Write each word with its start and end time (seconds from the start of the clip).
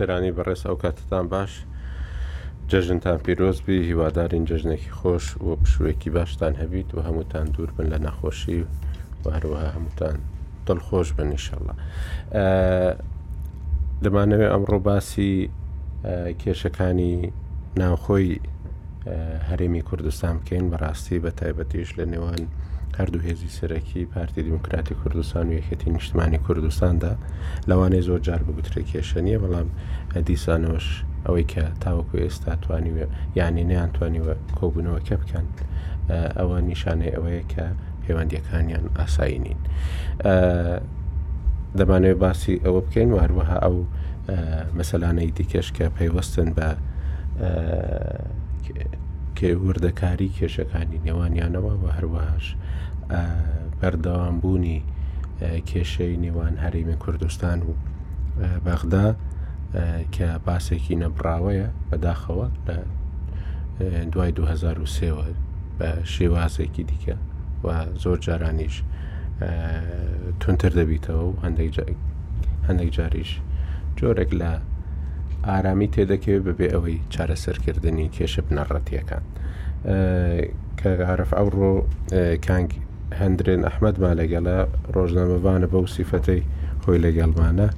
سەرانی 0.00 0.32
بەڕێز 0.38 0.62
ئەو 0.68 0.76
کاتتان 0.82 1.26
باش 1.34 1.52
جەژنتان 2.70 3.18
پیرۆزبی 3.24 3.78
هیوادارین 3.88 4.44
جەژنێکی 4.50 4.90
خۆش 4.98 5.24
و 5.46 5.48
پشوێکی 5.62 6.10
باشتان 6.16 6.52
هەبیت 6.62 6.88
و 6.94 6.98
هەمووتان 7.06 7.46
دوور 7.54 7.70
بن 7.76 7.86
لە 7.92 7.98
نەخۆشی 8.06 8.58
وهروەها 9.24 9.68
هەمووتان 9.76 10.16
دڵخۆش 10.66 11.08
بن 11.16 11.28
نیشەڵە 11.32 11.74
دەمانەوێ 14.04 14.46
ئەمڕۆ 14.52 14.78
باسی 14.88 15.34
کێشەکانی 16.42 17.14
ناوخۆی 17.80 18.28
هەرێمی 19.48 19.82
کوردستان 19.88 20.34
بکەین 20.40 20.64
بەڕاستی 20.72 21.18
بە 21.24 21.30
تایبەتیش 21.40 21.90
لە 21.98 22.04
نێوان 22.12 22.42
هەردوو 23.00 23.22
هێزی 23.28 23.50
سەرەکی 23.58 23.98
پارتی 24.14 24.42
دیموکراتی 24.48 24.94
کوردستان 25.02 25.44
و 25.48 25.52
یەکەتی 25.60 25.88
نیشتمانی 25.96 26.38
کوردستاندا 26.46 27.12
لەوانەیە 27.70 28.02
زۆر 28.08 28.20
جار 28.26 28.40
بگوترێ 28.48 28.82
کێشە 28.90 29.18
نیە 29.26 29.38
بەڵام 29.44 29.68
دیسانەوەش 30.28 30.86
ئەوەی 31.26 31.46
کە 31.52 31.64
تاوەکو 31.82 32.14
ئێستا 32.24 32.52
توانیوە 32.64 33.06
یانی 33.40 33.64
نەیانتوانیوە 33.70 34.34
کۆبوونەوەکە 34.58 35.14
بکەن 35.22 35.46
ئەوە 36.38 36.56
نیشانەی 36.70 37.14
ئەوەیە 37.16 37.42
کە 37.52 37.64
پەیوەندیەکانیان 38.02 38.84
ئاساینین 38.98 39.60
دەمانەوێت 41.78 42.18
باسی 42.24 42.54
ئەوە 42.64 42.80
بکەین 42.86 43.10
و 43.14 43.18
هەروەها 43.24 43.56
ئەو 43.64 43.76
مەسەلانەی 44.78 45.30
دیکەش 45.38 45.68
کە 45.76 45.84
پەیوەستن 45.96 46.48
بە 46.58 46.68
وردەکاری 49.66 50.28
کێشەکانی 50.38 50.98
نێوانیانەوە 51.06 51.72
بە 51.82 51.88
هەروەهاش 51.96 52.46
بەردەوامبوونی 53.80 54.78
کێشەی 55.70 56.14
نێوان 56.24 56.54
هەرێمی 56.64 56.96
کوردستان 57.04 57.58
و 57.66 57.70
بەغدا 58.66 59.06
کە 60.14 60.28
باسێکی 60.46 60.94
نەبراوەیە 61.02 61.68
بەداخەوە 61.88 62.46
لە 62.66 62.76
دوای 64.12 64.30
2023ەوە 64.38 65.24
بە 65.78 65.88
شێوازێکی 66.14 66.84
دیکە 66.90 67.16
و 67.64 67.68
زۆر 68.02 68.18
جارانیش 68.26 68.74
تونتر 70.40 70.72
دەبیتەوە 70.78 71.24
و 71.28 71.38
هەندێک 72.68 72.90
جاریش 72.96 73.30
جۆرێک 73.98 74.30
لە 74.40 74.52
ئارامی 75.48 75.88
تێدەکەوێت 75.94 76.42
بەبێ 76.48 76.66
ئەوەی 76.74 76.96
چارەسەرکردنی 77.14 78.08
کێشە 78.16 78.42
بنەڕەتیەکان 78.46 79.24
کە 80.80 80.90
عرف 81.12 81.30
ئەوڕۆ 81.38 81.72
کانگ 82.46 82.70
هەندرێن 83.18 83.60
ئەحمەدما 83.68 84.10
لەگەڵە 84.20 84.56
ڕۆژنامەوانە 84.94 85.66
بەو 85.72 85.86
سیفەتەی 85.94 86.40
خۆی 86.82 87.00
لەگەڵمانە 87.06 87.68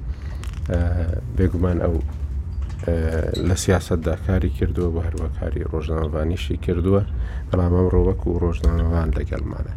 بێگومان 1.37 1.77
ئەو 1.85 1.95
لە 3.47 3.55
سیاستدا 3.63 4.13
کاری 4.27 4.49
کردووە 4.57 4.89
بە 4.95 5.01
هەروە 5.07 5.27
کاری 5.37 5.61
ڕۆژناوانیشی 5.71 6.57
کردووە 6.65 7.01
بەڵام 7.49 7.71
ئەم 7.77 7.87
ڕۆوەک 7.93 8.21
و 8.27 8.39
ڕۆژناوان 8.43 9.09
لەگەڵمانە 9.17 9.73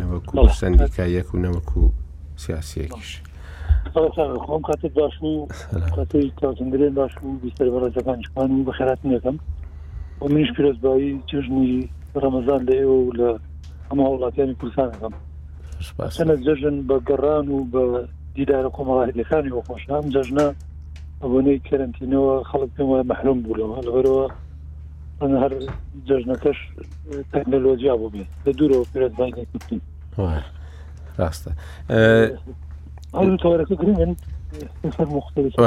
نەوەکو 0.00 0.34
سندیکا 0.60 1.04
یەک 1.18 1.28
و 1.34 1.38
نەوەکو 1.44 1.82
سیاسیەکیش 2.44 3.10
خۆم 4.46 4.62
کاتت 4.68 4.92
باش 4.98 5.14
و 5.22 5.46
کاتی 5.96 6.32
تازنگرێن 6.42 6.94
باش 7.00 7.12
و 7.24 7.28
بیستەر 7.44 7.66
بەڕێزەکانشمان 7.74 8.48
و 8.56 8.64
بەخێرات 8.68 9.00
نەکەم 9.12 9.36
و 10.20 10.24
منیش 10.32 10.50
پیرۆزبایی 10.56 11.12
چژنی 11.30 11.70
ڕەمەزان 12.22 12.60
لە 12.68 12.74
ئێوە 12.80 13.00
لە 13.18 13.30
ئەمە 13.90 14.04
وڵاتیانی 14.14 14.54
کوردستانەکەم 14.60 15.14
چەنە 16.16 16.34
جەژن 16.46 16.76
بە 16.88 16.96
گەڕان 17.08 17.46
و 17.54 17.58
بە 17.72 17.82
دیدارە 18.36 18.70
کۆمەڵایەتەکانی 18.76 19.52
وە 19.56 19.62
خۆشام 19.68 20.04
جەژنە 20.14 20.46
ئەوەی 21.22 21.58
کەرنتینەوە 21.68 22.34
خەڵک 22.50 22.70
پێم 22.76 22.86
وایە 22.90 23.04
مەحلوم 23.12 23.38
بووەوە 23.42 23.78
لەبەرەوە 23.86 24.24
هەر 25.42 25.52
جەژنەکەش 26.08 26.58
تەکنەلۆجیا 27.32 27.94
بوو 28.00 28.10
بێت 28.14 28.30
لە 28.46 28.52
دوورەوە 28.58 28.84
پێت 28.92 29.12
باین 29.18 29.34
ڕاستە 31.18 31.52
تەوەەکە 33.44 33.74
گرن 33.80 34.14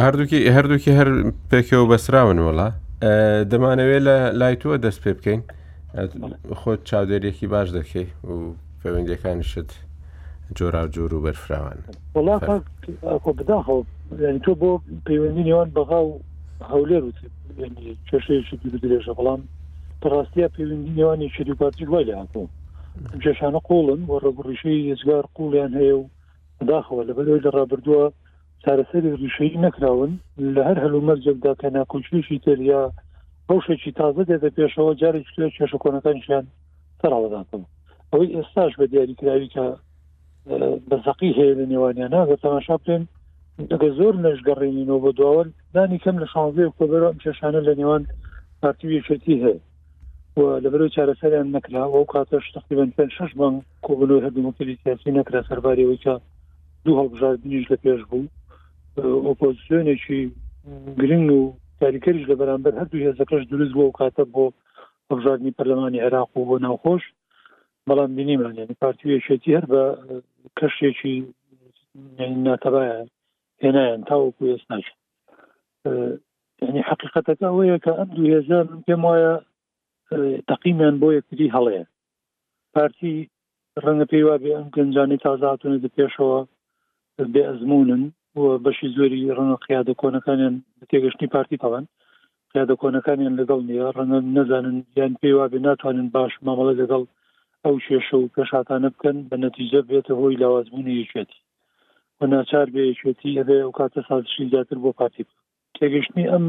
هەردووکی 0.05 0.39
هەردووکی 0.57 0.91
هەر 0.99 1.09
پێکەوە 1.51 1.85
بەسراون 1.91 2.37
وڵا 2.47 2.69
دەمانەوێت 3.51 4.01
لە 4.07 4.17
لای 4.39 4.55
تووە 4.61 4.77
دەست 4.85 5.01
پێ 5.03 5.13
بکەین 5.17 5.41
خۆت 6.59 6.81
چاودێرێکی 6.89 7.47
باش 7.53 7.69
دەکەی 7.79 8.07
و 8.27 8.31
پەیوەندەکانیشت 8.81 9.69
جۆرا 10.57 10.83
جۆر 10.95 11.11
و 11.13 11.23
بەرفراوان 11.25 11.79
بداخەوە 13.37 13.79
تۆ 14.43 14.51
بۆ 14.61 14.71
پەیوەندی 15.07 15.43
نێوان 15.49 15.69
بەغا 15.75 15.99
و 16.07 16.13
هەولێر 16.71 17.03
و 17.05 17.11
کێشەیەکی 18.09 18.69
درێژە 18.83 19.13
بەڵام 19.17 19.41
پراستیا 20.01 20.47
پەیوەندی 20.57 20.93
نێوانی 20.99 21.29
شریپاتی 21.35 21.85
وای 21.91 22.05
لە 22.09 22.15
هاتۆ 22.19 22.41
جێشانە 23.23 23.59
قۆڵن 23.67 24.01
بۆ 24.07 24.15
ڕگوڕیشەی 24.25 24.87
ێزگار 24.93 25.23
قوڵیان 25.35 25.73
هەیە 25.79 25.95
و 26.01 26.03
بداخەوە 26.59 27.03
لە 27.07 27.13
بەلەوەی 27.17 27.43
لە 27.45 27.49
ڕابردووە 27.57 28.03
چارەسەری 28.63 29.17
ریشەی 29.21 29.57
نەکراون 29.65 30.11
لە 30.55 30.61
هەر 30.67 30.77
هەلومەرجێکدا 30.83 31.51
کە 31.61 31.67
ناکۆچێکی 31.77 32.37
تریا 32.45 32.83
ڕوشێکی 33.51 33.91
تازە 33.99 34.23
دێتە 34.29 34.49
پێشەوە 34.57 34.93
جارێک 35.01 35.27
لە 35.39 35.47
کێشەکۆنەکانیان 35.57 36.45
سەراوەداتەوە 37.01 37.65
ئەوەی 38.11 38.33
ئێستاش 38.35 38.71
بە 38.79 38.85
دیاریکراوی 38.91 39.49
کە 39.55 39.65
بەزەقی 40.89 41.31
هەیە 41.37 41.53
لە 41.59 41.65
نێوانیانە 41.71 42.21
بە 42.29 42.35
تەماشا 42.43 42.77
پێێن 42.85 43.03
دەگە 43.71 43.89
زۆر 43.97 44.13
نەشگەڕێنینەوە 44.25 44.99
بە 45.05 45.11
دواوە 45.17 45.43
دانی 45.75 45.99
کەم 46.03 46.15
لە 46.21 46.27
شانزێ 46.33 46.63
کۆبەر 46.79 47.01
ئەم 47.07 47.17
کێشانە 47.23 47.61
لە 47.67 47.73
نێوان 47.79 48.03
پارتیویچەتی 48.61 49.35
هەیە 49.43 49.57
لەبەر 50.63 50.81
چارەسەریان 50.95 51.47
نکرا 51.55 51.83
ئەو 51.93 52.03
کاتەش 52.13 52.45
تقریبن 52.55 52.89
پێ 52.95 53.05
شش 53.15 53.31
بان 53.39 53.53
کۆبن 53.85 54.11
هەردوو 54.25 54.51
پلیسیاسی 54.59 55.11
نکرا 55.19 55.41
سەربارەوەی 55.49 56.01
کە 56.05 56.13
دوو 56.83 56.95
هەڵبژاردنیش 57.01 57.65
لە 57.71 57.77
پێش 57.83 58.01
بوو 58.09 58.27
ئۆپۆزیۆنێکی 59.27 60.21
گرنگ 60.99 61.29
و 61.39 61.43
یاریکەریش 61.85 62.25
لە 62.31 62.35
بەرامبەر 62.41 62.73
هەردوو 62.81 63.03
هێزەکەش 63.07 63.43
دروست 63.53 63.73
بۆ 63.77 63.83
و 63.85 63.95
کاتە 63.99 64.23
بۆ 64.33 64.45
هەبژاردننی 65.11 65.55
پەرلەمانی 65.57 66.03
عێراق 66.05 66.29
و 66.37 66.47
بۆ 66.49 66.55
ناوخۆش 66.65 67.03
بەڵام 67.87 68.11
بینیمان 68.17 68.53
یعنی 68.59 68.75
پارتیوێشێتی 68.83 69.55
هەر 69.57 69.65
بە 69.73 69.83
کەشتێکی 70.59 71.15
ناتەبایە 72.47 72.97
هێنایان 73.63 74.01
تاوەکو 74.09 74.43
ئێستاش 74.51 74.85
یعنی 76.63 76.81
حقیقەتەکە 76.89 77.45
ئەوەیە 77.49 77.77
کە 77.85 77.91
ئەم 77.99 78.09
دوو 78.15 78.29
هێزە 78.35 78.59
پێم 78.85 79.01
وایە 79.07 79.33
تەقیمیان 80.49 80.95
بۆ 81.01 81.07
یەکتی 81.17 81.53
هەڵەیە 81.55 81.83
پارتی 82.75 83.13
ڕەنگە 83.83 84.05
پێی 84.11 84.23
وا 84.27 84.35
بێ 84.43 84.51
ئەم 84.57 84.67
گەنجانی 84.75 85.17
تازاتونە 85.25 85.77
دە 85.83 85.89
پێشەوە 85.95 86.39
بێ 87.33 87.41
ئەزمونن 87.49 88.03
بەشی 88.35 88.89
زۆری 88.95 89.25
ڕەنە 89.37 89.55
قیادە 89.65 89.93
کۆنەکانیان 90.01 90.55
تێگەشتنی 90.89 91.27
پارتی 91.35 91.57
تاوان 91.63 91.85
قیادە 92.53 92.75
کۆنەکانیان 92.83 93.35
لەگەڵ 93.39 93.59
نیە 93.69 93.87
ڕەنە 93.97 94.17
نەزانن 94.35 94.77
یان 94.99 95.13
پێی 95.21 95.35
وابێ 95.37 95.59
ناتوانن 95.67 96.07
باش 96.15 96.31
مامەڵە 96.45 96.73
لەگەڵ 96.81 97.03
ئەو 97.65 97.75
شێشە 97.85 98.17
و 98.19 98.31
پێشاتانە 98.35 98.89
بکەن 98.95 99.17
بە 99.29 99.35
نەتیجە 99.45 99.79
بێتە 99.89 100.13
هۆی 100.19 100.35
لاوازبوونی 100.41 100.99
یەکێتی 101.01 101.39
و 102.19 102.21
ناچار 102.33 102.67
بێشێتی 102.73 103.37
هەبێ 103.39 103.57
ئەو 103.61 103.71
کاتە 103.79 104.01
سازشی 104.07 104.49
زیاتر 104.51 104.77
بۆ 104.83 104.91
پارتی 104.99 105.23
تێگەشتنی 105.77 106.29
ئەم 106.33 106.45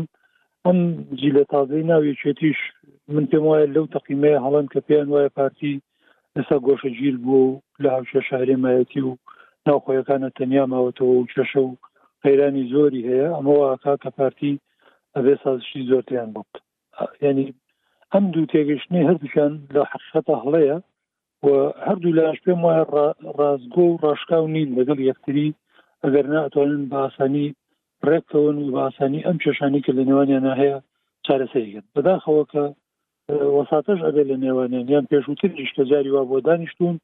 ئەم 0.66 0.78
جیلە 1.20 1.44
تازەی 1.52 1.86
ناویچێتیش 1.90 2.58
من 3.14 3.24
پێم 3.30 3.44
وایە 3.48 3.66
لەو 3.74 3.84
تەقیمەیە 3.94 4.38
هەڵند 4.44 4.68
کە 4.72 4.80
پێیان 4.86 5.08
وایە 5.10 5.30
پارتی 5.38 5.72
لەسا 6.36 6.56
گۆشەگیر 6.66 7.16
بوو 7.24 7.60
لە 7.82 7.88
هاوشە 7.94 8.20
شارێ 8.30 8.54
مایەتی 8.64 9.00
و 9.04 9.10
ناوخۆیەکانە 9.66 10.28
تەنیا 10.38 10.64
ماوەتەوە 10.72 11.12
و 11.16 11.26
کێشە 11.30 11.60
و 11.64 11.72
قەیرانی 12.24 12.68
زۆری 12.72 13.06
هەیە 13.08 13.28
ئەمەوە 13.36 13.64
ئاکا 13.70 13.94
کە 14.02 14.10
پارتی 14.18 14.54
ئەبێ 15.14 15.34
سازشی 15.42 15.86
زۆرتیان 15.90 16.28
بوت 16.34 16.52
ینی 17.24 17.48
ئەم 18.12 18.24
دوو 18.32 18.50
تێگەشتنی 18.52 19.06
هەردووکان 19.08 19.52
لە 19.74 19.80
حقیقەتە 19.90 20.34
هەڵەیە 20.42 20.76
و 21.46 21.48
هەردوو 21.86 22.16
لاش 22.18 22.36
پێم 22.44 22.60
وایە 22.64 22.84
ڕازگۆ 23.38 23.84
و 23.86 24.00
ڕاشکاو 24.04 24.44
نین 24.54 24.68
لەگەڵ 24.78 24.98
یەکتری 25.10 25.48
ئەگەر 26.02 26.26
ناتوانن 26.34 26.82
باسانی 26.94 27.46
ڕێکەوەن 28.08 28.56
و 28.60 28.72
باسانی 28.78 29.24
ئەم 29.26 29.38
کێشانی 29.44 29.84
کە 29.84 29.92
لە 29.98 30.02
نێوانیان 30.08 30.46
هەیە 30.60 30.76
چارەسەیگەن 31.26 31.86
بەداخەوە 31.94 32.44
کە 32.52 32.64
وەساتەش 33.56 34.00
ئەبێ 34.06 34.22
لە 34.30 34.36
نێوانیان 34.44 34.86
یان 34.94 35.04
پێشووتر 35.10 35.50
نیشتەجاری 35.58 36.10
وا 36.14 36.22
بۆ 36.30 36.36
دانیشتون 36.46 36.94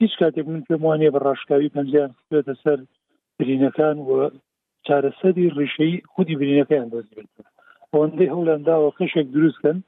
هیچ 0.00 0.12
کاتێک 0.20 0.46
من 0.52 0.62
پێم 0.68 0.82
وانێ 0.86 1.08
بە 1.14 1.20
ڕاشکاوی 1.26 1.72
پنجیان 1.76 2.10
بێتە 2.30 2.54
سەر 2.62 2.78
برینەکان 3.38 3.96
و 4.08 4.10
چارەسەری 4.86 5.52
ڕیشەی 5.58 5.94
خودی 6.12 6.38
برینەکەیان 6.40 6.88
دەست 6.94 7.10
بێت 7.16 7.32
ئەوەندەی 7.92 8.32
هەولانداوە 8.34 8.88
خشێک 8.96 9.26
دروستکەن 9.34 9.78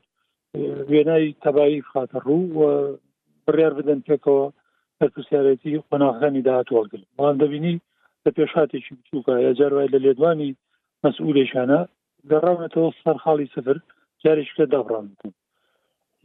وێنای 0.91 1.27
تەبایی 1.45 1.87
خاتە 1.91 2.19
ڕوو 2.27 2.47
و 2.59 2.63
بڕیار 3.47 3.73
بدەن 3.79 4.01
پێکەوە 4.09 4.47
پرسیارەتی 5.15 5.83
قۆناغەکانی 5.89 6.45
داهاتوەڵگر 6.47 7.01
بەڵام 7.17 7.37
دەبینی 7.43 7.75
لە 8.25 8.31
پێشاتێکی 8.37 8.93
بچووکە 8.99 9.35
یا 9.47 9.53
جارای 9.59 9.93
لە 9.95 9.99
لێدوانی 10.05 10.57
مەسئولێشانە 11.05 11.81
گەڕاونەتەوە 12.31 12.89
سەرخاڵی 13.03 13.51
سفر 13.55 13.77
جارێک 14.23 14.49
کە 14.59 14.65
دابڕان 14.73 15.07
بوو 15.19 15.33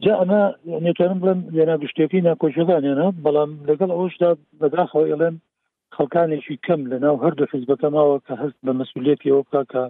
جا 0.04 0.12
ئەمە 0.20 0.38
نێتوانم 0.84 1.18
بڵم 1.22 1.40
لێنا 1.56 1.76
گشتێکی 1.82 2.20
ناکۆشەکانێنە 2.28 3.06
بەڵام 3.24 3.50
لەگەڵ 3.68 3.90
ئەوشدا 3.96 4.30
بەداخەوە 4.60 5.04
ئێڵێن 5.10 5.36
خەکانێکی 5.96 6.56
کەم 6.66 6.80
لە 6.92 6.96
ناو 7.04 7.16
هەردوو 7.24 7.50
حیزبەتە 7.52 7.88
ماوە 7.96 8.16
کە 8.26 8.34
هەست 8.42 8.58
بە 8.66 8.72
مەسوولێتی 8.78 9.30
ئەو 9.32 9.40
بکە 9.50 9.84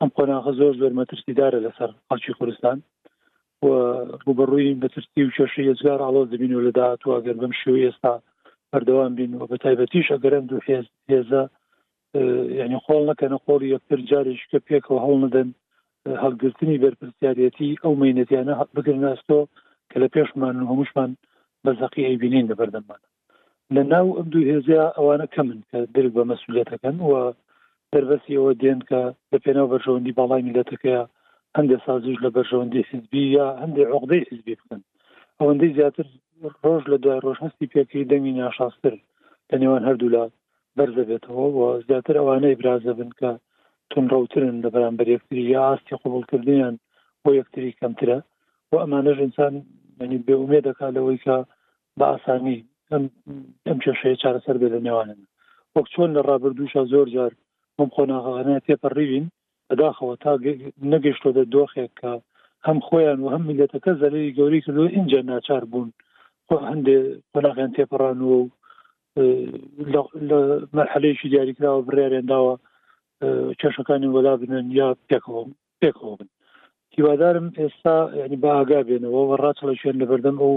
ئەم 0.00 0.10
قۆناخە 0.16 0.52
زۆر 0.58 0.74
زۆر 0.80 0.92
مەترسیدارە 1.00 1.58
لەسەر 1.66 1.90
خەڵکی 2.08 2.32
کوردستان 2.38 2.76
بەڕووی 4.38 4.78
بەترسی 4.82 5.22
و 5.24 5.34
کێشی 5.36 5.66
ێزگار 5.72 5.98
ئاڵۆ 6.04 6.22
دەبین 6.32 6.52
و 6.54 6.64
لەداهاتوە 6.66 7.12
ئەگەر 7.16 7.36
بەم 7.40 7.52
شێو 7.60 7.80
ئێستا 7.86 8.14
بەردەوام 8.72 9.12
بین 9.18 9.30
و 9.34 9.46
بە 9.50 9.56
تایبەتیش 9.64 10.06
ئەگەرم 10.14 10.44
دوو 10.50 10.64
هێز 10.68 10.86
هێزە 11.12 11.42
یعنی 12.58 12.76
خۆڵ 12.84 13.02
نەکەنە 13.10 13.36
خۆڵی 13.44 13.72
یەکتر 13.74 13.98
جارێک 14.10 14.40
کە 14.50 14.58
پێکەوە 14.68 14.98
هەڵ 15.06 15.16
ندەن 15.26 15.48
هەڵگرتنی 16.24 16.80
بەرپسیارەتی 16.84 17.78
ئەو 17.82 17.92
مینەتیانە 18.02 18.54
بگرناستۆ 18.76 19.40
کە 19.90 19.96
لە 20.02 20.08
پێشمان 20.14 20.54
هەمووشمان 20.70 21.10
بەزەقی 21.64 22.06
ئەیبینین 22.08 22.46
لە 22.50 22.54
بەردەمانە 22.60 23.08
لە 23.74 23.82
ناو 23.92 24.06
ئەم 24.18 24.26
دوو 24.32 24.48
هێزیا 24.54 24.84
ئەوانە 24.98 25.26
کەمن 25.34 25.60
کە 25.70 25.78
در 25.94 26.06
بە 26.16 26.22
مەسوولەتەکەن 26.30 26.96
و 27.08 27.12
دەربەسی 27.92 28.38
ئەوە 28.38 28.52
دێن 28.62 28.80
کە 28.90 29.00
لە 29.32 29.38
پێناو 29.44 29.70
بەرژەوەندی 29.72 30.16
باڵای 30.18 30.46
میلەتەکەیە 30.48 31.02
هەندێک 31.56 31.80
سازش 31.86 32.16
لە 32.24 32.30
بەرژەوەندی 32.36 32.86
حزبی 32.90 33.24
یا 33.38 33.46
هەندێک 33.62 33.88
عقدەی 33.96 34.26
حزبی 34.28 34.58
بکەن 34.60 34.80
ئەوەندەی 35.38 35.74
زیاتر 35.76 36.06
ڕۆژ 36.62 36.82
لە 36.92 36.96
دوای 37.02 37.22
ڕۆژ 37.24 37.38
هەستی 37.44 37.70
پێکی 37.72 38.08
دەنگی 38.10 38.34
ناشاستر 38.40 38.94
لە 39.50 39.56
نێوان 39.62 39.82
هەردوو 39.88 40.14
لە 40.16 40.22
بەرزە 40.76 41.04
بێتەوە 41.10 41.46
و 41.56 41.60
زیاتر 41.88 42.14
ئەوانەی 42.20 42.58
برازە 42.60 42.92
بن 42.98 43.10
کە 43.18 43.30
تونڕوترن 43.94 44.56
لە 44.64 44.68
بەرامبەر 44.74 45.06
یەکتری 45.14 45.42
یاستی 45.56 45.96
قوبولکردیان 46.04 46.74
بۆ 47.24 47.30
یەکتری 47.40 47.76
کەمترە 47.80 48.18
و 48.70 48.72
ئەمانەژ 48.82 49.16
ئینسان 49.24 49.54
ینی 50.02 50.18
بێومێ 50.26 50.60
دەکا 50.68 50.86
لەوەی 50.96 51.18
کە 51.24 51.36
بە 51.98 52.04
ئاسانی 52.12 52.58
ئەم 53.68 53.78
کێشەیە 53.84 54.20
چارەسەر 54.22 54.56
بێ 54.60 54.68
لە 54.74 54.80
نێوانن 54.86 55.20
وەک 55.76 55.86
چۆن 55.92 56.10
لە 56.16 56.20
ڕابردووشە 56.28 56.82
زۆر 56.92 57.06
جار 57.16 57.32
ئەم 57.78 57.88
خۆناغانە 57.94 58.54
تێپەڕیوین 58.66 59.26
بەداخەوە 59.68 60.14
تا 60.22 60.32
نەگەشتۆدە 60.94 61.44
دۆخێک 61.54 61.92
کە 62.00 62.12
هەم 62.66 62.78
خۆیان 62.86 63.18
و 63.20 63.30
هەم 63.34 63.42
میلەتەکە 63.50 63.92
زەرری 64.02 64.34
گەوری 64.38 64.60
کردو 64.64 64.84
اینجا 64.96 65.20
ناچار 65.30 65.62
بوون 65.70 65.88
خۆ 66.46 66.56
هەندێ 66.70 66.96
قۆناغیان 67.32 67.70
تێپەڕان 67.76 68.18
و 68.28 68.34
لە 69.92 70.00
مەرحلەیەکی 70.76 71.30
دیاریکراوە 71.32 71.82
بڕارێنداوە 71.86 72.54
کێشەکانی 73.60 74.12
وەلا 74.16 74.34
بنن 74.42 74.66
یا 74.80 74.88
پێکەوە 75.10 75.42
پێکەوە 75.82 76.14
بن 76.20 76.28
هیوادارم 76.96 77.46
ئێستا 77.60 77.96
ینی 78.20 78.38
بە 78.42 78.50
ئاگا 78.56 78.80
بێنەوە 78.88 79.20
ڕاچ 79.42 79.58
لە 79.68 79.74
شوێن 79.80 79.96
لە 80.02 80.06
بەردەم 80.10 80.36
ئەو 80.42 80.54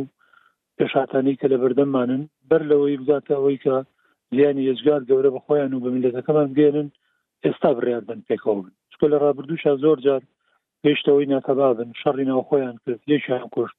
پێشاتانی 0.78 1.38
کە 1.40 1.48
لە 1.52 1.58
بەردەممانن 1.62 2.24
بەر 2.50 2.62
لەوەی 2.72 3.00
بزاتە 3.02 3.32
ئەوەی 3.38 3.58
کە 3.66 3.76
زیانی 4.36 4.64
یێزگار 4.70 5.02
گەورە 5.10 5.30
بە 5.36 5.40
خۆیان 5.46 5.72
و 5.74 5.84
بەمیلەتەکەمان 5.84 6.48
بگێنن 6.54 6.88
ئێستا 7.44 7.70
بڕیان 7.78 8.04
بن 8.10 8.22
پێکەوە 8.28 8.62
بن 8.64 8.72
چکۆ 8.92 9.06
لە 9.14 9.18
ڕابردوش 9.24 9.64
زۆر 9.84 9.98
جار 10.06 10.22
پێشتەوەی 10.84 11.30
ناتەبابن 11.34 11.90
شەڕی 12.02 12.26
ناو 12.30 12.42
خۆیان 12.50 12.76
کرد 12.84 13.02
لێشیان 13.10 13.48
کوشت 13.56 13.78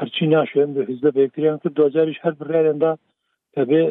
هەرچی 0.00 0.24
ناشوێن 0.34 0.70
بە 0.76 0.82
حیزدە 0.90 1.10
بەکریان 1.18 1.58
کرد 1.60 1.74
دوجاریش 1.80 2.18
هەر 2.24 2.34
بڕیاندا 2.40 2.92
کە 3.54 3.62
بێ 3.68 3.82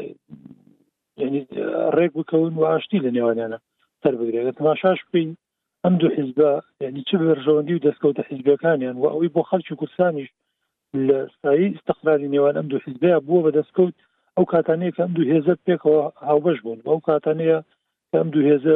ڕێک 1.95 2.11
بکەون 2.17 2.53
و 2.57 2.63
ئاشتی 2.69 2.99
لە 3.05 3.11
نێوانیانە 3.15 3.59
سەر 4.03 4.13
بگرێت 4.19 4.57
تەماشاش 4.59 4.99
بین 5.11 5.29
ئەم 5.83 5.93
دوو 6.01 6.11
حیزبە 6.19 6.51
یعنی 6.83 7.01
چ 7.07 7.11
بەرژەوەندی 7.21 7.73
و 7.75 7.83
دەستکەوتە 7.87 8.21
حیزبەکانیان 8.29 8.95
و 8.97 9.09
ئەوەی 9.11 9.33
بۆ 9.35 9.41
خەلکی 9.49 9.77
کوردستانیش 9.81 10.29
لە 11.07 11.17
سایی 11.41 11.67
استقراری 11.75 12.31
نێوان 12.33 12.55
ئەم 12.59 12.67
دوو 12.71 12.83
حیزبەیە 12.85 13.17
بووە 13.27 13.41
بە 13.45 13.51
دەستکەوت 13.59 13.93
ئەو 14.35 14.45
کاتانەیە 14.53 14.93
کە 14.95 15.01
ئەم 15.03 15.13
دوو 15.15 15.29
هێزە 15.33 15.53
پێکەوە 15.65 16.01
هاوبەش 16.29 16.57
بوون 16.63 16.79
ئەو 16.89 16.97
کاتانەیە 17.09 17.59
ئەم 18.15 18.27
دوو 18.33 18.47
هێزە 18.49 18.75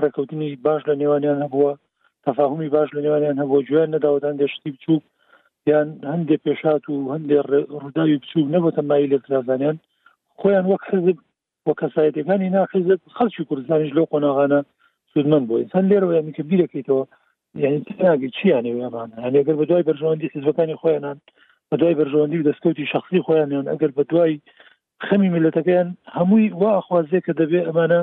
ڕێکەوتنی 0.00 0.50
باش 0.66 0.82
لە 0.88 0.94
نێوانیان 1.02 1.38
هەبووە 1.44 1.72
تەفاهمی 2.26 2.68
باش 2.74 2.88
لە 2.96 3.00
نێوانیان 3.04 3.36
هەبووە 3.42 3.60
جویان 3.68 3.90
نەداوەدان 3.96 4.34
دەشتی 4.42 4.70
بچوو 4.74 4.98
یان 5.70 5.88
هەندێک 6.12 6.40
پێشات 6.46 6.82
و 6.88 6.94
هەندێک 7.14 7.44
ڕووداوی 7.82 8.18
بچوو 8.22 8.50
نەبەتە 8.54 8.80
مای 8.88 9.10
لێکرازانیان 9.12 9.76
خۆیان 10.38 10.64
وەک 10.72 10.82
حزب 10.90 11.16
بۆ 11.68 11.72
کەسایەتەکانی 11.80 12.48
ناخزت 12.56 13.00
خەڵکی 13.16 13.44
کوردستانیش 13.48 13.90
لەو 13.96 14.06
قۆناغانە 14.12 14.60
سودمەند 15.12 15.46
بۆ 15.48 15.54
ئسان 15.62 15.84
لێرەوە 15.90 16.12
یامی 16.16 16.36
کە 16.38 16.42
بیرەکەیتەوە 16.50 17.04
یعنی 17.62 17.78
ناگی 18.06 18.28
چیانێ 18.36 18.72
وێمان 18.78 19.08
ئەگەر 19.36 19.54
بە 19.60 19.64
دوای 19.70 19.86
بەرژەوەندی 19.88 20.32
حزبەکانی 20.34 20.78
خۆیانان 20.80 21.18
بە 21.70 21.74
دوای 21.80 21.96
بەرژەوەندی 22.00 22.38
و 22.40 22.46
دەستکەوتی 22.50 22.90
شخصی 22.92 23.24
خۆیانیان 23.26 23.66
ئەگەر 23.72 23.90
بە 23.96 24.02
دوای 24.10 24.34
خەمی 25.06 25.32
ملەتەکەیان 25.36 25.88
هەمووی 26.16 26.46
وا 26.60 26.70
ئەخوازێ 26.78 27.20
کە 27.26 27.32
دەبێ 27.40 27.60
ئەمانە 27.68 28.00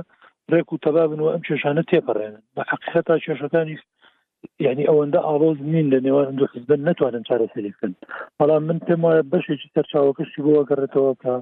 ڕێک 0.52 0.70
و 0.72 0.82
تەبابن 0.84 1.20
و 1.22 1.32
ئەم 1.34 1.42
کێشانە 1.48 1.84
تێپەڕێنن 1.92 2.44
بە 2.56 2.62
حقیقەتا 2.72 3.16
کێشەکانی 3.26 3.78
یعنی 4.66 4.84
ئەوەندە 4.90 5.20
ئاڵۆز 5.28 5.58
نین 5.72 5.88
لە 5.94 6.00
نێوان 6.06 6.34
دو 6.40 6.46
حزبن 6.54 6.80
نتوانن 6.90 7.24
چارەسەری 7.30 7.72
بکەن 7.74 7.94
بەڵام 8.40 8.64
من 8.68 8.80
پێم 8.86 9.02
وایە 9.06 9.24
بەشێکی 9.32 9.72
سەرچاوەکەشی 9.76 10.44
بۆوە 10.46 10.64
گەڕێتەوە 10.70 11.14
کە 11.22 11.34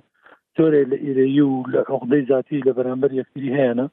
تۆرە 0.58 0.80
لە 0.92 0.98
ئێرەی 1.06 1.42
و 1.50 1.64
لە 1.74 1.80
عقدەی 1.94 2.24
زیاتی 2.28 2.64
لە 2.68 2.72
بەرامبەر 2.78 3.12
یەکتری 3.22 3.56
هەیەە 3.60 3.86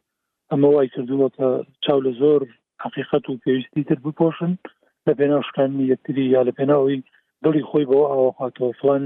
ئەمە 0.51 0.69
وای 0.75 0.89
کردووە 0.95 1.29
کە 1.37 1.47
چاو 1.85 2.01
لە 2.07 2.13
زۆر 2.21 2.41
حقیقت 2.85 3.25
و 3.29 3.39
پێویستی 3.45 3.83
تر 3.89 3.99
بپۆشن 4.07 4.53
لە 5.07 5.13
پێناوشکانی 5.19 5.91
یەکتری 5.93 6.25
یا 6.35 6.41
لە 6.49 6.53
پێناوی 6.59 6.99
دڵی 7.45 7.63
خۆی 7.71 7.87
بەوە 7.91 8.07
ئاوەخاتەوە 8.13 8.71
فلان 8.81 9.05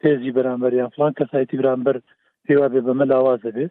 تێزی 0.00 0.32
بەرامبەریان 0.36 0.90
فلان 0.96 1.12
کەسایەتی 1.18 1.56
برامبەر 1.60 1.96
پێوا 2.46 2.66
بێ 2.72 2.80
بەمە 2.86 3.06
لاوازە 3.12 3.50
بێت 3.56 3.70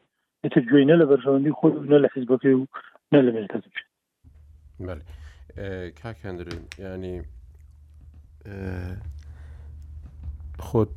تر 0.53 0.63
گوێینە 0.69 0.95
لە 1.01 1.05
بەرژەوەندی 1.09 1.55
خۆی 1.59 1.73
نە 1.91 1.97
لە 2.03 2.07
حیزبەکەی 2.13 2.55
و 2.59 2.65
نە 3.13 3.19
لە 3.25 3.31
ملتە 3.37 3.57
کاکەندرن 6.01 6.61
ینی 6.83 7.15
خۆت 10.67 10.91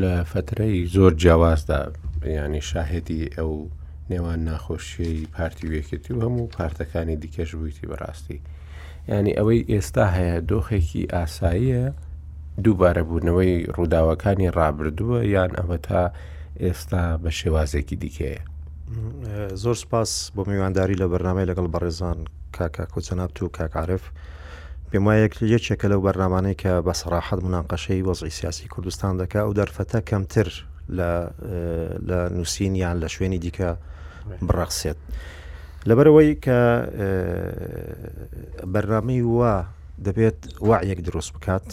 لە 0.00 0.24
فترەی 0.24 0.86
زۆر 0.94 1.12
جیاوازدا 1.22 1.80
ینی 2.26 2.60
شاهدی 2.60 3.22
ئەو 3.36 3.52
نێوان 4.10 4.40
ناخۆشیی 4.48 5.26
پارتی 5.36 5.70
وێکێتی 5.72 6.10
و 6.14 6.20
هەموو 6.24 6.52
پارتەکانی 6.56 7.16
دیکەش 7.22 7.50
بوویتی 7.54 7.88
بەڕاستی 7.90 8.38
ینی 9.08 9.36
ئەوەی 9.38 9.66
ئێستا 9.72 10.06
هەیە 10.16 10.36
دۆخێکی 10.50 11.10
ئاساییە 11.14 11.84
دووبارە 12.64 13.02
بوونەوەی 13.08 13.56
ڕووداوەکانی 13.76 14.52
ڕابردووە 14.58 15.18
یان 15.34 15.50
ئەوە 15.58 15.76
تا 15.88 16.02
ئێستا 16.62 17.02
بە 17.22 17.30
شێوازێکی 17.38 17.96
دیکەیە 18.04 18.40
زۆر 19.62 19.76
سپاس 19.82 20.10
بۆ 20.34 20.42
میوانداری 20.50 21.00
لە 21.02 21.06
بەرنامەی 21.12 21.48
لەگەڵ 21.50 21.66
بەڕێزان 21.74 22.18
کاکا 22.56 22.84
کۆچەناب 22.94 23.30
تو 23.36 23.44
کاکعاعرف. 23.56 24.04
پێم 24.94 25.06
وایە 25.06 25.28
یەکێکە 25.54 25.86
لەو 25.92 26.00
بەرنامانەی 26.06 26.56
کە 26.62 26.72
بە 26.86 26.92
سەراحەت 27.00 27.40
مناقەشەی 27.46 28.00
وەزی 28.08 28.34
سیاسی 28.38 28.66
کوردستان 28.74 29.12
دەکا 29.22 29.40
و 29.50 29.54
دەرفەتە 29.58 29.98
کەمتر 30.10 30.48
لە 32.08 32.18
نووسینیان 32.36 32.96
لە 33.02 33.08
شوێنی 33.14 33.40
دیکە 33.44 33.70
بڕەخسێت. 34.46 34.98
لەبەرەوەی 35.88 36.30
کە 36.44 36.58
بەرنامەی 38.74 39.22
وە 39.38 39.54
دەبێت 40.06 40.38
وعیەک 40.68 41.00
دروست 41.08 41.30
بکات 41.36 41.66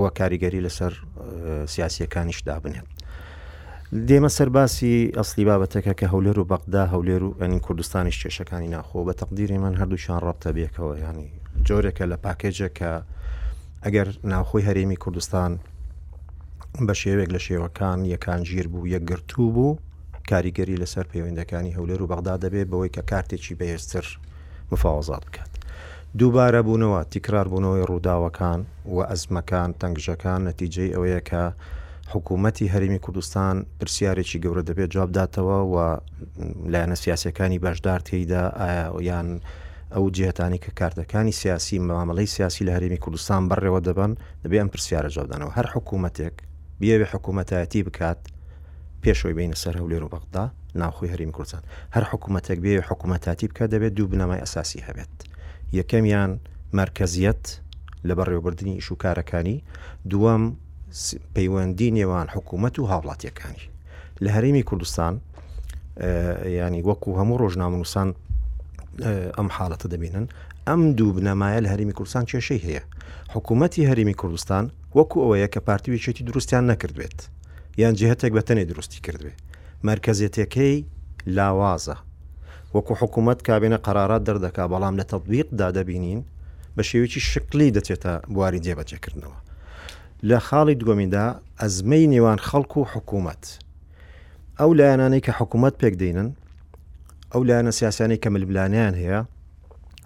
وە 0.00 0.08
کاریگەری 0.18 0.64
لەسەر 0.66 0.92
سیاسیەکانیش 1.74 2.38
دابنێت. 2.48 2.86
دێمە 4.08 4.30
سەرباسی 4.36 4.94
ئەسلی 5.18 5.44
بابەتەکە 5.48 5.92
کە 6.00 6.06
هەولێر 6.12 6.36
و 6.40 6.48
بەقدا 6.52 6.84
هەولێر 6.92 7.22
و 7.24 7.30
ئەنین 7.40 7.60
کوردستانی 7.66 8.12
کێشەکانی 8.20 8.68
ناخۆ 8.74 8.98
بە 9.08 9.12
تەقدیری 9.20 9.58
من 9.64 9.74
هەردووشان 9.80 10.18
ڕابتە 10.26 10.50
بێکەوە 10.56 10.92
ینی 11.06 11.30
جۆرێکە 11.68 12.04
لە 12.12 12.16
پاکێجێکە 12.24 12.92
ئەگەر 13.84 14.08
ناوخۆی 14.32 14.66
هەرێمی 14.68 14.96
کوردستان 15.02 15.50
بە 16.86 16.94
شێوێک 17.02 17.30
لە 17.36 17.40
شێوەکان 17.46 17.98
یەکانگیر 18.12 18.66
بوو 18.72 18.86
یەکگرتوو 18.94 19.48
بوو 19.56 19.78
کاریگەری 20.30 20.80
لەسەر 20.82 21.04
پەیوەندەکانی 21.12 21.76
هەولێر 21.76 22.00
و 22.02 22.08
بەغدا 22.10 22.34
دەبێت 22.44 22.68
بەوەی 22.72 22.94
کە 22.96 23.02
کارتێکی 23.10 23.54
بەهێزتر 23.60 24.04
مفاوەزات 24.72 25.24
بکات. 25.28 25.50
دووبارە 26.18 26.60
بوونەوە 26.66 27.00
تیکرار 27.12 27.46
بوونەوەی 27.52 27.86
ڕووداوەکان 27.90 28.60
و 28.94 28.96
ئەزمەکان 29.10 29.70
تەنگژەکان 29.80 30.40
نەتیجەی 30.50 30.94
ئەوەیە 30.94 31.20
کە 31.30 31.42
حکوومەتتی 32.14 32.70
هەرمی 32.74 32.98
کوردستان 33.04 33.54
پرسیارێکی 33.80 34.42
گەورە 34.44 34.62
دەبێت 34.68 34.90
جوابداتەوە 34.94 35.58
و 35.72 35.74
لایەنە 36.72 36.96
سیاسەکانی 37.04 37.62
بەشدار 37.64 38.00
تێیدا 38.08 38.42
یان 39.08 39.28
ئەو 39.92 40.10
جێهتانی 40.16 40.58
کە 40.64 40.70
کاردەکانی 40.80 41.32
سیاسی 41.42 41.76
مامەڵی 41.88 42.24
سیاسی 42.36 42.64
لە 42.66 42.72
هەرێمی 42.76 42.98
کوردستان 43.04 43.42
بڕێوە 43.48 43.80
دەبن 43.86 44.12
دەبێ 44.44 44.56
ئەم 44.62 44.68
پرسیارە 44.72 45.08
جاودانەوە 45.14 45.52
هەر 45.58 45.66
حکوومەتێک 45.74 46.34
بیاوێ 46.80 47.06
حکوومەتایەتی 47.12 47.82
بکات 47.86 48.20
پێشەوەی 49.02 49.34
بینە 49.38 49.56
سەر 49.62 49.74
هەولێر 49.80 50.02
و 50.04 50.12
بەغدا 50.14 50.44
ناوخۆی 50.80 51.10
هەریم 51.12 51.30
کوردستان 51.36 51.62
هەر 51.94 52.04
حکوومەتێک 52.10 52.58
بێ 52.64 52.72
حکوومەتاتی 52.88 53.46
بکە 53.50 53.64
دەبێت 53.74 53.92
دوو 53.98 54.10
بنەمای 54.12 54.40
ئەساسی 54.44 54.80
هەبێت 54.88 55.12
یەکەمیان 55.78 56.32
مرکزیت 56.80 57.44
لە 58.08 58.14
بەڕێوەبردننی 58.18 58.78
ئیشوکارەکانی 58.78 59.58
دووەم 60.10 60.42
پەیوەندی 61.36 61.90
نێوان 61.98 62.26
حکوومەت 62.34 62.74
و 62.78 62.84
هاوڵاتیەکانی 62.92 63.64
لە 64.24 64.28
هەرێمی 64.36 64.64
کوردستان 64.70 65.14
ینی 66.66 66.82
وەکو 66.88 67.10
هەموو 67.18 67.40
ڕۆژنامونوسان 67.42 68.08
ئەم 69.36 69.48
حاڵەتە 69.56 69.86
دەبینن 69.94 70.24
ئەم 70.68 70.82
دوو 70.98 71.12
بنەمایە 71.16 71.60
لە 71.64 71.68
هەرمی 71.72 71.92
کوردستان 71.98 72.24
کێشەی 72.30 72.60
هەیە 72.66 72.82
حکوومەتتی 73.34 73.86
هەرمی 73.90 74.14
کوردستان 74.20 74.64
وەکو 74.96 75.18
ئەوەیە 75.24 75.48
کە 75.54 75.60
پارتیویچێتی 75.68 76.22
دروستیان 76.28 76.64
نەکردوێت 76.70 77.18
یان 77.80 77.94
جهتێک 78.00 78.32
بەتەنێ 78.38 78.64
درستی 78.70 79.00
کردوێ 79.06 79.32
مرکزیەتەکەی 79.90 80.76
لاوازە 81.36 81.96
وەکو 82.74 82.94
حکوومەت 83.00 83.38
کابینە 83.48 83.78
قرارات 83.86 84.22
دەردەکا 84.28 84.64
بەڵام 84.72 84.94
لە 85.00 85.04
تەبیقدا 85.12 85.68
دەبینین 85.78 86.20
بە 86.76 86.82
شێوکی 86.88 87.20
شکلی 87.32 87.70
دەچێتە 87.76 88.12
بواری 88.34 88.62
جێبەجێکردنەوە 88.64 89.38
لە 90.28 90.38
خاڵی 90.46 90.76
دووەمیدا 90.80 91.26
ئەزمەی 91.60 92.06
نێوان 92.12 92.38
خەڵکو 92.48 92.78
و 92.82 92.88
حکوومەت 92.92 93.42
ئەو 94.58 94.70
لایەنانەی 94.78 95.24
کە 95.26 95.32
حکوومەت 95.38 95.74
پێک 95.82 95.94
دێنن 96.02 96.28
او 97.34 97.42
انا 97.42 97.70
سياساني 97.70 98.16
كم 98.16 98.32
بلانان 98.34 98.94
هي 98.94 99.24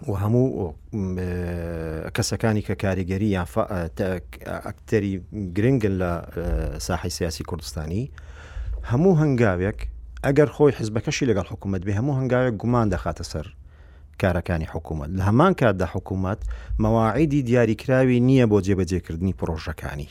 وهمو 0.07 0.73
آه، 1.19 2.09
كسكاني 2.09 2.61
ككاريجري 2.61 3.31
يعني 3.31 3.47
آه، 3.57 3.91
اكتري 4.47 5.21
جرينجن 5.33 5.91
لساحة 5.91 7.05
آه، 7.05 7.09
سياسي 7.09 7.43
كردستاني 7.43 8.11
همو 8.89 9.13
هنقابيك 9.13 9.89
اگر 10.27 10.45
خوي 10.47 10.71
حزبك 10.71 11.09
شي 11.09 11.25
لقى 11.25 11.41
الحكومة 11.41 11.77
بها 11.77 11.99
همو 11.99 12.13
هنقابيك 12.13 12.61
قمان 12.61 12.89
دخات 12.89 13.21
سر 13.21 13.55
كاركاني 14.17 14.65
حكومة 14.65 15.07
لهمان 15.07 15.53
كاد 15.53 15.77
دا 15.77 15.85
حكومة 15.85 16.37
مواعيد 16.79 17.29
دياري 17.29 17.75
كراوي 17.75 18.19
نية 18.19 18.45
بو 18.45 18.59
جيبا 18.59 18.83
جي 18.83 18.99
كردني 18.99 19.35
بروجة 19.41 19.71
كاني 19.71 20.07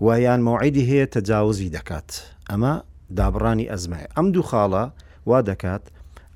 ويان 0.00 0.42
موعيدي 0.42 0.88
هي 0.90 1.06
تجاوزي 1.06 1.68
دكات 1.68 2.10
اما 2.50 2.82
دابراني 3.10 3.74
ازمه 3.74 4.06
ام 4.18 4.32
دو 4.32 4.42
خالة 4.42 4.92
ودكات 5.26 5.88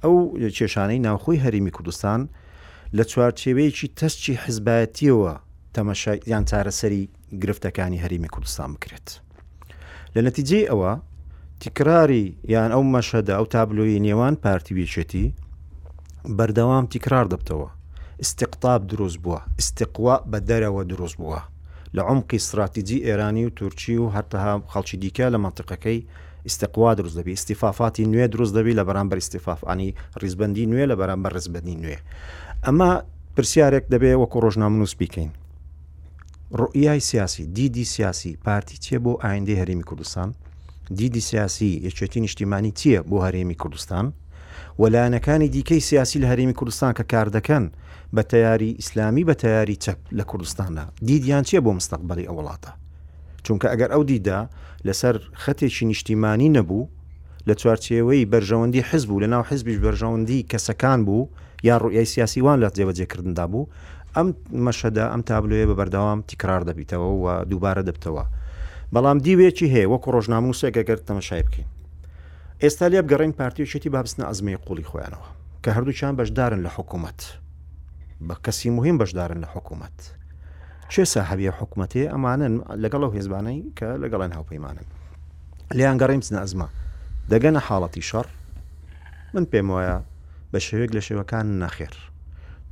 ئەو 0.04 0.16
کێشانەی 0.56 1.04
ناوخۆی 1.06 1.42
هەرمی 1.44 1.74
کوردستان 1.76 2.20
لە 2.96 3.04
چوارچێوەیەکی 3.10 3.92
تەستی 3.98 4.40
حزبەتیەوە 4.44 5.34
تەمەشایان 5.76 6.44
چارەسەری 6.50 7.02
گرفتەکانی 7.42 8.02
هەریمی 8.04 8.32
کوردستان 8.34 8.68
بکرێت. 8.74 9.08
لە 10.14 10.20
نەتیجێ 10.26 10.60
ئەوە 10.70 10.92
تیکراری 11.62 12.24
یان 12.54 12.70
ئەو 12.74 12.82
مەشەدا 12.94 13.34
ئەو 13.38 13.46
تابلۆی 13.54 14.02
نێوان 14.06 14.34
پارتی 14.44 14.74
وێچێتی 14.78 15.26
بەردەوام 16.36 16.84
تیکرار 16.92 17.26
دەبتەوە 17.32 17.68
استقتاب 18.24 18.80
دروست 18.92 19.18
بووە 19.24 19.38
استقوا 19.60 20.16
بە 20.30 20.38
دەرەوە 20.48 20.82
دروست 20.92 21.16
بووە 21.20 21.40
لە 21.96 22.02
عمقی 22.10 22.38
استراتیجی 22.40 23.04
ئێرانی 23.06 23.44
و 23.46 23.54
تورکی 23.58 23.96
و 24.02 24.12
هەرتەها 24.16 24.54
خەڵکی 24.72 24.96
دیکە 25.02 25.26
لە 25.34 25.38
منطقەکەی 25.44 25.98
استقوا 26.46 26.90
دروست 26.94 27.16
دەبی 27.20 27.28
استیفافاتی 27.38 28.04
نوێ 28.06 28.26
دروست 28.28 28.54
دەبی 28.56 28.74
لە 28.78 28.84
بەرامبەر 28.88 29.16
استیفافانی 29.22 29.94
ریزبندی 30.22 30.66
نوێ 30.70 30.84
لە 30.90 30.96
بەرامبەر 31.00 31.32
ڕزبندی 31.38 31.76
نوێ 31.82 31.98
ئەمە 32.66 32.90
پرسیارێک 33.36 33.84
دەبێت 33.92 34.16
وەکو 34.22 34.38
ڕۆژنامنووس 34.44 34.94
بیکەین 35.00 35.30
ڕۆئای 36.58 36.98
سیاسی 37.10 37.44
دیدی 37.56 37.84
سیاسی 37.94 38.30
پارتی 38.44 38.76
چێ 38.84 38.96
بۆ 39.04 39.12
ئایندی 39.24 39.56
هەرمی 39.60 39.84
کوردستان 39.90 40.30
دیدی 40.98 41.20
سیاسی 41.28 41.70
یەکێتی 41.88 42.20
نیشتیمانی 42.26 42.72
چییە 42.78 43.00
بۆ 43.10 43.16
هەرێمی 43.26 43.56
کوردستان 43.62 44.06
وەلایەنەکانی 44.82 45.48
دیکەی 45.54 45.80
سیاسی 45.88 46.16
لە 46.22 46.26
هەرمی 46.32 46.54
کوردستان 46.58 46.92
کە 46.98 47.04
کار 47.12 47.28
دەکەن 47.36 47.64
بە 48.14 48.22
تیاری 48.32 48.70
ئیسلامی 48.80 49.24
بە 49.28 49.34
تیاری 49.42 49.76
چەپ 49.84 49.98
لە 50.18 50.24
کوردستانە 50.30 50.84
دیدیان 51.08 51.42
چییە 51.48 51.60
بۆ 51.64 51.70
مستەقبلی 51.78 52.26
ئەو 52.28 52.36
وڵاتە 52.40 52.72
چونکە 53.46 53.66
ئەگەر 53.72 53.90
ئەو 53.94 54.04
دیدا 54.10 54.38
لەسەر 54.86 55.14
خەتێکی 55.42 55.84
نیشتیمانی 55.90 56.52
نەبوو 56.56 56.84
لە 57.48 57.54
چوارچێوەی 57.60 58.28
بەرژەوەندی 58.32 58.86
حز 58.88 59.02
بوو 59.08 59.22
لە 59.24 59.28
ناو 59.34 59.42
حزبیش 59.50 59.78
بەرژەوەندی 59.86 60.46
کەسەکان 60.50 60.98
بوو 61.06 61.22
یا 61.68 61.74
ڕوئای 61.82 62.06
سیاسیوان 62.14 62.56
لە 62.62 62.66
جێبەجێکردندا 62.76 63.46
بوو 63.52 63.68
ئەم 64.16 64.26
مەشەدا 64.66 65.06
ئەم 65.12 65.22
تابلوێ 65.30 65.64
بە 65.68 65.74
بەردەوام 65.80 66.18
تیکرار 66.28 66.62
دەبیتەوە 66.68 67.08
و 67.22 67.26
دووبارە 67.50 67.82
دەبتەوە 67.88 68.24
بەڵام 68.94 69.18
دیوێکی 69.24 69.66
هەیە 69.74 69.88
وەکو 69.92 70.08
ڕۆژناموسێک 70.16 70.74
ئەگەر 70.80 70.98
تەمەشای 71.08 71.42
بکەین 71.46 71.68
ئێستا 72.62 72.86
لێ 72.92 73.00
بگەڕین 73.04 73.32
پارتیوشێتی 73.40 73.90
بابستنە 73.94 74.24
ئەزمەی 74.30 74.58
قوڵی 74.66 74.88
خۆیانەوە 74.90 75.28
کە 75.62 75.68
هەردووچیان 75.76 76.14
بەشدارن 76.20 76.60
لە 76.66 76.70
حکوومەت 76.76 77.20
بە 78.28 78.34
کەسی 78.44 78.70
مهم 78.78 78.96
بەشدارن 79.00 79.38
لە 79.44 79.48
حکوومەت 79.54 79.96
شێ 80.94 81.04
ساحبیە 81.14 81.52
حکوومەتێ 81.60 82.02
ئەمانن 82.12 82.54
لەگەڵ 82.82 83.00
ئەو 83.04 83.12
هێزبانەی 83.18 83.58
کە 83.78 83.88
لەگەڵێن 84.02 84.32
هاوپەیمانن 84.36 84.86
لیان 85.78 85.96
گەڕیم 86.00 86.22
سنە 86.28 86.40
ئەزما 86.44 86.68
دەگەنە 87.32 87.60
حاڵەتی 87.66 88.02
شەڕ 88.10 88.26
من 89.34 89.44
پێم 89.50 89.68
وایە 89.74 89.96
بە 90.52 90.58
شێوێک 90.66 90.90
لە 90.96 91.02
شێوەکان 91.06 91.46
نەخێر 91.62 91.94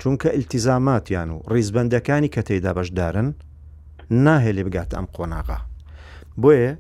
چونکە 0.00 0.29
ئیلتیزاماتیان 0.37 1.29
و 1.35 1.37
ڕیزبندەکانی 1.53 2.31
کە 2.35 2.41
تێدا 2.49 2.73
بەشدارن 2.79 3.29
ناهێ 4.25 4.50
لێ 4.57 4.62
بگات 4.67 4.91
ئەم 4.97 5.07
قۆناغا 5.17 5.59
بۆیە 6.43 6.73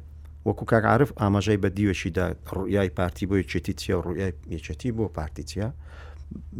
وەکو 0.48 0.64
کاعاعرف 0.70 1.10
ئاماژەی 1.20 1.58
بە 1.62 1.68
دیوەشیدا 1.76 2.26
ڕویای 2.56 2.90
پارتی 2.98 3.24
بۆ 3.30 3.34
یەکێتی 3.42 3.74
چیە 3.80 3.94
و 3.98 4.04
ڕویای 4.06 4.32
یەکێتی 4.56 4.90
بۆ 4.96 5.04
پارتیچە 5.16 5.68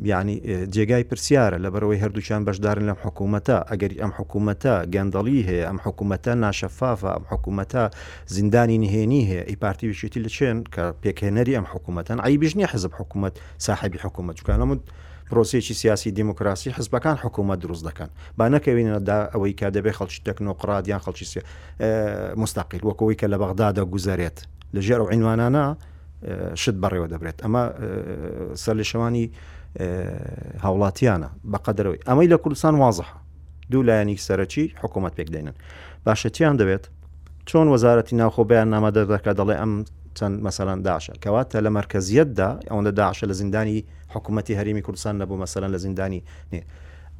ینی 0.03 0.41
جێگای 0.75 1.05
پرسیارە 1.11 1.59
لە 1.65 1.69
بەرەوەی 1.75 1.99
هەردووچیان 2.03 2.43
بەشدارن 2.49 2.85
لەم 2.91 2.99
حکوومەتە 3.05 3.57
ئەگەری 3.71 3.97
ئەم 4.03 4.12
حکوومەتە 4.19 4.75
گەندەڵی 4.95 5.43
هەیە 5.49 5.65
ئەم 5.71 5.79
حکوومەتە 5.85 6.33
ناشەفافە 6.45 7.11
ئەم 7.17 7.25
حکوومەتە 7.33 7.83
زیندانی 8.35 8.79
نهێنی 8.85 9.23
هەیە 9.31 9.43
ئیپارتی 9.50 9.87
وشێتی 9.93 10.21
لە 10.25 10.29
چێن 10.37 10.57
کە 10.75 10.85
پێکهێنەری 11.03 11.55
ئەم 11.59 11.67
حکوومەتەن 11.73 12.17
ئایبژنی 12.25 12.67
حزب 12.73 12.93
حکوومەت 12.99 13.35
صاحبی 13.67 13.99
حکوومەت 14.05 14.35
چکانەمە 14.41 14.77
پرۆسێکی 15.31 15.75
سیاسی 15.83 16.11
دیموکراسی 16.19 16.69
حزبەکان 16.79 17.17
حکوومەت 17.25 17.59
دروست 17.65 17.85
دەکەن 17.89 18.11
با 18.39 18.45
نەکەوینەدا 18.55 19.19
ئەوەی 19.35 19.55
کا 19.61 19.69
دەبێ 19.77 19.93
خەڵکی 19.99 20.21
تەکنۆقراتیان 20.29 21.00
خەڵکی 21.05 21.41
مستەقیل 22.43 22.83
وەکەوەی 22.89 23.17
کە 23.21 23.27
لە 23.33 23.37
بەغدادا 23.43 23.85
گوزارێت 23.95 24.39
لەژێر 24.77 25.00
و 25.05 25.07
عینوانانە 25.12 25.65
شت 26.62 26.77
بەڕێوە 26.83 27.07
دەبرێت 27.12 27.39
ئەمە 27.45 27.62
سەر 28.62 28.75
لە 28.81 28.85
شەوانی 28.93 29.27
هاوڵاتیانە 29.79 31.29
بەقەدرەوەی 31.55 32.00
ئەمەی 32.09 32.29
لە 32.33 32.39
کوردستان 32.43 32.75
وازەح 32.77 33.11
دوو 33.71 33.83
لایەنی 33.87 34.19
سەرەکی 34.27 34.67
حکوومەت 34.83 35.15
پێکدێنن 35.19 35.57
باشەتیان 36.07 36.55
دەبێت 36.61 36.85
چۆن 37.49 37.67
وەزارەتی 37.75 38.15
ناوخۆبیان 38.21 38.69
نامەدە 38.75 39.03
دەکات 39.15 39.37
دەڵێ 39.41 39.57
ئەم 39.62 39.73
چەند 40.19 40.37
مەسەلەن 40.47 40.79
داشە 40.89 41.12
کەواتە 41.23 41.57
لە 41.65 41.71
مرکزیەتدا 41.79 42.49
ئەوەندە 42.71 42.93
داعشە 43.00 43.25
لە 43.31 43.35
زیندانی 43.41 43.79
حکوومەتتی 44.15 44.55
هەرمی 44.59 44.83
کوردستان 44.87 45.15
نەبوو 45.23 45.39
مەسەلەن 45.45 45.71
لە 45.75 45.79
زیندانی 45.85 46.21
نێ 46.53 46.61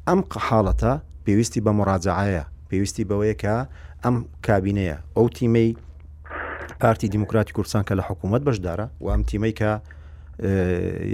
ئەم 0.07 0.19
قحاڵەتە 0.33 0.93
پێویستی 1.25 1.61
بە 1.65 1.71
مڕاجعایە 1.79 2.43
پێویستی 2.69 3.03
بەوەیە 3.09 3.35
کە 3.43 3.55
ئەم 4.03 4.15
کابینەیە 4.47 4.97
ئەو 5.17 5.27
تیمەی 5.37 5.69
پارتی 6.81 7.07
دیموکراتی 7.15 7.51
کوردستان 7.57 7.83
کە 7.87 7.93
لە 7.99 8.03
حکوومەت 8.09 8.41
بەشدارە 8.47 8.85
و 9.03 9.07
ئەم 9.13 9.23
تیمەی 9.29 9.55
کە 9.61 9.71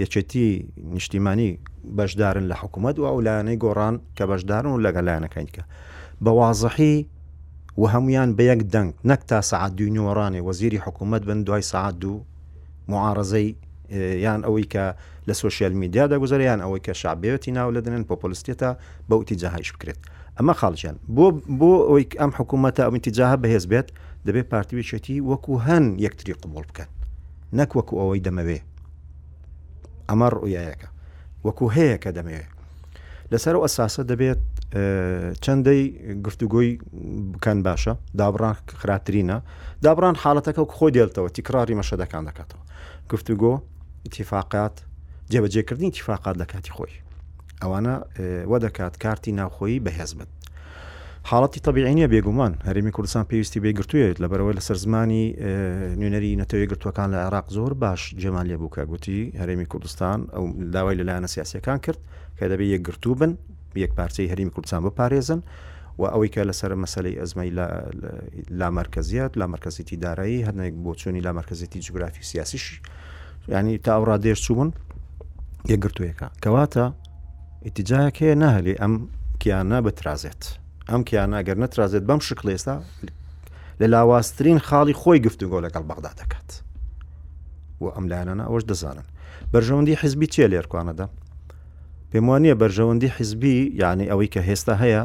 یەکێتی 0.02 0.66
نیشتیمانی 0.94 1.58
بەشدارن 1.96 2.44
لە 2.50 2.54
حکوومەت 2.62 2.96
و 2.98 3.04
ئەو 3.10 3.18
لایەنەی 3.26 3.58
گۆڕان 3.62 3.94
کە 4.16 4.24
بەشدارن 4.30 4.70
و 4.72 4.78
لەگە 4.86 5.02
لایەنەکەینکە 5.08 5.62
بە 6.24 6.30
واازحی 6.38 7.06
و 7.78 7.84
هەمویان 7.86 8.36
بە 8.36 8.42
یەک 8.42 8.62
دەنگ 8.74 8.90
نەک 9.10 9.20
تا 9.30 9.40
سعات 9.40 9.72
دوینۆڕانی 9.78 10.40
وەزیری 10.48 10.78
حکوومەت 10.86 11.22
بن 11.28 11.42
دوای 11.42 11.62
سعات 11.62 11.98
دوو 12.00 12.20
معارزەی 12.88 13.48
یان 14.26 14.40
ئەوەی 14.46 14.66
کە 14.72 14.84
لە 15.28 15.32
سوسیال 15.42 15.72
میدیا 15.72 16.06
دەگوزاریان 16.08 16.60
ئەوەی 16.64 16.80
کە 16.86 16.92
شعبێتی 17.02 17.50
ناو 17.58 17.70
لە 17.74 17.80
دنن 17.84 18.04
پۆپۆلیستێتە 18.10 18.68
بە 19.08 19.12
ئوتیجاهایش 19.18 19.72
بکرێت 19.72 19.98
ئەمە 20.38 20.54
خاڵجیان 20.60 20.96
بۆ 21.16 21.24
بۆ 21.60 21.70
ئەوەی 21.88 22.06
ئەم 22.20 22.32
حکوومەتە 22.38 22.82
ئەوتیجاها 22.86 23.36
بەهێز 23.42 23.64
بێت 23.72 23.88
دەبێت 24.26 24.46
پارتیویچێتی 24.54 25.16
وەکو 25.30 25.52
هەن 25.66 25.84
یەکتری 26.06 26.34
قوبڵ 26.42 26.62
بکەن 26.70 26.88
نەک 27.58 27.70
وەکو 27.78 27.94
ئەوەی 28.00 28.20
دەمەوێ 28.26 28.58
ئەمە 30.08 30.28
ڕویایەکە 30.34 30.88
وەکو 31.46 31.66
هەیە 31.76 31.96
کە 32.02 32.10
دەمەوێت 32.16 32.50
لەسەر 33.32 33.54
و 33.56 33.62
ئەساسە 33.64 34.02
دەبێت 34.10 34.40
چەندەی 35.44 35.82
گفتوگۆی 36.26 36.70
بکەن 37.34 37.58
باشە 37.66 37.92
دابڕان 38.18 38.56
خراپترینە 38.80 39.38
دابران 39.84 40.16
حالڵەتەکە 40.22 40.60
و 40.64 40.72
خۆی 40.78 40.92
دێتەوە 40.96 41.28
تیکراری 41.36 41.78
مەشەدەکان 41.80 42.22
دەکاتەوە 42.28 42.64
گفتوگۆ 43.10 43.52
تیفاقات 44.14 44.76
جێبەجێکردنی 45.32 45.90
تیفاقات 45.96 46.36
لە 46.40 46.46
کاتی 46.52 46.72
خۆی 46.76 46.94
ئەوانە 47.62 47.94
وە 48.50 48.58
دەکات 48.64 48.94
کارتی 49.04 49.32
ناوخۆی 49.38 49.80
بەهێزبن 49.84 50.28
حاڵەتی 51.26 51.60
تەبیعینە 51.66 52.06
بێگومان 52.14 52.52
هەرمی 52.68 52.90
کوردستان 52.96 53.24
پێویستی 53.30 53.60
بێگرتوێت 53.66 54.16
لەبەرەوەی 54.22 54.54
لەسەر 54.58 54.76
زمانی 54.84 55.24
نوێنەری 56.00 56.30
نەتەوەی 56.42 56.66
گرتوەکان 56.72 57.08
لە 57.14 57.18
عراق 57.26 57.46
زۆر 57.56 57.72
باش 57.82 58.00
جێمان 58.22 58.46
لێ 58.50 58.56
بووکە 58.62 58.82
گوتی 58.90 59.20
هەرێمی 59.40 59.66
کوردستان 59.72 60.18
ئەو 60.34 60.44
داوای 60.74 60.96
لەلایەنە 61.00 61.28
سیاسەکان 61.34 61.78
کرد 61.84 62.00
کە 62.38 62.44
دەبێت 62.50 62.70
یەک 62.74 62.82
گرتو 62.88 63.10
بن 63.20 63.32
یەک 63.84 63.92
پارچەی 63.98 64.28
هەرمی 64.32 64.52
کوردستان 64.54 64.80
بپارێزن 64.86 65.40
و 66.00 66.02
ئەوەی 66.12 66.30
کە 66.34 66.42
لەسەر 66.48 66.72
مەسلەی 66.82 67.14
ئەزمەی 67.20 67.50
لا 68.60 68.68
مرکزیات 68.80 69.32
لا 69.40 69.46
مرکزیتی 69.54 69.96
دارایی 70.04 70.38
هەنێک 70.48 70.74
بۆ 70.84 70.92
چۆنی 71.00 71.20
لا 71.26 71.32
مرکزیتی 71.38 71.78
جوگرافی 71.86 72.22
سیاسیش 72.30 72.64
ینی 73.48 73.78
تا 73.84 73.90
ئەوڕا 73.96 74.16
دێش 74.24 74.40
چوون 74.46 74.70
یەکگرتوەکە 75.72 76.26
کەواتە 76.42 76.84
ئیتیجایەک 77.66 78.16
هەیە 78.22 78.36
نەهلی 78.42 78.74
ئەم 78.80 78.94
کیانە 79.40 79.78
بترازێت. 79.86 80.42
ئەم 80.90 81.02
کیانەگەر 81.08 81.56
نەترازێت 81.64 82.04
بەم 82.08 82.20
شکل 82.28 82.46
ئێستا 82.54 82.76
لە 83.80 83.86
لاوااسترین 83.92 84.58
خاڵی 84.68 84.94
خۆی 85.02 85.20
گفتوگۆ 85.26 85.58
لەگەڵ 85.66 85.84
بەغدا 85.90 86.12
دەکات 86.20 86.48
و 87.82 87.86
ئەم 87.94 88.04
لایەنە 88.10 88.44
ئەوش 88.48 88.64
دەزانن 88.70 89.06
بەرژەوەندی 89.52 89.98
حزبی 90.02 90.26
چیە 90.32 90.48
لێرکوانەدا 90.52 91.06
پێم 92.12 92.26
وانە 92.28 92.54
بەرژەوەندی 92.62 93.14
حزبی 93.16 93.56
یعنی 93.82 94.04
ئەوەی 94.10 94.32
کە 94.34 94.40
هێستا 94.48 94.74
هەیە 94.82 95.02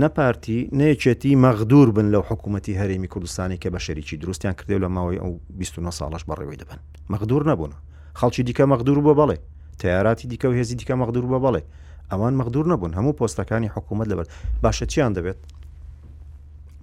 نەپارتی 0.00 0.58
نەیەچێتی 0.78 1.32
مەغدور 1.44 1.88
بن 1.96 2.06
لەو 2.14 2.22
حکوومەتتی 2.30 2.78
هەرێمی 2.80 3.08
کوردستانی 3.12 3.58
کە 3.62 3.68
بە 3.74 3.80
شەریکی 3.86 4.16
دروستیان 4.22 4.54
کردێ 4.58 4.76
لە 4.84 4.88
ماوەی 4.96 5.20
ئەو 5.22 5.30
29 5.50 5.92
ساڵش 5.98 6.22
بەڕێوەی 6.28 6.56
دەبن 6.60 6.78
مەغدور 7.12 7.42
نەبوون 7.50 7.72
خەڵکی 8.18 8.42
دیکە 8.48 8.64
مەغدور 8.72 8.98
بە 9.06 9.12
بەڵێ 9.20 9.36
تیاراتی 9.78 10.26
دیکە 10.28 10.46
و 10.48 10.52
هێزی 10.60 10.74
دیکە 10.80 10.94
مەغدور 11.00 11.24
بە 11.32 11.38
بەڵێ 11.44 11.62
ئەوان 12.10 12.34
مەغدور 12.40 12.66
نەبوون 12.72 12.92
هەموو 12.98 13.16
پۆستەکانی 13.20 13.72
حکوومەت 13.74 14.06
لەبەر 14.12 14.26
باشە 14.62 14.86
چیان 14.92 15.12
دەبێت 15.18 15.38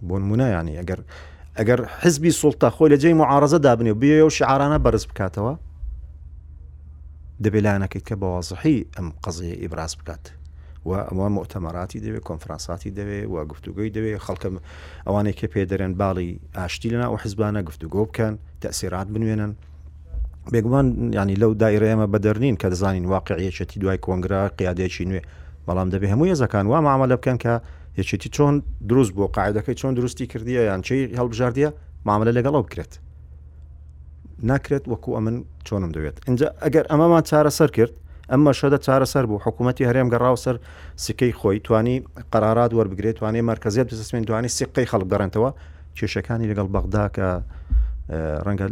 بۆن 0.07 0.24
مونایانی 0.29 0.75
ئەگەر 0.81 1.00
ئەگەر 1.60 1.79
حزبی 2.01 2.31
سوڵتا 2.41 2.69
خۆی 2.75 2.89
لە 2.93 2.98
جێی 3.01 3.15
معارزە 3.22 3.60
دابنێ 3.65 3.91
و 3.93 4.00
بێ 4.01 4.22
و 4.25 4.29
شعارانە 4.38 4.77
بەرز 4.86 5.03
بکاتەوە 5.10 5.53
دەبێت 7.43 7.63
لایەنەکەیت 7.65 8.05
کە 8.10 8.15
بەوازحی 8.22 8.77
ئەم 8.96 9.07
قەزیە 9.24 9.55
ئیبراز 9.62 9.93
بکات 10.00 10.24
و 10.88 10.89
ئەوان 11.10 11.31
مؤتەمەراتی 11.38 12.00
دەوێت 12.05 12.24
کۆنفرانساتی 12.29 12.91
دەوێت 12.98 13.25
و 13.34 13.36
گفتوگوی 13.51 13.91
دەوێت 13.96 14.24
خەڵکەم 14.25 14.53
ئەوانێک 15.07 15.36
کە 15.39 15.48
پێ 15.53 15.62
دەرێن 15.72 15.93
باڵی 16.01 16.29
ئاشتی 16.57 16.89
لەنا 16.93 17.07
و 17.13 17.17
حزبانە 17.24 17.62
گفتوگۆ 17.69 18.01
بکەن 18.10 18.34
تەسیرات 18.62 19.07
بنوێنن 19.13 19.51
بێگومان 20.54 20.88
ینی 21.18 21.36
لەو 21.42 21.51
دایرێمە 21.63 22.08
بەدەرنین 22.13 22.56
کە 22.62 22.68
دەزانین 22.74 23.06
واقعیەچەتی 23.16 23.77
دوای 23.82 23.98
کۆنگرا 24.06 24.42
قیادێکی 24.60 25.06
نوێ 25.10 25.22
بەڵام 25.68 25.88
دەبێ 25.94 26.08
هەموو 26.13 26.32
ێزەکان 26.34 26.66
وا 26.72 26.80
مامەلە 26.88 27.16
بکەن 27.22 27.38
کە 27.44 27.54
یەچێتی 28.00 28.30
چۆن 28.36 28.54
دروست 28.89 29.12
بۆ 29.18 29.25
قاعدەکەی 29.38 29.75
چۆن 29.82 29.94
درستی 30.00 30.25
کردیە 30.32 30.62
یان 30.70 30.82
چی 30.88 30.98
هەڵبژاردیە 31.20 31.70
مامەلە 32.08 32.32
لەگەڵەوە 32.38 32.62
بکرێت 32.68 32.94
ناکرێت 34.50 34.84
وەکو 34.92 35.10
ئەمن 35.18 35.36
چۆنم 35.68 35.92
دەوێت 35.96 36.16
اینجا 36.30 36.48
ئەگەر 36.66 36.86
ئەمەمان 36.92 37.24
چارەسەر 37.30 37.70
کرد 37.77 37.94
ئەممە 38.32 38.51
شەدە 38.60 38.77
چارەسەر 38.88 39.24
بوو 39.30 39.44
حکوومەتتی 39.46 39.84
هەرێم 39.89 40.08
گەڕاو 40.13 40.38
سەر 40.44 40.56
سکەی 41.06 41.34
خۆی 41.39 41.58
توانی 41.68 41.98
قەرارات 42.34 42.72
وەربگرێت 42.77 43.16
توانێ 43.20 43.42
مرکزیت 43.51 43.86
بزسمێن 43.92 44.24
دوانی 44.30 44.50
سقەی 44.60 44.88
خەڵک 44.92 45.08
دەڕێنەوە 45.13 45.50
کێشەکانی 45.98 46.48
لەگەڵ 46.51 46.68
بەغدا 46.75 47.06
کە 47.16 47.27
ڕەنگە 48.46 48.68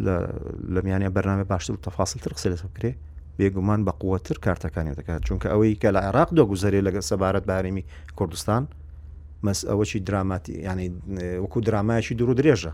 لە 0.73 0.79
میانە 0.85 1.09
بەرنامە 1.15 1.43
باشتر 1.51 1.73
و 1.73 1.77
تەفاسلتر 1.87 2.31
قسە 2.35 2.47
لەسە 2.53 2.67
بکرێ 2.71 2.91
بێگومان 3.37 3.81
بە 3.87 3.91
قووەتر 4.01 4.37
کارتەکانی 4.45 4.95
دەکات 4.99 5.21
چونکە 5.27 5.47
ئەوەی 5.53 5.75
کە 5.81 5.89
لە 5.95 5.99
عێراق 6.07 6.29
دۆگوزارێ 6.39 6.79
لەگە 6.87 7.01
سەبارەت 7.09 7.45
بارێمی 7.49 7.83
کوردستان 8.17 8.63
مەس 9.45 9.59
ئەوەشی 9.69 9.99
دراماتی 10.07 10.53
ینی 10.67 10.87
وەکو 11.43 11.59
درامایشی 11.67 12.15
درو 12.19 12.33
درێژە 12.39 12.73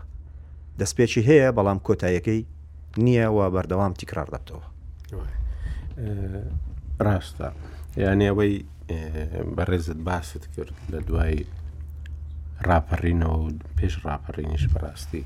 دەستپێکی 0.80 1.22
هەیە 1.28 1.48
بەڵام 1.58 1.78
کۆتاییەکەی 1.86 2.42
نییە 3.04 3.28
و 3.36 3.38
بەردەوام 3.54 3.92
تیکرار 4.00 4.28
دەبتەوە 4.34 4.66
ڕاستە 7.06 7.48
یعنی 8.04 8.24
ئەوەی 8.30 8.54
بەڕێزت 9.56 9.96
باست 10.08 10.42
کرد 10.54 10.74
لە 10.92 10.98
دوای 11.08 11.38
ڕاپەڕینەوە 12.66 13.42
پێش 13.78 13.94
ڕاپەڕینیش 14.06 14.64
بەڕاستی 14.74 15.22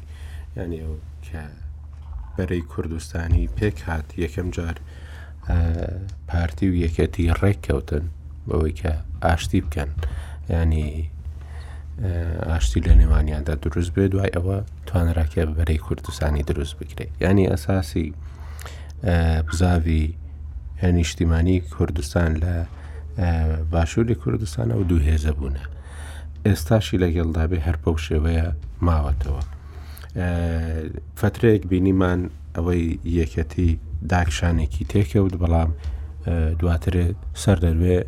ینی 0.61 0.81
ئەو 0.85 0.95
کە 1.31 1.45
بەرەی 2.37 2.63
کوردستانی 2.73 3.45
پێک 3.59 3.77
هات 3.89 4.09
یەکەم 4.25 4.49
جار 4.57 4.77
پارتی 6.29 6.67
و 6.71 6.75
یەکەتی 6.85 7.27
ڕێککەوتن 7.41 8.05
بەوەی 8.49 8.75
کە 8.81 8.93
ئاشتی 9.25 9.61
بکەن 9.67 9.91
ینی 10.55 10.91
ئاشتی 12.51 12.81
لە 12.89 12.93
نێوانیاندا 13.01 13.55
دروست 13.65 13.91
بێ 13.97 14.05
دوای 14.13 14.35
ئەوە 14.37 14.59
توانراکە 14.89 15.43
بەرەی 15.59 15.79
کوردستانی 15.87 16.43
دروست 16.51 16.75
بکرێت 16.79 17.11
ینی 17.25 17.47
ئەساسی 17.53 18.07
بزاوی 19.49 20.05
هەنیشتیمانی 20.83 21.57
کوردستان 21.75 22.31
لە 22.43 22.53
باشووری 23.73 24.15
کوردستانە 24.23 24.75
و 24.81 24.85
دوو 24.91 25.03
هێزە 25.09 25.33
بوونە 25.39 25.65
ئێستاشی 26.47 27.01
لەگەڵدابێ 27.05 27.59
هەر 27.67 27.77
بەو 27.85 27.97
شێوەیە 28.07 28.49
ماوەتەوە 28.87 29.43
فترەیەک 31.21 31.63
بینیمان 31.73 32.21
ئەوەی 32.57 32.87
یەکەتی 33.19 33.71
داکشانێکی 34.13 34.85
تێکەوت 34.93 35.35
بەڵام 35.43 35.71
دواتر 36.61 36.95
سەر 37.43 37.57
دەروێ 37.65 37.99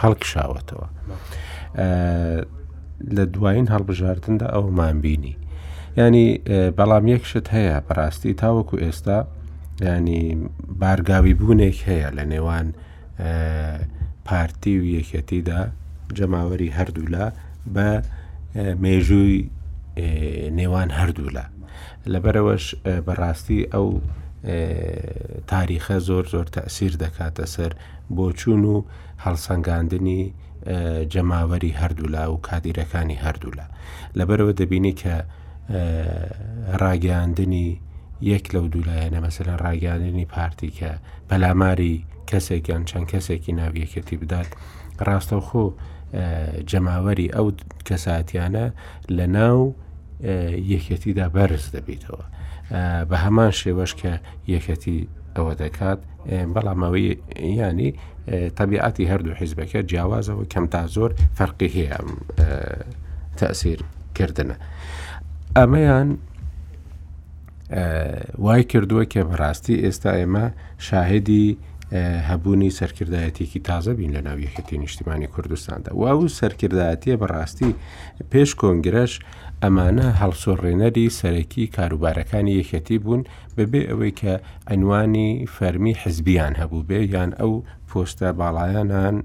هەڵکشاوەتەوە 0.00 0.86
لە 3.16 3.24
دوایین 3.34 3.66
هەڵبژاردندا 3.74 4.46
ئەومان 4.54 4.96
بینی 5.04 5.34
ینی 5.98 6.26
بەڵام 6.78 7.04
یەکشت 7.14 7.46
هەیە 7.56 7.76
بەڕاستی 7.86 8.32
تاوەکو 8.42 8.76
ئێستا 8.84 9.18
ینی 9.96 10.22
بارگاوی 10.80 11.34
بوونێک 11.40 11.78
هەیە 11.88 12.08
لە 12.16 12.24
نێوان 12.32 12.66
پارتی 14.28 14.74
و 14.80 14.84
یەکەتیدا 14.96 15.60
جەماوەری 16.18 16.70
هەردوولا 16.76 17.26
بە 17.74 17.88
مێژووی 18.84 19.42
نێوان 20.58 20.90
هەردوو 20.98 21.34
لە 21.36 21.44
لەبەرەوەش 22.12 22.64
بەڕاستی 23.06 23.60
ئەو 23.72 23.88
تاریخە 25.52 25.96
زۆر 26.08 26.24
زۆر 26.34 26.46
تەسیر 26.56 26.92
دەکاتە 27.04 27.44
سەر 27.54 27.72
بۆ 28.16 28.26
چوون 28.40 28.62
و 28.74 28.76
هەڵسەنگاندنی 29.24 30.20
جەماوەری 31.12 31.72
هەردوولا 31.80 32.24
و 32.32 32.36
کادیرەکانی 32.48 33.20
هەردوولا 33.24 33.66
لەبەرەوە 34.18 34.52
دەبینی 34.60 34.94
کە 35.00 35.14
ڕاگەاندنی 36.82 37.68
یەک 38.32 38.44
لەو 38.54 38.64
دوولایەنە 38.74 39.18
مەسەرەن 39.24 39.58
ڕاگەاندنی 39.64 40.26
پارتی 40.34 40.70
کە 40.78 40.90
پەلاماری 41.28 41.94
کەسێکیان 42.30 42.82
چەند 42.90 43.06
کەسێکی 43.12 43.52
ناویەکەتی 43.60 44.16
بدات 44.22 44.48
ڕاستەوخۆ 45.06 45.64
جەماوەری 46.70 47.28
ئەو 47.36 47.46
کەساتیانە 47.88 48.66
لە 49.16 49.26
ناو 49.36 49.60
یەکەتیدا 50.22 51.28
بەرز 51.34 51.64
دەبیتەوە 51.74 52.24
بە 53.10 53.16
هەمان 53.24 53.50
شێوەش 53.60 53.92
کە 54.00 54.12
یەکەتی 54.52 54.98
ئەوە 55.36 55.52
دەکات 55.62 55.98
بەڵامەوەی 56.54 57.08
ینی 57.60 57.90
تەبیعاتی 58.58 59.04
هەردوو 59.12 59.34
حیزبەکە 59.40 59.80
جیاوازەوە 59.90 60.44
کەم 60.52 60.66
تا 60.74 60.82
زۆر 60.94 61.10
فەرقی 61.38 61.70
هەیە 61.76 61.98
تەسیرکردنە 63.40 64.56
ئەمەیان 65.58 66.08
وای 68.46 68.62
کردووە 68.72 69.04
کە 69.12 69.20
بەڕاستی 69.30 69.74
ئێستا 69.84 70.10
ئێمە 70.20 70.44
شاهدی 70.88 71.46
هەبوونی 72.30 72.70
سەرکردایەتێکی 72.78 73.60
تازە 73.68 73.92
بین 73.98 74.12
لە 74.16 74.20
ناویەکەتی 74.28 74.78
نیشتیمانی 74.84 75.26
کوردستاندا 75.34 75.90
و 75.96 76.02
ئەو 76.08 76.28
سەرکردایەتە 76.38 77.12
بەڕاستی 77.22 77.70
پێش 78.32 78.50
کۆنگرەش 78.62 79.12
ئەمانە 79.64 80.06
هەڵسوڕێنەری 80.20 81.06
سەرەکی 81.18 81.70
کاروبارەکانی 81.76 82.56
یەکەتی 82.60 82.98
بوون 83.02 83.22
بەبێ 83.56 83.80
ئەوەی 83.90 84.12
کە 84.20 84.34
ئەنوانی 84.70 85.30
فەرمی 85.56 85.94
حزبیان 86.02 86.52
هەبوو 86.60 86.86
بێ 86.88 87.00
یان 87.14 87.30
ئەو 87.40 87.52
پۆستە 87.88 88.28
باڵایانان 88.40 89.16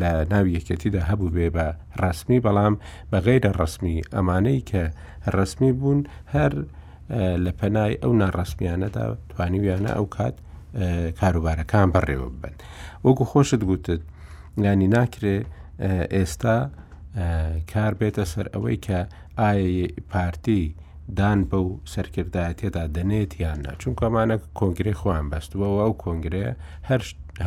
لە 0.00 0.10
ناو 0.32 0.44
یەکەتیدا 0.56 1.02
هەبوو 1.10 1.34
بێ 1.36 1.48
بە 1.56 1.66
ڕسمی 2.02 2.38
بەڵام 2.44 2.74
بەغیرە 3.10 3.50
ڕسمی 3.60 3.96
ئەمانەی 4.14 4.60
کە 4.70 4.84
ڕسمی 5.36 5.72
بوون 5.78 6.00
هەر 6.34 6.52
لە 7.44 7.52
پەنای 7.58 7.94
ئەو 8.02 8.12
ناڕسمیانەدا 8.22 9.04
توانیویانە 9.32 9.90
ئەو 9.96 10.06
کات 10.16 10.34
کاروبارەکان 11.20 11.88
بەڕێوە 11.94 12.28
بن 12.42 12.54
وەکو 13.04 13.24
خۆشت 13.30 13.62
گوتت 13.70 14.02
ینی 14.66 14.88
ناکرێ 14.96 15.36
ئێستا 16.16 16.56
کار 17.74 17.92
بێتە 18.00 18.24
سەر 18.32 18.46
ئەوەی 18.54 18.76
کە 18.86 18.98
ئایا 19.40 19.86
پارتی 20.10 20.62
دان 21.18 21.38
بە 21.50 21.54
و 21.56 21.70
سەرکردایەتێدا 21.92 22.84
دەنێت 22.96 23.32
یان 23.42 23.58
نا 23.66 23.72
چون 23.80 23.92
کۆمانە 24.00 24.36
کۆنگرێ 24.60 24.92
خۆیان 25.00 25.26
بەستووەوە 25.32 25.82
و 25.90 25.96
کۆنگرێ 26.04 26.46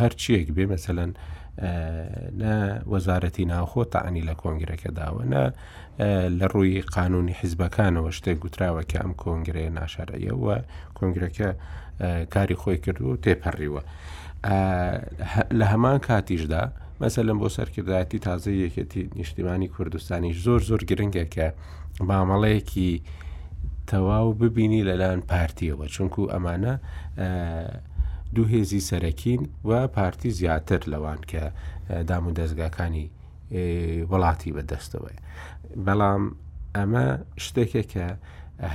هەرچیەک 0.01 0.47
بێ 0.55 0.63
مەمثلەن 0.71 1.12
وەزارەتی 2.93 3.45
ناوخۆ 3.53 3.84
تاعنی 3.93 4.23
لە 4.29 4.36
کۆنگرەکە 4.41 4.89
داوەە 4.99 5.23
لە 6.39 6.45
ڕووی 6.53 6.81
قانونی 6.97 7.34
حیزبەکانەوە 7.41 8.10
شتێک 8.17 8.38
گوتراوە 8.43 8.84
کە 8.91 8.97
ئەم 9.03 9.13
کۆنگرێ 9.23 9.65
ناشارەیەوە 9.79 10.55
کۆنگرەکە 10.97 11.49
کاری 12.34 12.55
خۆی 12.62 12.77
کردو 12.86 13.05
و 13.12 13.17
تێپەڕیوە 13.23 13.81
لە 15.60 15.65
هەمان 15.71 15.97
کاتیشدا 16.07 16.63
مەسەلم 17.02 17.38
بۆ 17.44 17.50
سەرکردایەتی 17.58 18.20
تازە 18.28 18.52
یەکەتی 18.64 19.02
نیشتیمانی 19.18 19.68
کوردستانیش 19.76 20.38
زۆر 20.46 20.62
زۆر 20.70 20.82
گرنگە 20.90 21.26
کە 21.36 21.46
مامەڵەیەکی 22.10 22.92
تەواو 23.92 24.34
ببینی 24.42 24.82
لەلاەن 24.90 25.22
پارتیەوە 25.32 25.86
چونکو 25.96 26.22
ئەمانە 26.34 26.74
دوو 28.36 28.48
هێزی 28.54 28.82
سەرەکین 28.90 29.42
و 29.70 29.72
پارتی 29.98 30.30
زیاتر 30.40 30.82
لەوان 30.94 31.20
کە 31.32 31.44
دام 32.10 32.24
و 32.28 32.32
دەستگاکانی 32.40 33.06
وڵاتی 34.12 34.52
بەدەستەوەی 34.56 35.18
بەڵام 35.86 36.24
ئەمە 36.78 37.06
شتێکە 37.46 37.84
کە 37.94 38.08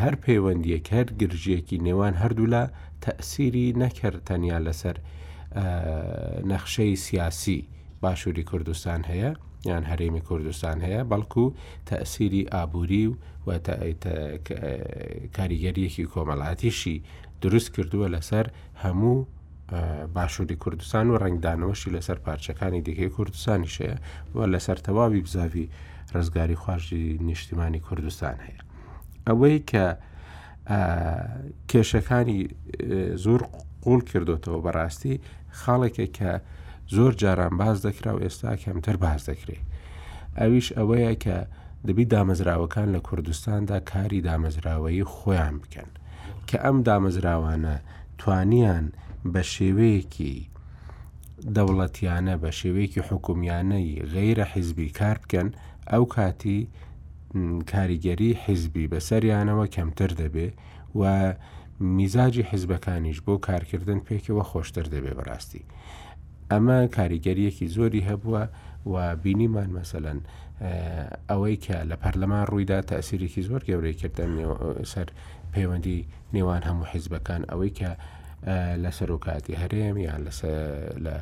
هەر 0.00 0.14
پەیوەندیەک 0.24 0.84
هەر 0.96 1.06
گرژیەکی 1.20 1.78
نێوان 1.86 2.14
هەردوو 2.22 2.46
لە 2.54 2.62
تەسیری 3.04 3.66
نەکرد 3.82 4.18
تەنیا 4.28 4.58
لەسەر 4.66 4.96
نەخشەی 6.50 6.96
سیاسی 7.06 7.60
باشووری 8.06 8.42
کوردستان 8.50 9.02
هەیە 9.10 9.30
یان 9.70 9.84
هەرێمی 9.90 10.20
کوردستان 10.28 10.78
هەیە 10.86 11.00
بەڵکو 11.10 11.44
تەسیری 11.90 12.42
ئابووری 12.54 13.06
و 13.46 13.50
کاریگەریەکی 15.36 16.04
کۆمەڵاتیشی 16.14 16.96
دروست 17.44 17.68
کردووە 17.76 18.08
لەسەر 18.14 18.46
هەموو 18.84 19.16
باشووری 20.16 20.56
کوردستان 20.62 21.04
و 21.10 21.16
ڕنگدانەوەشی 21.24 21.90
لەسەر 21.96 22.18
پارچەکانی 22.26 22.80
دیکەی 22.86 23.10
کوردستانی 23.16 23.70
شەیە 23.76 23.96
و 24.36 24.38
لەسەر 24.52 24.78
تەواوی 24.86 25.20
بزاوی 25.24 25.66
ڕزگاری 26.14 26.56
خوارجی 26.62 27.18
نیشتیمانی 27.28 27.80
کوردستان 27.86 28.36
هەیە 28.46 28.62
ئەوەی 29.28 29.58
کە 29.70 29.86
کێشەکانی 31.70 32.40
زۆر 33.24 33.40
قوڵ 33.84 34.00
کردوتەوە 34.10 34.60
بەڕاستی 34.66 35.14
خاڵێکە 35.60 36.06
کە 36.18 36.32
زۆر 36.88 37.12
جاران 37.12 37.56
باز 37.58 37.86
دەکرا 37.86 38.12
و 38.16 38.20
ئێستا 38.24 38.52
کەمتر 38.64 38.96
باز 39.04 39.20
دەکرێت 39.30 39.64
ئەویش 40.38 40.66
ئەوەیە 40.76 41.14
کە 41.24 41.36
دەبی 41.88 42.06
دامەزراوەکان 42.14 42.88
لە 42.94 43.00
کوردستاندا 43.08 43.78
کاری 43.92 44.24
دامەزراوەی 44.28 45.04
خۆیان 45.14 45.54
بکەن 45.62 45.90
کە 46.48 46.56
ئەم 46.64 46.76
دامەزراوانە 46.88 47.76
توانیان 48.18 48.86
بە 49.32 49.42
شێوەیەکی 49.54 50.34
دەوڵەتیانە 51.56 52.34
بە 52.42 52.50
شێوەیەکی 52.60 53.06
حکومیانەی 53.08 54.02
غەیرە 54.14 54.44
حیزبی 54.52 54.88
کار 54.98 55.18
بکەن 55.22 55.48
ئەو 55.92 56.04
کاتی 56.16 56.60
کاریگەری 57.72 58.30
حیزبی 58.44 58.90
بەسەریانەوە 58.92 59.64
کەمتر 59.74 60.10
دەبێ 60.20 60.48
و 61.00 61.02
میزاجی 61.96 62.42
حیزبەکانیش 62.50 63.18
بۆ 63.26 63.34
کارکردن 63.46 63.98
پێکەوە 64.08 64.44
خۆشتر 64.50 64.84
دەبێ 64.94 65.12
بەڕاستی 65.18 65.62
ئەمە 66.52 66.76
کاریگەریەکی 66.96 67.66
زۆری 67.76 68.02
هەبووە 68.10 68.42
و 68.92 69.16
بینیمان 69.24 69.70
مەسەەن 69.78 70.18
ئەوەی 71.30 71.56
کە 71.64 71.76
لە 71.90 71.96
پەرلەمان 72.02 72.44
ڕوویدا 72.50 72.78
تەسیرێکی 72.90 73.42
زۆر 73.48 73.60
گەورەی 73.68 73.94
کردن 74.00 74.30
سەر 74.92 75.08
پەیوەندی 75.52 75.98
نێوان 76.34 76.62
هەموو 76.68 76.86
حیزبەکان 76.92 77.42
ئەوەی 77.50 77.72
کە 77.78 77.90
لە 78.82 78.90
سەرۆکاتی 78.98 79.54
هەرێم 79.62 79.96
یان 80.08 80.20
لە 81.04 81.14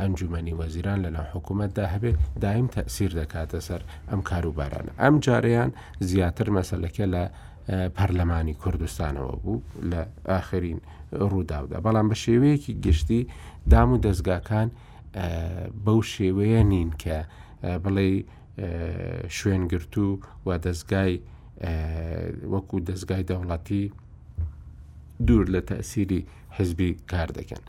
ئەنجومنی 0.00 0.54
وەزیران 0.60 0.98
لە 1.04 1.10
ناو 1.16 1.26
حکوومەتدا 1.34 1.84
هەبێت 1.94 2.16
دایم 2.44 2.66
تەسیر 2.76 3.10
دەکاتە 3.20 3.58
سەر 3.68 3.80
ئەم 4.10 4.20
کاروباران 4.30 4.86
ئەم 5.02 5.14
جارەیان 5.24 5.70
زیاتر 6.10 6.48
مەسلەکە 6.56 7.04
لە 7.14 7.24
پەرلەمانی 7.96 8.54
کوردستانەوە 8.62 9.34
بوو 9.42 9.62
لە 9.90 10.00
ئاخرین 10.30 10.78
ڕووداودا 11.30 11.78
بەڵام 11.84 12.06
بە 12.10 12.16
شێوەیەکی 12.24 12.72
گشتی 12.86 13.22
دام 13.70 13.92
و 13.92 13.96
دەستگاکان 14.06 14.68
بەو 15.86 16.00
شێوەیە 16.12 16.62
نین 16.72 16.90
کە 17.02 17.18
بڵێ 17.84 18.10
شوێنگررت 19.36 19.94
و 19.98 20.18
و 20.46 20.50
دەستگای 20.66 21.14
وەکو 22.52 22.76
دەستگای 22.90 23.22
دەوڵەتی 23.30 23.84
دوور 25.26 25.46
لە 25.54 25.60
تەسیری 25.70 26.20
حزبی 26.56 26.90
کار 27.10 27.28
دەکەن 27.38 27.62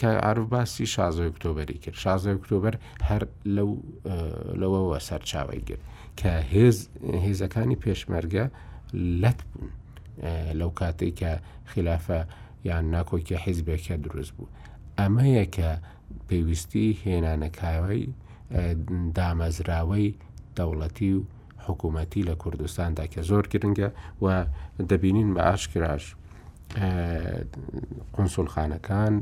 کە 0.00 0.08
ئاروف 0.24 0.48
باسی 0.54 0.86
شازۆی 0.94 1.28
ئۆکتۆبەری 1.30 1.78
کرد 1.84 1.94
شازۆی 2.04 2.32
ئۆکتۆبەر 2.34 2.74
هەر 3.08 3.22
لەو 3.56 3.70
لەوەوە 4.60 4.98
سەرچاوی 5.08 5.60
گرت 5.68 5.82
کە 6.20 6.32
هێز 6.54 6.76
هێزەکانی 7.24 7.76
پێشمەرگە 7.84 8.46
لەت 9.22 9.38
بوون 9.52 9.70
لەو 10.60 10.70
کاتێک 10.80 11.14
کە 11.20 11.30
خلافە 11.72 12.20
یان 12.68 12.84
ناکۆکیە 12.94 13.38
حیزبێکە 13.46 13.94
دروست 14.04 14.32
بوو 14.36 14.46
ئەمەیە 14.98 15.44
کە 15.56 15.70
پێویستی 16.28 16.86
هێنانەکاوی 17.02 18.04
دامەزراوەی 19.18 20.08
دەوڵەتی 20.56 21.10
و 21.18 21.22
حکوومەتی 21.66 22.22
لە 22.28 22.34
کوردستاندا 22.42 23.04
کە 23.12 23.20
زۆر 23.30 23.44
گرنگە 23.52 23.88
و 24.22 24.26
دەبینین 24.90 25.30
بە 25.36 25.42
ئاشکراش 25.48 26.04
قنسڵخانەکان 28.14 29.14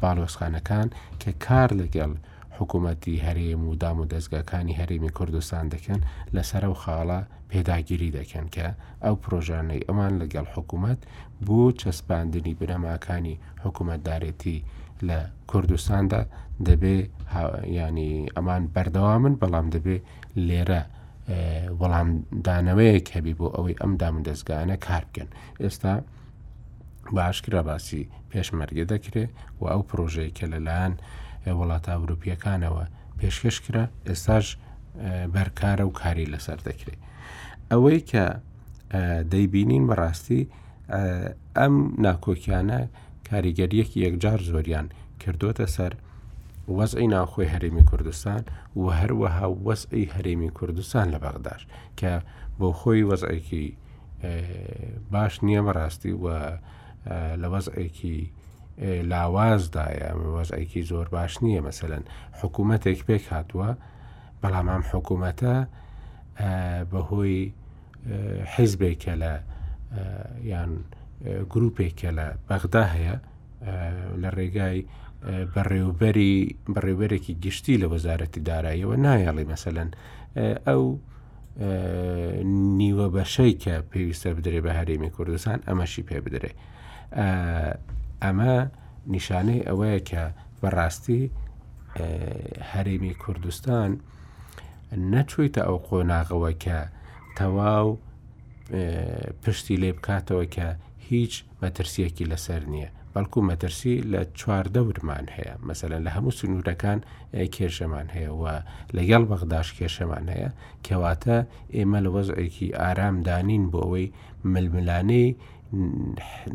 باڵۆسخانەکان 0.00 0.88
کە 1.22 1.30
کار 1.44 1.70
لەگەڵ 1.80 2.12
حکوومەتی 2.58 3.14
هەرێم 3.26 3.62
و 3.68 3.74
دام 3.82 3.98
و 4.00 4.08
دەستگاکانی 4.14 4.78
هەرێمی 4.80 5.12
کوردستان 5.18 5.64
دەکەن 5.74 6.00
لەسەر 6.36 6.64
و 6.72 6.78
خاڵە 6.82 7.20
پێداگیری 7.50 8.14
دەکەن 8.18 8.46
کە 8.54 8.68
ئەو 9.04 9.14
پرۆژانەی 9.22 9.84
ئەمان 9.88 10.12
لەگەڵ 10.20 10.46
حکوومەت 10.54 11.00
بۆ 11.46 11.60
چەسپاندنی 11.80 12.52
بنەماکانی 12.60 13.34
حکوومەتدارێتی 13.64 14.58
لە 15.06 15.18
کوردستاندا 15.50 16.20
دەبێ 16.68 16.94
ینی 17.80 18.12
ئەمان 18.36 18.62
بەردەوامن 18.74 19.34
بەڵام 19.42 19.66
دەبێ 19.74 19.96
لێرە 20.46 20.82
وەڵامدانەوەیەک 21.80 23.06
هەبی 23.16 23.34
بۆ 23.38 23.46
ئەوەی 23.56 23.76
ئەم 23.80 23.92
دامن 24.00 24.22
دەستگانە 24.28 24.76
کار 24.86 25.04
بکەن 25.08 25.28
ئێستا 25.62 25.94
باشکرا 27.16 27.60
باسی 27.68 28.02
پێشمەرگە 28.30 28.84
دەکرێت 28.92 29.30
و 29.60 29.64
ئەو 29.72 29.80
پرۆژەیە 29.88 30.30
کە 30.38 30.46
لەلایەن 30.52 30.94
وڵاتە 31.58 31.90
ئەوروپیەکانەوە 31.96 32.84
پێشکەشکرا 33.18 33.84
ئێستاش 34.08 34.46
بەرکارە 35.34 35.84
و 35.88 35.92
کاری 36.00 36.26
لەسەر 36.32 36.58
دەکرێت 36.68 37.00
ئەوەی 37.70 38.00
کە 38.10 38.24
دەیبینین 39.32 39.84
بەڕاستی 39.90 40.42
ئەم 41.58 41.74
ناکۆکیانە 42.06 42.80
کاریگەریەکی 43.30 43.98
یەکجار 44.06 44.38
زۆریان 44.50 44.86
کردوتە 45.24 45.66
سەر 45.76 45.92
وەزعی 46.78 47.08
ناوخۆی 47.14 47.48
هەرێمی 47.54 47.84
کوردستان 47.90 48.42
و 48.80 48.84
هەروەها 49.00 49.46
وەزعی 49.66 50.06
هەرێمی 50.14 50.50
کوردستان 50.58 51.06
لە 51.14 51.18
بەغداش 51.24 51.62
کە 51.98 52.12
بۆ 52.58 52.68
خۆی 52.80 53.04
وەزعێکی 53.10 53.66
باش 55.12 55.34
نییە 55.46 55.60
بەڕاستی 55.66 56.12
و 56.24 56.26
لە 57.42 57.46
وەزعێکی 57.52 58.18
لاوازدایە 59.12 60.10
وەزعێکی 60.36 60.82
زۆر 60.90 61.06
باش 61.16 61.32
نییە 61.44 61.60
مەمثلەن 61.66 62.04
حکوومەتێک 62.40 63.00
پێک 63.08 63.24
هاتووە 63.34 63.70
بەڵام 64.42 64.66
ئەم 64.72 64.84
حکوومەتە 64.92 65.54
بەهۆی 66.92 67.42
حیزبێکە 68.54 69.14
لە 69.22 69.34
یان 70.52 70.72
گروپێکە 71.24 72.10
لە 72.18 72.26
بەغدا 72.48 72.84
هەیە 72.94 73.16
لە 74.22 74.28
ڕێگای 74.36 74.78
بەڕێوبەری 75.54 76.34
بەڕێوبەرێکی 76.74 77.34
گشتی 77.44 77.76
لە 77.82 77.86
وەزارەتی 77.92 78.44
داراییەوە 78.48 78.94
نایەڵی 79.04 79.46
مەسەن 79.50 79.88
ئەو 80.68 80.82
نیوە 82.80 83.06
بەشەی 83.16 83.52
کە 83.62 83.74
پێویستە 83.90 84.28
بدرێ 84.36 84.60
بە 84.66 84.72
هەرێمی 84.78 85.10
کوردستان 85.16 85.58
ئەمەشی 85.68 86.04
پێ 86.08 86.18
بدرێ 86.26 86.52
ئەمە 88.22 88.54
نیشانەی 89.14 89.66
ئەوەیە 89.68 90.00
کە 90.10 90.22
بەڕاستی 90.62 91.24
هەرێمی 92.72 93.14
کوردستان 93.22 93.90
نەچوویتە 95.12 95.62
ئەو 95.68 95.78
قۆناغەوە 95.86 96.52
کە 96.64 96.78
تەواو 97.38 97.88
پشتی 99.42 99.76
لێ 99.82 99.90
بکاتەوە 99.96 100.44
کە 100.56 100.68
هیچ 101.12 101.34
مەترسیەکی 101.62 102.24
لەسەر 102.32 102.62
نییە 102.72 102.88
بەڵکو 103.14 103.38
مەترسی 103.50 103.94
لە 104.12 104.20
چواردەورمان 104.40 105.26
هەیە 105.36 105.54
مەسەلا 105.68 105.98
لە 106.04 106.10
هەموو 106.16 106.36
سنوورەکان 106.38 106.98
کێشەمان 107.54 108.08
هەیە 108.16 108.30
و 108.40 108.44
لەگەڵ 108.96 109.22
بەغداش 109.30 109.68
کێشەمان 109.78 110.24
هەیە 110.34 110.50
کەواتە 110.86 111.36
ئێمە 111.76 111.98
لە 112.04 112.10
وەزعێکی 112.14 112.68
ئارامدانین 112.80 113.64
بۆ 113.72 113.78
ئەوەی 113.84 114.06
ململانەی 114.52 115.28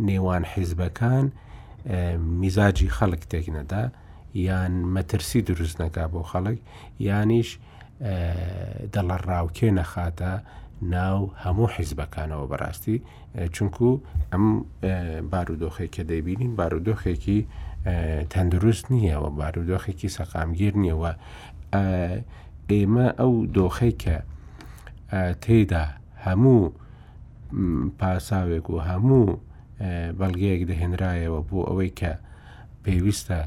نێوان 0.08 0.44
حیزبەکان 0.54 1.26
میزاجی 2.42 2.90
خەڵک 2.98 3.22
تێکنەدا 3.32 3.84
یان 4.48 4.74
مەترسی 4.96 5.40
دروستنەکە 5.48 6.04
بۆ 6.14 6.22
خەڵک 6.32 6.58
یانیش 7.08 7.50
دەڵە 8.94 9.18
ڕاوکێ 9.28 9.70
نەخاتە 9.78 10.34
ناو 10.90 11.32
هەموو 11.44 11.70
حیزبەکانەوە 11.78 12.48
بەڕاستی 12.52 12.98
چونکو 13.56 13.90
ئەم 14.32 14.46
بارودۆخی 15.32 15.88
کە 15.96 16.04
دەیبینین 16.12 16.54
بارودۆخێکی 16.60 17.40
تەندروست 18.34 18.86
نییەوە 18.92 19.30
بارودۆخێکی 19.40 20.10
سەقامگیر 20.18 20.74
نیەوە 20.84 21.12
ئێمە 22.72 23.08
ئەو 23.20 23.34
دۆخی 23.58 23.94
کە 24.04 24.18
تێدا 25.44 25.86
هەموو 26.26 26.60
پاساوێک 28.00 28.66
و 28.70 28.80
هەموو 28.90 29.38
بەڵگەیەک 30.20 30.62
دەهێنرایەوە 30.70 31.40
بۆ 31.50 31.60
ئەوەی 31.70 31.92
کە 32.00 32.12
پێویستە 32.84 33.40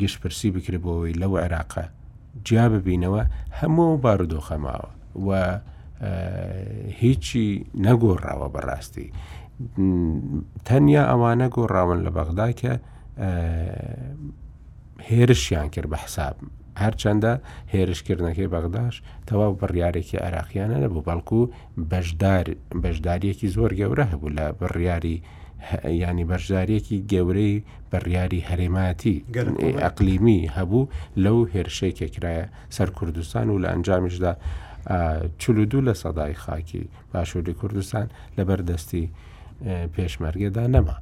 گشتپرسی 0.00 0.48
بکرێ 0.54 0.78
بۆەوەی 0.84 1.18
لەو 1.22 1.32
عێراقە 1.44 1.86
جیا 2.48 2.64
ببینەوە 2.72 3.22
هەموو 3.60 3.96
بارودۆخەماوە 4.04 4.86
و 5.26 5.30
هیچی 7.02 7.46
نەگۆڕاوە 7.86 8.48
بەڕاستی 8.54 9.08
تەنیا 10.68 11.02
ئەوانە 11.10 11.46
گۆڕاون 11.56 12.00
لە 12.06 12.10
بەغدا 12.16 12.48
کە 12.60 12.72
هێرشیان 15.08 15.66
کرد 15.74 15.88
بە 15.92 15.98
حساب 16.04 16.36
هەرچەندە 16.82 17.32
هێرشکردنەکەی 17.74 18.52
بەغداش 18.54 18.94
تەواو 19.28 19.52
بڕیارێکی 19.60 20.18
عراقییانە 20.26 20.76
لە 20.84 20.88
بوو 20.92 21.06
بەڵکو 21.08 21.40
بەشداریەکی 22.82 23.48
زۆر 23.56 23.70
گەورە 23.80 24.04
هەبوو 24.12 24.34
لە 24.38 24.46
بڕیاری 24.60 25.18
ینی 26.02 26.24
بەرژارێکی 26.30 26.98
گەورەی 27.12 27.54
بڕیاری 27.92 28.46
هەرێماتی 28.48 29.16
ئەقلیمی 29.84 30.40
هەبوو 30.56 30.90
لەو 31.24 31.38
هێرشەیەکێکرایە 31.54 32.46
سەر 32.76 32.88
کوردستان 32.98 33.46
و 33.50 33.60
لە 33.62 33.68
ئەنجامشدا 33.72 34.32
چلودوو 35.40 35.86
لە 35.88 35.94
سەدای 36.02 36.34
خاکی 36.42 36.84
باشووری 37.12 37.54
کوردستان 37.60 38.06
لە 38.36 38.42
بەردەستی 38.48 39.06
پێشمەرگێدا 39.94 40.64
نەما 40.74 40.96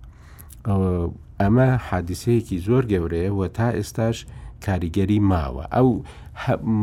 ئەمە 1.42 1.68
حادیسەیەکی 1.88 2.58
زۆر 2.66 2.84
گەورەیە 2.92 3.30
و 3.38 3.40
تا 3.56 3.68
ئێستاش 3.78 4.16
کاریگەری 4.66 5.18
ماوە 5.30 5.64
ئەو 5.76 5.88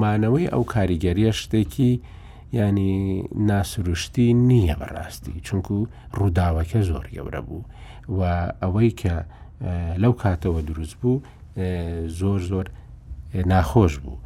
مانەوەی 0.02 0.52
ئەو 0.54 0.64
کاریگەریە 0.76 1.32
شتێکی 1.42 1.94
ینی 2.54 3.24
ناسروشتی 3.36 4.28
نییە 4.50 4.76
بەڕاستی 4.82 5.36
چونکو 5.48 5.78
ڕووداوەکە 6.18 6.80
زۆر 6.90 7.06
گەورە 7.16 7.42
بوو 7.48 7.62
و 8.18 8.22
ئەوەی 8.62 8.92
کە 9.02 9.16
لەو 10.02 10.14
کاتەوە 10.22 10.62
دروست 10.70 10.96
بوو 11.02 11.22
زۆر 12.20 12.40
زۆر 12.52 12.66
ناخۆش 13.52 13.94
بوو 14.04 14.18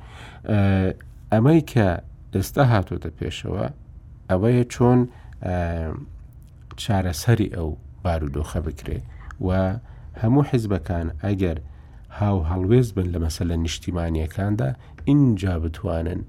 ئەمەی 1.34 1.62
کە 1.72 1.88
ئێستا 2.34 2.64
هاتوتە 2.74 3.10
پێشەوە 3.20 3.66
ئەوەیە 4.30 4.64
چۆن 4.74 5.00
چارەسەری 6.82 7.50
ئەو 7.56 7.70
بارودۆخە 8.04 8.60
بکرێ 8.68 9.00
و 9.46 9.50
هەموو 10.22 10.44
حیزبەکان 10.52 11.08
ئەگەر 11.26 11.58
هاو 12.20 12.38
هەڵوێز 12.52 12.88
بن 12.96 13.08
لە 13.14 13.20
مەسەلە 13.26 13.56
نیشتیمانیەکاندا 13.66 14.70
اینجا 15.12 15.56
بتوانن 15.64 16.22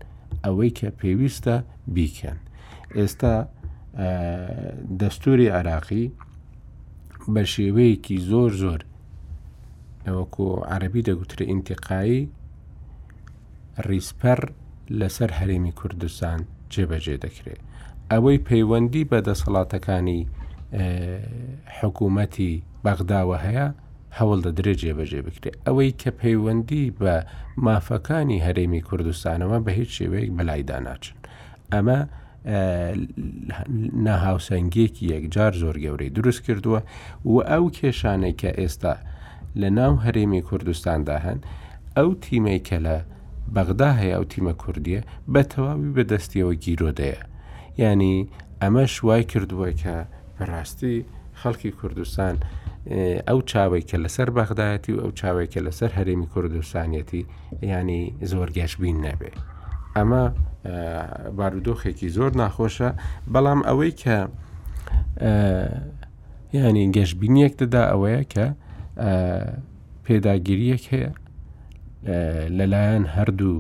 ئەوەی 0.44 0.72
کە 0.78 0.88
پێویستە 1.00 1.57
بیکەن 1.94 2.38
ئێستا 2.96 3.35
دەستوری 5.00 5.48
عراقی 5.59 6.04
بە 7.35 7.42
شێوەیەکی 7.54 8.16
زۆر 8.30 8.50
زۆر 8.62 8.80
ئەوەکو 10.07 10.46
عربی 10.72 11.02
دەگوترە 11.09 11.44
ئینتیقایی 11.50 12.22
ریسپەر 13.88 14.40
لەسەر 15.00 15.30
هەرێمی 15.38 15.72
کوردستان 15.78 16.40
جێبەجێ 16.72 17.16
دەکرێت 17.24 17.61
ئەوەی 18.12 18.38
پەیوەندی 18.48 19.09
بە 19.11 19.18
دەسەڵاتەکانی 19.28 20.20
حکوومەتی 21.80 22.52
بەغداوە 22.85 23.38
هەیە 23.46 23.66
هەوڵ 24.18 24.38
دەدرێ 24.46 24.72
جێبەجێ 24.83 25.20
بکرێت 25.27 25.57
ئەوەی 25.66 25.90
کە 26.00 26.11
پەیوەندی 26.20 26.87
بە 27.00 27.14
مافەکانی 27.64 28.44
هەرێمی 28.46 28.83
کوردستانەوە 28.88 29.59
بە 29.64 29.70
هیچ 29.79 29.90
شێوەیەک 29.98 30.31
بەلایدا 30.38 30.79
ناچن 30.87 31.16
ئەمە 31.72 31.98
ناهاوسەنگێکی 34.07 35.05
یەکجار 35.14 35.53
زۆر 35.62 35.77
گەورەی 35.85 36.14
دروست 36.16 36.40
کردووە 36.46 36.81
و 37.33 37.37
ئەو 37.50 37.64
کێشانەی 37.79 38.35
کە 38.40 38.50
ئێستا 38.61 38.94
لە 39.61 39.68
ناو 39.79 39.92
هەرێمی 40.05 40.42
کوردستاندا 40.48 41.16
هەن 41.27 41.38
ئەو 41.96 42.09
تیمەی 42.24 42.61
کە 42.68 42.77
لە 42.87 42.96
بەغدا 43.55 43.90
هەیە 44.00 44.14
ئەو 44.16 44.24
تیمە 44.33 44.55
کوردیە 44.62 45.00
بە 45.33 45.42
تەواوی 45.50 45.94
بەدەستیەوە 45.96 46.55
گیرۆدەیە 46.64 47.18
ینی 47.85 48.16
ئەمەش 48.62 48.94
وای 49.07 49.24
کردووە 49.33 49.70
کە 49.83 49.96
بەڕاستی 50.37 50.96
خەڵکی 51.40 51.70
کوردستان 51.79 52.35
ئەو 53.28 53.40
چاوەی 53.50 53.80
کە 53.88 53.96
لەسەر 54.04 54.28
بەغدایەتی 54.36 54.92
و 54.94 54.98
ئەو 55.04 55.10
چاوەی 55.20 55.46
کە 55.52 55.60
لەسەر 55.66 55.90
هەرێمی 55.98 56.26
کوردستانیەتی 56.32 57.22
ینی 57.72 58.02
زۆر 58.30 58.48
گەشببین 58.58 58.96
نەبێ 59.06 59.30
ئەمە 59.96 60.22
بارودۆخێکی 61.38 62.08
زۆر 62.16 62.30
ناخۆشە 62.40 62.90
بەڵام 63.32 63.60
ئەوەی 63.68 63.92
کە 64.02 64.18
ینی 66.56 66.84
گەشببینیەک 66.96 67.52
دەدا 67.62 67.82
ئەوەیە 67.92 68.22
کە 68.32 68.46
پێداگیریەک 70.04 70.84
هەیە 70.92 71.10
لەلایەن 72.58 73.04
هەردوو 73.16 73.56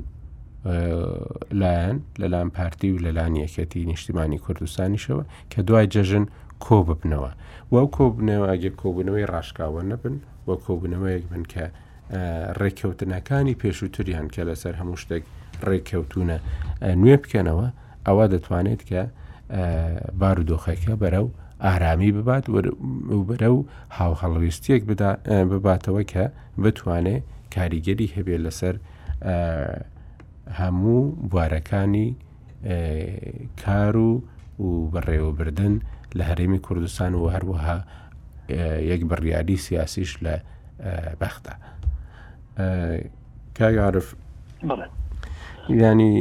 لایەن 1.60 1.96
لەلام 2.20 2.48
پارتی 2.56 2.90
و 2.92 2.98
لەلایەن 3.04 3.34
یەکەتی 3.44 3.82
نیشتیمانی 3.92 4.38
کوردستانیشەوە 4.44 5.24
کە 5.52 5.58
دوای 5.68 5.86
جەژن 5.94 6.24
کۆ 6.62 6.76
ببنەوە 6.88 7.30
وەو 7.74 7.86
کۆبنەوە 7.96 8.46
ئەگە 8.52 8.70
کۆبوونەوەی 8.80 9.24
ڕاشکاوە 9.32 9.80
نەبن 9.90 10.16
وە 10.46 10.54
کۆبنەوەیەک 10.66 11.24
بن 11.32 11.42
کە 11.52 11.64
ڕێککەوتنەکانی 12.60 13.54
پێشووتری 13.62 14.14
هەن 14.18 14.28
کە 14.34 14.42
لەسەر 14.48 14.74
هەموو 14.80 15.00
شتێک 15.02 15.22
ڕێککەوتونە 15.68 16.38
نوێ 17.00 17.16
بکەنەوە 17.22 17.66
ئەوە 18.06 18.24
دەتوانێت 18.32 18.82
کە 18.90 19.02
بارودۆخەکە 20.20 20.92
بەرەو 21.02 21.26
ئارامی 21.66 22.10
ببات 22.18 22.44
بەرە 23.28 23.50
و 23.56 23.60
هاوهەڵویستیەک 23.98 24.82
بباتەوە 25.50 26.02
کە 26.12 26.24
بتوانێت 26.62 27.22
کاریگەری 27.54 28.06
هەبێت 28.16 28.40
لەسەر 28.46 28.74
هەموو 30.58 31.02
بوارەکانی 31.30 32.08
کار 33.62 33.96
و 34.08 34.10
و 34.64 34.68
بەڕێوەبردن 34.92 35.74
لە 36.18 36.22
هەرێمی 36.30 36.58
کوردستان 36.66 37.12
و 37.14 37.28
هەروەها 37.34 37.76
یەک 38.90 39.00
بڕیاری 39.10 39.56
سیاسیش 39.66 40.10
لە 40.24 40.34
بەختە 41.20 41.54
کاگعاعرف 43.58 44.08
ینی 45.68 46.14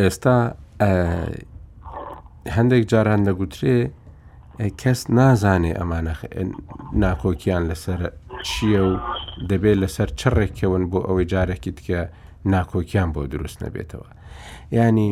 ئێستا 0.00 0.36
هەندێک 2.56 2.82
جاران 2.92 3.22
دەگوترێ 3.28 3.80
کەس 4.82 5.00
نازانێ 5.16 5.72
ئەمانە 5.78 6.14
ناکۆکیان 7.02 7.62
لەسەر 7.70 8.00
چییە 8.48 8.80
و 8.88 8.92
دەبێت 9.50 9.78
لەسەر 9.82 10.08
چڕێکەوەن 10.20 10.84
بۆ 10.90 10.98
ئەوەی 11.08 11.26
جارێکی 11.32 11.72
تکە 11.78 12.00
ناکۆکیان 12.52 13.08
بۆ 13.14 13.20
دروست 13.34 13.58
نەبێتەوە 13.64 14.08
ینی 14.80 15.10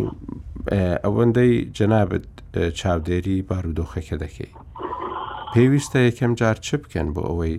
ئەوەندەی 1.04 1.52
جەنابەت 1.76 2.26
چاودێری 2.80 3.36
بارودۆخەکە 3.48 4.16
دەکەی 4.24 4.52
پێویستە 5.54 5.98
یەکەم 6.08 6.32
جار 6.40 6.56
چ 6.66 6.68
بکەن 6.82 7.08
بۆ 7.14 7.22
ئەوەی 7.28 7.54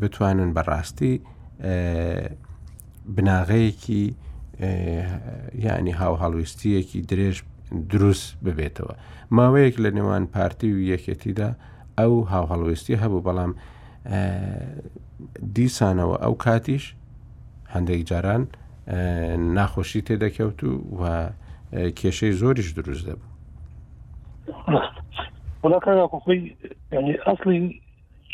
بتوانن 0.00 0.50
بەڕاستی 0.56 1.14
بناغەیەکی 3.14 4.04
یعنی 5.66 5.92
هاوهاڵویستیەکی 6.00 6.98
درێژ 7.10 7.36
دروست 7.92 8.28
ببێتەوە 8.44 8.94
ماوەیەک 9.36 9.74
لە 9.84 9.90
نێوان 9.96 10.24
پارتی 10.34 10.70
و 10.74 10.78
یەکێتیدا 10.92 11.50
ئەو 11.98 12.12
هاوهاڵویستی 12.32 12.94
هەبوو 13.02 13.24
بەڵام 13.26 13.52
دیسانەوە 15.54 16.16
ئەو 16.24 16.34
کاتیش 16.44 16.84
هەندێک 17.74 18.02
جاران 18.10 18.42
ناخۆشی 19.56 20.00
تێدەکەوت 20.08 20.58
و 20.64 20.70
و 21.00 21.04
کێشەی 22.00 22.32
زۆریش 22.40 22.68
دروست 22.78 23.04
دەبوو 23.08 23.27
وڵاتەکە 25.62 26.04
خۆی 26.24 26.40
ینی 26.94 27.14
ئەاصلی 27.24 27.58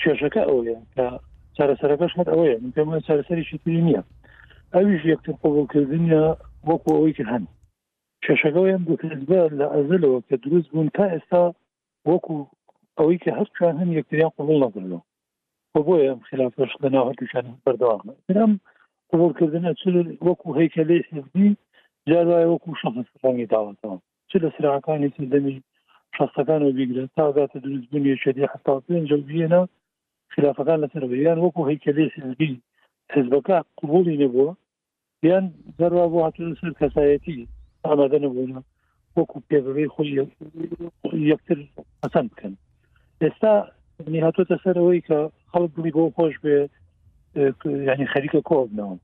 کێشەکە 0.01 0.43
ئەوەیە 0.49 0.77
کە 0.95 1.07
چارەسەرەکەش 1.57 2.13
هەر 2.19 2.29
ئەوەیە 2.33 2.57
من 2.63 2.71
پێم 2.77 2.91
چارەسەریشی 3.07 3.59
تری 3.63 3.83
نییە 3.89 4.03
ئەویش 4.75 5.03
یەکتر 5.13 5.33
قوبولکردنە 5.43 6.23
وەکو 6.69 6.91
ئەوەی 6.97 7.15
کە 7.19 7.25
هەن 7.33 7.45
کێشەکەیان 8.25 8.83
دوکردە 8.89 9.41
لە 9.61 9.67
ئەزلەوە 9.75 10.19
کە 10.29 10.37
دروست 10.45 10.69
بوون 10.73 10.89
تا 10.97 11.05
ئێستا 11.15 11.43
وەکو 12.11 12.37
ئەوەی 12.99 13.19
کە 13.25 13.31
هەستیان 13.39 13.75
هەن 13.81 13.91
یەکتریان 13.99 14.33
قوبول 14.39 14.59
نەکردەوە 14.65 15.03
بۆیە 15.87 16.13
خلافش 16.31 16.73
لە 16.83 16.89
ناوەتوشان 16.97 17.47
بەردەوامەم 17.65 18.51
قوبولکردنە 19.11 19.73
چ 19.81 19.83
وەکو 20.27 20.49
هەیکە 20.59 20.83
لێ 20.89 20.99
حزبی 21.15 21.49
جاروایە 22.11 22.49
وەکو 22.53 22.71
شخص 22.83 23.09
ڕەنگی 23.23 23.49
داوەتەوە 23.53 23.97
چ 24.31 24.33
لە 24.43 24.49
سراعەکانی 24.57 25.09
دەمی 25.33 25.57
شخصەکان 26.19 26.63
و 26.63 26.73
بیگرن 26.73 27.09
تاگاتە 27.19 27.59
دروستبوونی 27.65 28.17
شەری 28.25 28.45
حستا 28.53 28.75
پێنج 28.87 29.09
بینە 29.29 29.61
خلافەکان 30.35 30.79
لەسەر 30.85 31.03
یان 31.27 31.39
وەکو 31.45 31.69
هەیکەلی 31.71 32.07
حزبی 32.21 32.53
حزبەکە 33.15 33.57
قوبولی 33.79 34.19
نەبووە 34.23 34.51
یان 35.29 35.45
دەروا 35.79 36.07
بۆ 36.13 36.19
هاتون 36.27 36.51
سەر 36.61 36.73
کەسایەتی 36.81 37.39
ئامادە 37.87 38.19
نەبوونە 38.25 38.61
وەکو 39.17 39.37
پێبەی 39.49 39.89
خۆی 39.95 40.11
یەکتر 41.33 41.59
حەسەن 42.03 42.25
بکەن 42.31 42.53
ئێستا 43.23 43.53
هاتوتە 44.27 44.57
سەرەوەی 44.65 45.01
کە 45.09 45.19
خەڵک 45.51 45.71
بڵی 45.77 45.93
بۆ 45.97 46.03
خۆش 46.17 46.35
بێ 46.45 46.57
ینی 47.93 48.07
خەریکە 48.13 48.41
کۆبنەوە 48.51 48.97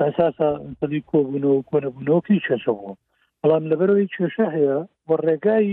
ئەساسا 0.00 0.50
پلی 0.80 1.00
کۆبوونەوە 1.10 1.58
کۆنەبوونەوەکی 1.70 2.42
کێشەبوو 2.46 2.96
بەڵام 3.40 3.64
لەبەرەوەی 3.70 4.12
کێشە 4.16 4.46
هەیە 4.56 4.76
بە 5.06 5.14
ڕێگای 5.24 5.70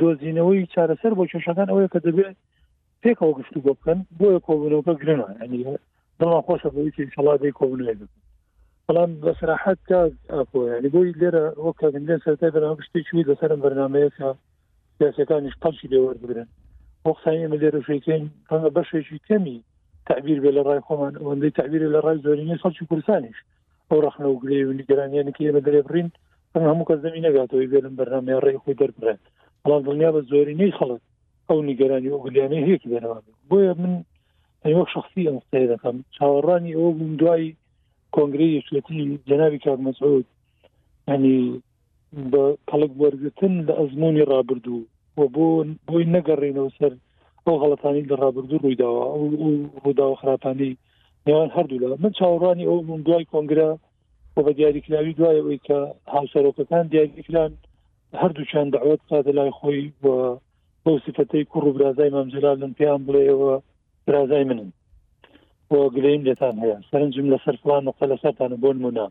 دۆزینەوەی 0.00 0.66
چارەسەر 0.74 1.12
بۆ 1.16 1.24
کێشەکان 1.32 1.68
ئەوەیە 1.70 1.88
کە 1.92 2.00
دەبێت 2.06 2.36
پێکەوە 3.02 3.32
گفتو 3.38 3.60
بۆ 3.66 3.72
بکەن 3.78 3.98
بۆیە 4.18 4.40
کۆبنەوەکە 4.46 4.94
گرنە 5.00 5.26
دڵان 6.20 6.42
خۆشە 6.46 6.68
بۆی 6.74 6.94
شڵادی 7.14 7.56
کۆبنێ 7.58 7.94
بەڵام 8.86 9.10
بەسراحەت 9.24 9.80
کاگۆی 9.88 11.16
لێرە 11.20 11.44
وەکەگەندێن 11.66 12.22
سەرای 12.24 12.52
بەنامشتی 12.56 13.04
چوی 13.08 13.26
لەسەرم 13.28 13.60
بەرنمەیەکە 13.64 14.28
سیاسەکانیش 14.98 15.54
پەچی 15.62 15.90
لێوەربگرن 15.92 16.48
بۆ 17.04 17.10
قسانیمە 17.16 17.56
لێرە 17.62 17.80
شوێکین 17.86 18.24
پەنگە 18.48 18.70
بەشێکی 18.76 19.20
کەمی 19.28 19.56
تعبیر 20.08 20.38
بێ 20.42 20.50
لە 20.56 20.62
ڕای 20.68 20.80
خۆمان 20.86 21.14
ئەوەندەی 21.20 21.54
تعبیر 21.58 21.82
لە 21.94 22.00
ڕای 22.04 22.18
زۆرینی 22.24 22.60
سەڵکی 22.62 22.86
کوردستانیش 22.90 23.38
ئەو 23.90 24.00
ڕخنە 24.06 24.28
و 24.30 24.40
گرێ 24.42 24.58
و 24.66 24.76
نیگەرانیانەکە 24.80 25.40
ئێمە 25.46 25.62
دەرێ 25.66 25.80
بڕین 25.88 26.08
هەموو 26.68 26.88
کەس 26.88 26.98
زمینەگاتەوەی 27.06 27.70
بێرم 27.72 27.94
بەرنمەیە 27.98 28.38
ڕێی 28.44 28.58
خۆی 28.62 28.78
دەربێت 28.80 29.24
بەڵام 29.66 29.82
دڵنیا 29.84 30.08
بە 30.14 30.20
زۆرینەی 30.30 30.76
خەڵک 30.78 31.00
ئەو 31.48 31.58
نیگەرانی 31.68 32.12
ئۆگلیانەی 32.14 32.64
هەیەکی 32.66 32.90
بێنەوە 32.92 33.16
بۆیە 33.50 33.72
من 33.82 33.92
وەک 34.78 34.88
شخصی 34.94 35.28
ئەم 35.28 35.38
سەیە 35.50 35.66
دەکەم 35.72 35.96
چاوەڕانی 36.16 36.76
ئەو 36.78 36.88
بووم 36.98 37.12
دوایی 37.22 37.56
کۆنگری 38.16 38.54
یەکێتی 38.58 39.00
جەناوی 39.30 39.62
کار 39.64 39.78
مەسعود 39.86 40.26
ینی 41.08 41.36
بە 42.32 42.42
پەڵک 42.68 42.92
وەرگتن 43.02 43.54
لە 43.66 43.72
ئەزمموی 43.80 44.28
ڕابردوو 44.30 44.80
و 45.18 45.20
بۆ 45.34 45.46
بۆی 45.88 46.04
نەگەڕێنەوە 46.16 46.70
سەر 46.78 46.92
ئەو 47.44 47.56
غەڵەتانی 47.62 48.04
لە 48.10 48.14
ڕابردوو 48.22 48.60
ڕوویداوە 48.62 49.02
ئەو 49.12 49.22
ڕووداوە 49.82 50.16
خراپانی 50.20 50.72
نێوان 51.26 51.50
هەردوو 51.56 51.82
لە 51.82 51.86
من 52.02 52.12
چاوەڕانی 52.18 52.68
ئەو 52.68 52.78
بووم 52.86 53.02
دوای 53.08 53.28
کۆنگرا 53.32 53.70
و 54.34 54.38
بە 54.46 54.50
دیاریکراوی 54.58 55.16
دوایەوەی 55.18 55.62
کە 55.66 55.76
هاوسەرۆکەکان 56.14 56.82
دیاریکران 56.92 57.52
هەردووچیان 58.22 58.68
دعوت 58.70 59.00
ساده 59.08 59.30
لای 59.32 59.50
خۆی 59.60 59.92
بۆ 60.02 60.14
بەو 60.84 60.98
سفتەی 61.04 61.44
کوڕ 61.50 61.64
و 61.66 61.72
برازای 61.72 62.10
مامجلال 62.10 62.58
لەم 62.62 62.72
پێیان 62.78 63.02
بڵێەوە 63.06 63.54
برازای 64.06 64.44
منن 64.44 64.72
بۆ 65.70 65.78
گلەیم 65.96 66.22
لێتان 66.28 66.56
هەیە 66.62 66.76
سەرنجم 66.90 67.26
لەسەر 67.32 67.56
فلان 67.62 67.82
نقە 67.88 68.04
لە 68.12 68.16
سەرتانە 68.22 68.56
بۆن 68.64 68.76
منە 68.84 69.06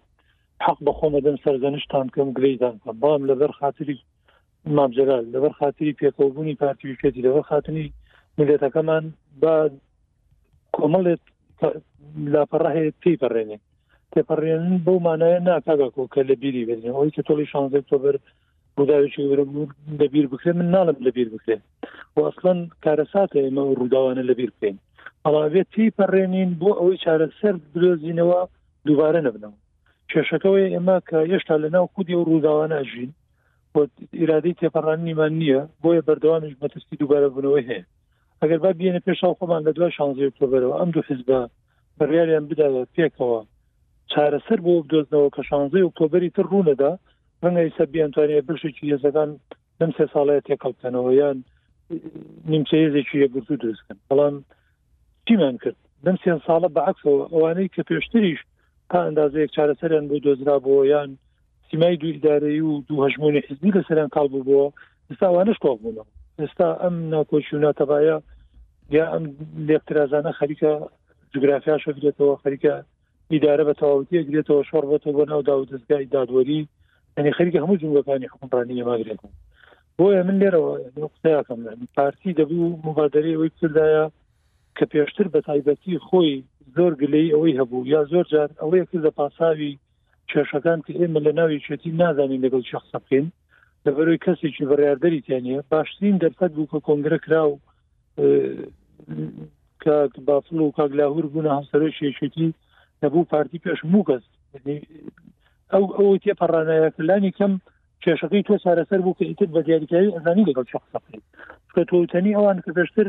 حق 0.66 0.78
بە 0.86 0.92
خۆمەدەم 1.00 1.38
سەرزەنشتان 1.44 2.08
کەم 2.16 2.30
گلەیدان 2.38 2.76
کەم 2.84 2.96
بام 3.04 3.22
لەبەر 3.32 3.52
خاتری 3.60 4.00
مامجلال 4.66 5.26
لەبەر 5.34 5.54
خاتری 5.60 5.96
پێکەوبوونی 6.02 6.56
پارتیویکەتی 6.64 7.22
لەبەر 7.28 7.42
خاتنی 7.50 7.94
ملێتەکەمان 8.40 9.04
با 9.42 9.70
کۆمەڵێت 10.78 11.24
لاپەڕەهەیە 12.34 12.94
پێیپەڕێنێ 13.04 13.58
تێپەڕێنن 14.14 14.76
بەو 14.86 15.00
مانایە 15.06 15.40
ناکاگەکۆ 15.50 16.04
کە 16.14 16.22
لە 16.30 16.36
بیری 16.42 16.66
بێنێ 16.68 16.90
ئەوی 16.96 17.12
کە 17.16 17.22
تۆڵی 17.28 17.46
شانزە 17.52 17.82
تۆبەر 17.90 18.16
ڕووداوێکی 18.78 19.28
گەورە 19.30 19.46
لەبییر 20.00 20.28
بکرێن 20.34 20.56
من 20.62 20.70
ناڵم 20.76 20.98
لەبییر 21.06 21.30
بکرێن 21.36 21.62
و 22.16 22.20
ئەسڵەن 22.26 22.60
کارەساتە 22.84 23.38
ئێمە 23.44 23.64
ڕووداوانە 23.80 24.24
لەبییر 24.30 24.52
بکەین 24.56 24.78
ئەڵاوێت 25.26 25.68
تی 25.74 25.94
پەڕێنین 26.00 26.52
بۆ 26.62 26.70
ئەوەی 26.80 27.02
چارەسەر 27.04 27.56
درۆزینەوە 27.76 28.42
دووبارە 28.88 29.20
نەبنەوە 29.28 29.58
کێشەکەەوەی 30.12 30.72
ئێمە 30.76 30.98
کە 31.08 31.18
هێشتا 31.32 31.56
لە 31.64 31.70
ناو 31.76 31.86
خودی 31.94 32.16
و 32.18 32.28
ڕووداوانە 32.30 32.78
ژین 32.92 33.12
ئیرادی 34.20 34.58
تێپەڕانیمان 34.60 35.32
نییە 35.42 35.62
بۆیە 35.84 36.02
بەردەوامش 36.08 36.54
بەتەستی 36.62 36.98
دووبارە 37.02 37.28
بنەوەی 37.36 37.68
هەیە 37.70 37.84
ئەگەر 38.42 38.60
با 38.64 38.72
بینە 38.80 39.02
پێشاو 39.08 39.38
خۆمان 39.40 39.62
لە 39.68 39.72
دوای 39.78 39.96
شانزی 39.98 40.26
ئۆکتۆبرەوە 40.28 40.76
ئەم 40.80 40.90
دوو 40.94 41.08
حزبە 41.10 41.40
بڕیاریان 41.98 42.46
بدە 42.52 42.68
پێکەوە 42.96 43.40
چارەسەر 44.12 44.60
بۆ 44.66 44.74
بدۆزنەوە 44.84 45.30
کە 45.36 45.42
شانزی 45.50 45.84
ئۆکتۆبری 45.86 46.34
تر 46.36 46.46
ڕوونەدا 46.52 46.92
ڕەنگە 47.44 47.62
ئستا 47.68 47.84
بیانتوانێ 47.94 48.40
بشێکی 48.48 48.92
هێزەکان 48.94 49.30
لەم 49.80 49.92
سێ 49.98 50.06
ساڵەیە 50.14 50.42
تێکەڵکەنەوە 50.48 51.12
یان 51.22 51.38
نیمچە 52.52 52.76
هێزێکی 52.84 53.22
یەگرتو 53.24 53.60
درستکن 53.64 53.98
بەڵام 54.08 54.36
چیمان 55.26 55.56
کرد 55.64 55.80
لەم 56.06 56.18
سێن 56.24 56.40
ساڵە 56.48 56.70
بەعکسەوە 56.78 57.22
ئەوانەی 57.34 57.72
کە 57.76 57.82
پێشتریش 57.90 58.40
تا 58.90 58.98
ئەندازەیەک 59.06 59.50
چارەسەریان 59.56 60.06
بۆ 60.10 60.16
دۆزرابەوە 60.26 60.84
یان 60.94 61.10
سیمای 61.70 62.00
دویدارایی 62.02 62.62
و 62.70 62.74
دوو 62.88 63.04
هەژمونی 63.06 63.46
حزبی 63.48 63.76
لەسەریان 63.76 64.10
کاڵ 64.16 64.28
بووبەوە 64.34 64.68
ئێستاوانش 65.10 65.58
کۆ 65.64 65.70
بوونەوە 65.82 66.06
ئێستا 66.40 66.68
ئەم 66.82 66.96
ناکۆچی 67.14 67.54
و 67.56 67.64
ناتەبایە 67.66 68.18
یا 68.98 69.06
ئەم 69.14 69.24
لێکترازانە 69.68 70.32
خەریکە 70.40 70.72
جوگرافیا 71.34 71.76
شەگرێتەوە 71.86 72.36
خەریکە 72.44 72.74
ئیدارە 73.32 73.64
بە 73.70 73.74
تەواوتیەک 73.80 74.26
گرێتەوە 74.32 74.62
شۆڕ 74.70 74.84
بەەوە 74.90 75.12
بۆ 75.18 75.24
ناو 75.32 75.42
داودستگای 75.50 76.06
دادوەری 76.16 76.62
ینی 77.18 77.32
خەریکە 77.38 77.60
هەموو 77.64 77.80
جنگەکانی 77.82 78.32
حکمڕانی 78.34 78.78
ئێماگرێت 78.80 79.22
بۆیە 79.98 80.22
من 80.28 80.38
لێرەوە 80.42 80.74
قسەکەم 81.14 81.60
پارتی 81.98 82.36
دەبوو 82.40 82.80
مبادرەی 82.88 83.36
ئەوەی 83.36 83.52
کردایە 83.60 84.04
کە 84.78 84.86
پێشتر 84.92 85.28
بە 85.34 85.40
تایبەتی 85.48 86.04
خۆی 86.08 86.32
زۆر 86.76 86.92
گلەی 87.02 87.34
ئەوەی 87.34 87.58
هەبوو 87.60 87.90
یا 87.94 88.02
زۆر 88.12 88.26
جار 88.34 88.50
ئەوەیە 88.62 88.86
کردە 88.92 89.12
پاساوی 89.18 89.80
کێشەکان 90.32 90.80
کە 90.86 90.92
ئێمە 91.00 91.20
لە 91.26 91.32
ناوی 91.40 91.64
چێتی 91.66 91.92
نازانین 92.02 92.44
لەگەڵ 92.46 92.64
شخص 92.72 92.90
بکەین 92.96 93.26
لەبەرەوەی 93.86 94.24
کەسێکی 94.26 94.68
بەڕاردەری 94.72 95.24
تێنە 95.28 95.58
باشترین 95.72 96.18
دەرفەت 96.24 96.52
بوو 96.56 96.70
کە 96.72 96.80
کۆنگرە 96.88 97.20
کرا 97.26 97.44
و 97.50 97.54
کاک 99.84 100.14
بافل 100.28 100.58
و 100.64 100.72
کاک 100.78 100.92
لاهور 101.00 101.26
بوون 101.32 101.48
هەسەرۆ 101.60 101.88
شێشێتی 102.00 102.48
نەبوو 103.04 103.30
پارتی 103.32 103.60
پێش 103.66 103.80
موو 103.92 104.04
کەس 104.08 104.24
ئەو 105.74 105.84
ئەو 105.98 106.10
تێپەڕانەیەکلانی 106.24 107.36
کەم 107.38 107.54
کێشەکەی 108.04 108.46
تۆ 108.48 108.54
سارەسەر 108.66 109.00
بوو 109.04 109.18
کە 109.20 109.24
ئیتر 109.30 109.50
بە 109.56 109.62
دیاریکاری 109.68 110.14
ئەزانی 110.16 110.48
لەگەڵ 110.50 110.66
شخصەکەی 110.74 111.22
کە 111.74 111.82
تۆوتنی 111.90 112.38
ئەوان 112.38 112.58
کە 112.64 112.72
پێشتر 112.78 113.08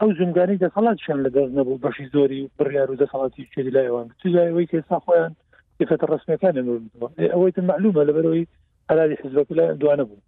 ئەو 0.00 0.08
زمگانی 0.20 0.60
دەسەڵاتشان 0.64 1.18
لە 1.24 1.30
دەست 1.34 1.52
نەبوو 1.58 1.80
بەشی 1.84 2.06
زۆری 2.14 2.40
و 2.44 2.50
بڕیار 2.58 2.88
و 2.90 2.98
دەسەڵاتی 3.02 3.48
شێری 3.52 3.74
لایوان 3.76 4.06
توزایەوەی 4.20 4.70
تێسا 4.72 4.98
خۆیان 5.04 5.32
فەتە 5.88 6.06
ڕسمەکان 6.12 6.54
ئەوەی 7.32 7.52
معلومە 7.70 8.02
لەبەرەوەی 8.08 8.48
هەلالی 8.90 9.20
حزبەکە 9.22 9.52
لە 9.60 9.64
دوانە 9.80 10.04
بوو 10.08 10.22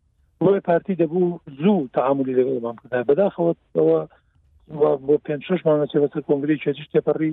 بۆی 0.44 0.60
پارتی 0.68 0.98
دەبوو 1.00 1.40
زوو 1.60 1.88
تعاملی 1.96 2.38
لەگەڵمان 2.38 2.74
کردای 2.80 3.06
بەداخەوەەوە 3.08 4.00
بۆ 5.06 5.14
پێ 5.24 5.34
شش 5.48 5.60
مانەچێ 5.66 5.98
بەسەر 6.02 6.22
کۆنگری 6.28 6.60
چێتیش 6.64 6.86
تێپەڕی 6.94 7.32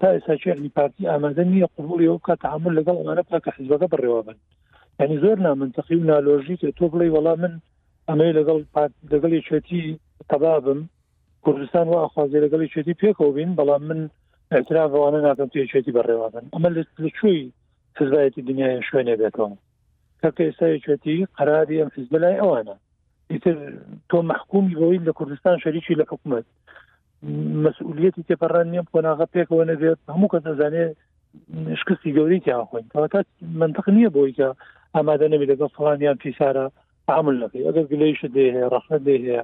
تا 0.00 0.08
ئێستا 0.14 0.34
چێغنی 0.44 0.68
پارتی 0.76 1.08
ئامادە 1.10 1.44
نیە 1.52 1.66
قوبولی 1.76 2.08
ئەو 2.10 2.18
کە 2.26 2.34
تعامل 2.44 2.72
لەگەڵ 2.78 2.96
ئەمانە 3.00 3.22
بکە 3.26 3.38
کە 3.44 3.50
حزبەکە 3.58 3.86
بڕێوە 3.92 4.20
بن 4.26 4.36
ینی 5.00 5.18
زۆر 5.22 5.38
نامنتەقی 5.46 5.96
و 6.00 6.06
نالۆژیت 6.10 6.60
تۆ 6.78 6.84
بڵێ 6.92 7.06
وەڵام 7.14 7.38
من 7.44 7.54
ئەمەی 8.08 8.32
لەگەڵ 8.38 8.58
لەگەڵی 9.12 9.40
چێتی 9.48 9.82
تەبابم 10.30 10.80
کوردستان 11.44 11.86
و 11.88 11.94
ئاخوازی 12.00 12.42
لەگەڵی 12.44 12.70
چێتی 12.74 12.98
پێکەوە 13.02 13.32
بین 13.36 13.50
بەڵام 13.58 13.82
من 13.90 14.00
اعترافوانە 14.54 15.20
ناکەم 15.26 15.48
توی 15.52 15.68
چێتی 15.72 15.92
بەڕێوە 15.98 16.26
بن 16.34 16.44
ئەمە 16.54 16.68
لە 16.76 16.82
چووی 17.18 17.42
حزبایەتی 17.98 18.42
دنیای 18.48 18.82
شوێنێ 18.88 19.14
بێتەوە 19.20 19.56
کەکە 20.22 20.42
ئێستای 20.46 20.80
چێتی 20.86 21.18
قراری 21.38 21.80
ئەم 21.82 21.90
حزب 21.96 22.12
لای 22.22 22.40
ئەوانە 22.42 22.76
تر 23.44 23.56
تۆ 24.10 24.16
محکومی 24.32 24.74
بەوەی 24.80 25.00
لە 25.08 25.12
کوردستان 25.18 25.56
شەریکی 25.64 25.98
لە 26.00 26.04
حکوومەت 26.10 26.46
مەسئولەتی 27.64 28.24
تێپەڕان 28.28 28.66
نیە 28.72 28.82
پۆناغا 28.92 29.26
پێکەوە 29.34 29.64
نەبێت 29.72 29.98
هەموو 30.12 30.30
کە 30.32 30.38
دەزانێت 30.46 30.96
شکستی 31.80 32.14
گەوری 32.16 32.42
تیاخۆین 32.46 32.86
تا 32.92 33.20
منطق 33.62 33.86
نییە 33.96 34.10
بۆیکە 34.16 34.48
ئامادە 34.96 35.26
نەبی 35.32 35.50
لەگە 35.52 35.66
فڵانیان 35.74 36.16
پیسارە 36.22 36.66
عمل 37.18 37.34
نەکەی 37.42 37.66
ئەگەر 37.66 37.86
گلەیش 37.92 38.20
دێ 38.34 38.46
هەیە 38.56 38.68
ڕەخنت 38.74 39.00
دێ 39.08 39.14
هەیە 39.24 39.42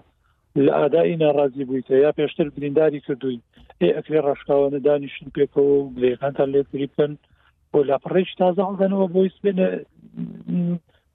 لە 0.65 0.73
ئادایی 0.81 1.21
ناڕازی 1.23 1.67
بوویتە 1.69 1.95
یا 2.05 2.11
پێشتر 2.19 2.47
برینداری 2.57 3.01
کردوین 3.07 3.41
ئێ 3.83 3.89
ئەکرێ 3.97 4.21
ڕشکاوانە 4.27 4.79
دانیشن 4.87 5.27
پێکەوە 5.37 5.77
گلەیەکانتان 5.97 6.49
لێ 6.55 6.61
گریبکەن 6.73 7.13
بۆ 7.71 7.79
لاپڕێش 7.89 8.31
تازە 8.41 8.63
هەڵدەنەوە 8.69 9.07
بۆی 9.15 9.33
بێنە 9.45 9.67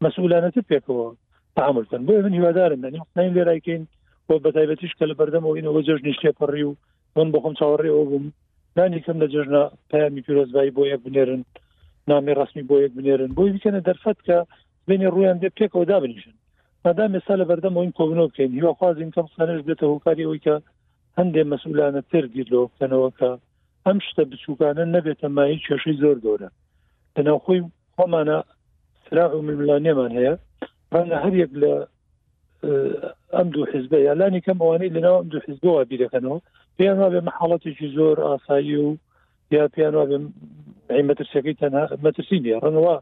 مەسئولانەت 0.04 0.56
پێکەوە 0.70 1.08
تعملکەن 1.58 2.02
بۆ 2.08 2.14
من 2.26 2.34
هیوادارن 2.38 2.80
دەنی 2.84 3.02
حسنین 3.04 3.34
لێرایکەین 3.38 3.84
بۆ 4.32 4.36
بەتایبەتیش 4.46 4.92
کە 5.00 5.06
لە 5.10 5.16
بەردەمەوەینەوە 5.20 5.82
جژنی 5.88 6.18
شتێپەڕی 6.18 6.64
و 6.68 6.74
من 7.16 7.28
بخۆم 7.36 7.56
چاوەڕێەوە 7.60 8.04
بووم 8.10 8.26
نانیکەم 8.78 9.18
لە 9.24 9.28
جژنە 9.34 9.64
پامی 9.92 10.22
پیرۆزبایی 10.26 10.76
بۆ 10.76 10.82
یەک 10.94 11.02
بنێرن 11.06 11.42
نامی 12.10 12.38
ڕستمی 12.40 12.68
بۆ 12.70 12.76
یەک 12.86 12.94
بنێرن 12.98 13.32
بۆی 13.38 13.52
بکەنە 13.56 13.80
دەرفەت 13.88 14.20
کە 14.28 14.38
بینێ 14.88 15.08
ڕویان 15.14 15.38
دێ 15.42 15.50
پێکەوە 15.58 15.86
دابنیشن 15.92 16.36
مادام 16.86 17.12
ێستا 17.20 17.34
لە 17.42 17.46
بەردەمەوەین 17.50 17.96
کۆبنەوە 17.98 18.28
بکەین 18.32 18.52
هیواخوازین 18.58 19.12
کەم 19.16 19.28
سانش 19.36 19.60
بێتە 19.68 19.86
هۆکاریەوەی 19.92 20.44
کە 20.46 20.56
هەندێ 21.18 21.42
مەسولانە 21.52 22.02
تر 22.12 22.26
گیرلەوە 22.34 22.66
بکەنەوە 22.72 23.10
کە 23.20 23.30
ئەم 23.86 23.98
شتە 24.08 24.24
بچووکانە 24.32 24.84
نەبێتە 24.96 25.28
مای 25.36 25.64
کێشەی 25.66 25.98
زۆر 26.04 26.18
گەورە 26.26 26.50
لەناوخۆی 27.16 27.60
خۆمانە 27.96 28.38
سراغ 29.06 29.32
و 29.36 29.46
ملانێمان 29.48 30.12
هەیە 30.18 30.34
ڕەنە 30.94 31.18
هەر 31.24 31.34
یەک 31.44 31.54
لە 31.62 31.74
ئەم 32.64 33.48
دوو 33.54 33.66
حزب 33.74 33.94
یالانی 34.06 34.42
کەم 34.46 34.58
ئەوانەی 34.64 34.94
لەناو 34.96 35.18
ئەم 35.22 35.28
دوو 35.32 35.46
حزبەوە 35.48 35.84
بیرەکەنەوە 35.92 36.38
پێیان 36.78 36.98
وا 37.00 37.10
بێ 37.14 37.22
مەحاڵەتێکی 37.30 37.88
زۆر 37.98 38.16
ئاسایی 38.28 38.76
و 38.86 38.90
یا 39.56 39.64
پێیان 39.74 39.94
وا 39.96 40.06
بێ 40.10 40.18
مەترسەکەی 41.10 41.58
تەنها 41.62 41.84
مەترسی 42.06 42.40
نیە 42.46 42.58
ڕەنەوە 42.64 42.96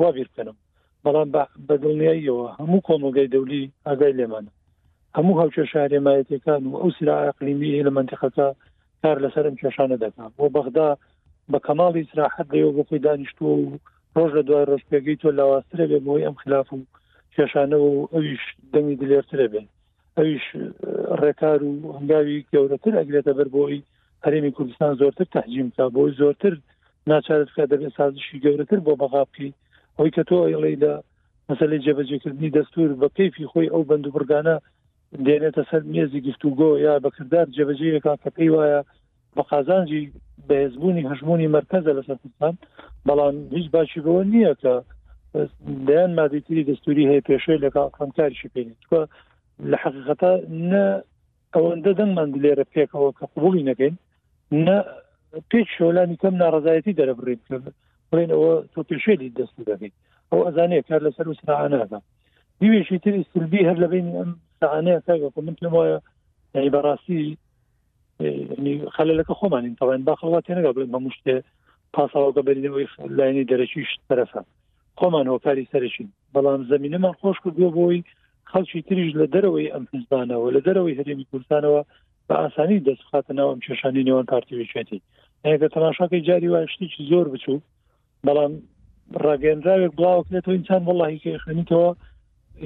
وا 0.00 0.08
بیرکەنم 0.16 0.56
بەڵام 1.04 1.28
بەدڵنیاییەوە 1.68 2.46
هەموو 2.58 2.84
کۆمەلگای 2.88 3.32
دەولی 3.34 3.62
ئاگای 3.86 4.16
لێمانە 4.18 4.52
هەموو 5.16 5.38
هاوچە 5.40 5.62
شارێمایەتەکان 5.72 6.62
و 6.66 6.72
ئەو 6.80 6.90
سراقلیمی 6.98 7.84
لە 7.86 7.90
منتیخەکە 7.96 8.48
کار 9.02 9.16
لەسەرم 9.24 9.54
کێشانە 9.60 9.96
دەکات 10.04 10.32
بۆ 10.38 10.46
بەغدا 10.54 10.90
بە 11.52 11.58
کەماڵی 11.66 12.08
سراحەت 12.10 12.46
لەوە 12.54 12.70
بۆ 12.76 12.82
خۆی 12.88 13.00
دانیشتووە 13.06 13.52
و 13.58 13.70
ڕۆژ 14.16 14.30
لە 14.36 14.42
دوای 14.48 14.68
ڕۆژپێگەی 14.70 15.20
تۆ 15.22 15.26
لاواسترە 15.38 15.84
بێ 15.90 15.98
بۆی 16.06 16.24
ئەم 16.26 16.36
خلافم 16.42 16.80
و 16.82 16.88
کێشانە 17.36 17.78
و 17.80 18.08
ئەویش 18.14 18.44
دەنگی 18.72 18.98
دلێرترە 19.02 19.46
بێن 19.52 19.66
ئەویش 20.16 20.46
ڕێکار 21.20 21.60
و 21.64 21.72
هەنگاوی 21.96 22.46
گەورەتر 22.52 22.92
ئەگرێتە 22.98 23.32
بەر 23.38 23.48
بۆی 23.54 23.82
هەرێمی 24.24 24.54
کوردستان 24.56 24.92
زۆرتر 25.00 25.26
تحجیم 25.36 25.68
کا 25.76 25.84
بۆی 25.96 26.10
زۆرتر 26.20 26.54
ناچارتکە 27.10 27.62
دەبێت 27.72 27.92
سازشی 27.98 28.42
گەورەتر 28.44 28.78
بۆ 28.86 28.92
بەغاپی 29.00 29.48
ئەوی 29.98 30.14
کە 30.16 30.22
تۆ 30.28 30.36
ئەڵێ 30.52 30.72
لە 30.82 30.92
مەسلی 31.48 31.82
جێبەجێکردنی 31.84 32.54
دەستور 32.58 32.90
بە 33.00 33.08
کەیفی 33.16 33.48
خۆی 33.52 33.72
ئەو 33.72 33.82
بند 33.90 34.04
و 34.06 34.12
بگانە 34.16 34.56
دێنێتە 35.26 35.62
سەر 35.70 35.82
مێزی 35.92 36.20
گفتوگۆ 36.26 36.70
یا 36.86 36.94
بەکردار 37.04 37.46
جێبەجێەکە 37.56 38.12
کە 38.22 38.30
پێی 38.36 38.50
وایە 38.54 38.80
بە 39.36 39.42
قازانجی 39.50 40.02
بەهێزبوونی 40.48 41.08
هەژمونی 41.10 41.52
مرکزە 41.58 41.90
لەسەر 41.98 42.16
کوردستان 42.22 42.54
بەڵام 43.08 43.36
هیچ 43.56 43.66
باشی 43.74 44.04
بەوە 44.04 44.22
نییە 44.32 44.54
کە 44.62 44.74
دەیان 45.86 46.12
مادەتیری 46.20 46.64
دەستوری 46.70 47.08
هەیە 47.10 47.22
پێشێ 47.28 47.54
لە 47.64 47.68
کامکاریشی 47.98 48.50
پێێنێت 48.54 48.82
کوە 48.90 49.02
لە 49.70 49.76
حقیقەتا 49.84 50.32
نە 50.70 50.84
ئەوەندە 51.54 51.92
دەنگمان 51.98 52.30
لێرە 52.42 52.64
پێکەوە 52.74 53.10
کە 53.18 53.24
قوبولی 53.34 53.66
نەکەین 53.70 53.94
نە 54.66 54.76
پێچ 55.50 55.68
شۆلانی 55.78 56.16
کەم 56.22 56.34
ناڕزایەتی 56.42 56.96
دەرەبڕیت 57.00 57.42
بڵێن 58.10 58.30
ئەوە 58.34 58.52
تۆ 58.72 58.80
پێشێلی 58.88 59.34
دەست 59.38 59.54
دەکەیت 59.68 59.94
ئەو 60.30 60.40
ئەزانەیە 60.46 60.84
کار 60.88 61.00
لەسەر 61.06 61.26
و 61.28 61.34
سرعانەکە 61.40 61.98
دیوێشی 62.60 62.98
تری 63.04 63.20
سلبی 63.32 63.66
هەر 63.68 63.76
لە 63.82 63.88
بین 63.92 64.06
ئەم 64.18 64.30
سعانەیە 64.60 65.00
کاگەکە 65.06 65.40
من 65.46 65.54
پێم 65.60 65.72
وایە 65.76 65.98
یعنی 66.54 66.70
بەڕاستی 66.76 67.20
خەلەکە 68.96 69.34
خۆمانین 69.40 69.74
تەوان 69.80 70.02
باخەڵات 70.08 70.42
تێنەگە 70.46 70.70
بڵێن 70.74 70.90
بە 70.94 71.00
مشتێ 71.06 71.36
پاساوەکە 71.94 72.42
بەریەوەی 72.48 72.86
لاینی 73.18 73.48
دەرەکی 73.50 73.82
شت 73.90 74.00
تەرەفە 74.10 74.42
خۆمان 75.00 75.26
هۆکاری 75.32 75.64
سەرشین 75.74 76.08
بەڵام 76.34 76.64
زمینەمان 76.72 77.12
خۆش 77.20 77.38
کردو 77.44 77.70
بۆی 77.76 78.02
خەڵکی 78.52 78.82
تریش 78.88 79.10
لە 79.20 79.26
دەرەوەی 79.34 79.72
ئەم 79.74 79.84
حزبانەوە 79.94 80.50
لە 80.56 80.60
دەرەوەی 80.66 80.98
هەرێمی 80.98 81.26
کوردستانەوە 81.30 81.80
بە 82.28 82.34
ئاسانی 82.42 82.80
دەستخاتە 82.88 83.32
ناو 83.38 83.48
ئەم 83.52 83.60
کێشانی 83.66 84.06
نێوان 84.08 84.26
پارتیویچێتی 84.32 84.98
ئەگە 85.46 85.68
تەماشاکەی 85.74 86.24
جاری 86.28 86.48
واشتیی 86.54 87.06
زۆر 87.10 87.26
بچوو 87.34 87.64
بەڵام 88.26 88.52
ڕاگەندراوێک 89.26 89.92
بڵاوکرێتەوە 89.98 90.52
ئینسان 90.56 90.82
وڵی 90.88 91.22
کێخێنیتەوە 91.24 91.90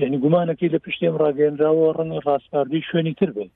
یعنی 0.03 0.17
گومانەکەی 0.25 0.73
لە 0.75 0.79
پشتێم 0.85 1.15
ڕاگەندراوە 1.25 1.87
ڕەنگە 1.99 2.21
ڕاستپاردی 2.27 2.87
شوێنی 2.89 3.15
تر 3.21 3.31
بێت 3.37 3.51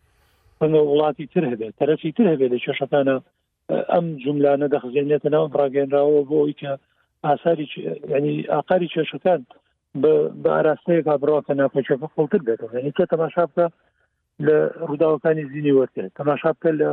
ڕەنگە 0.61 0.81
وڵاتی 0.91 1.27
تر 1.33 1.45
هەبێت 1.53 1.75
تەرەفی 1.81 2.13
تر 2.17 2.27
هەبێت 2.33 2.51
لە 2.55 2.59
کێشەکانە 2.65 3.17
ئەم 3.93 4.07
جملانە 4.23 4.67
دەخزێنێتە 4.75 5.29
ناو 5.35 5.47
ڕاگەنراوە 5.61 6.21
بۆ 6.29 6.37
ئەوی 6.43 6.57
کە 6.61 6.73
ئاساری 7.27 7.67
ینی 8.09 8.35
ئاقاری 8.57 8.89
کێشەکان 8.95 9.41
بە 10.03 10.13
ئاراستەیەک 10.55 11.07
بڕۆکە 11.23 11.53
ناپۆچەکە 11.61 12.07
خڵتر 12.15 12.41
بێتەوە 12.49 12.75
ینی 12.79 12.95
تۆ 12.99 13.05
تەماشا 13.13 13.45
بکە 13.49 13.67
لە 14.47 14.57
ڕووداوەکانی 14.89 15.49
زیینی 15.51 15.77
وەرتێن 15.79 16.09
تەماشا 16.21 16.51
بکە 16.57 16.71
لە 16.81 16.91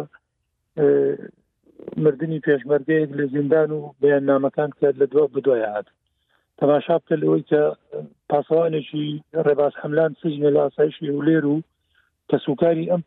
مردنی 2.03 2.43
پێشمەرگەیەک 2.47 3.09
لە 3.19 3.25
زیندان 3.33 3.69
و 3.71 3.81
بەیان 4.01 4.23
نامەکان 4.31 4.69
کرد 4.79 4.95
لە 5.01 5.05
دووە 5.11 5.27
بدوایە 5.33 5.69
هات 5.75 5.87
تەماشا 6.59 6.95
بکە 7.01 7.15
لەوەی 7.21 7.43
کە 7.49 7.61
پاسەوانێکی 8.29 9.05
ڕێباز 9.45 9.73
حملان 9.81 10.11
سژنە 10.21 10.49
لە 10.55 10.59
ئاسایشی 10.63 11.13
ولێر 11.17 11.45
و 11.53 11.57
کەسوکاری 12.29 12.89
ئەم 12.91 13.01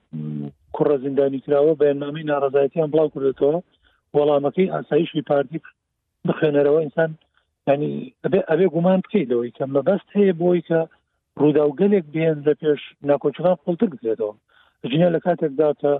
کوڕە 0.76 0.96
زیندانی 1.04 1.40
کراوە 1.44 1.74
بەیاننامەی 1.80 2.28
ناڕزایەتیان 2.30 2.88
بڵاو 2.92 3.12
کردێتەوە 3.14 3.56
وەڵامەکەی 4.16 4.72
ئاسایشی 4.74 5.26
پارتی 5.30 5.58
بخێنەرەوە 6.26 6.80
ئینسان 6.84 7.10
ینی 7.68 7.92
ئەبێ 8.50 8.66
گومان 8.74 8.98
بکەیتەوەی 9.04 9.54
کەم 9.56 9.70
لە 9.76 9.82
بەست 9.88 10.08
هەیە 10.16 10.32
بۆی 10.40 10.60
کە 10.68 10.80
ڕووداوگەلێک 11.40 12.04
بێن 12.14 12.38
لە 12.46 12.52
پێش 12.60 12.80
ناکۆچان 13.08 13.56
پڵتک 13.64 13.90
بێتەوە 14.02 14.34
ژنیا 14.90 15.08
لە 15.16 15.20
کاتێکدا 15.26 15.68
کە 15.82 15.92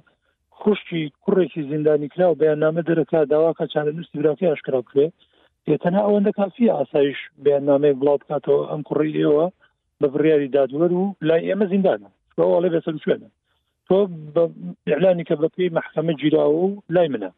خوشتی 0.59 1.03
کوڕێکی 1.23 1.67
زیندانی 1.71 2.09
کرا 2.13 2.27
و 2.29 2.39
بەیانامە 2.43 2.81
دەرەکە 2.89 3.21
داواکە 3.33 3.65
چاندنوستی 3.73 4.19
براکی 4.21 4.49
ئاشکرا 4.51 4.81
بکرێ 4.85 5.07
تێتەنا 5.65 6.01
ئەوەندە 6.07 6.33
کافی 6.39 6.73
ئاسایش 6.75 7.19
بەیانامەیە 7.45 7.99
بڵاو 8.01 8.19
بکاتەوە 8.23 8.61
ئەم 8.71 8.81
کوڕیەوە 8.89 9.47
بە 10.01 10.07
بڕیاری 10.13 10.53
دادوەر 10.55 10.93
و 10.95 11.03
لای 11.29 11.47
ئێمە 11.49 11.67
زیندانە 11.73 12.09
ئەوڵێ 12.49 12.69
بەسەر 12.75 12.95
شوێنە 13.05 13.29
تۆ 13.87 13.97
ئەلانی 14.93 15.27
کە 15.29 15.35
بەپی 15.43 15.73
مەحکەمە 15.77 16.13
گیرراوە 16.21 16.55
و 16.65 16.69
لای 16.95 17.09
منە 17.15 17.31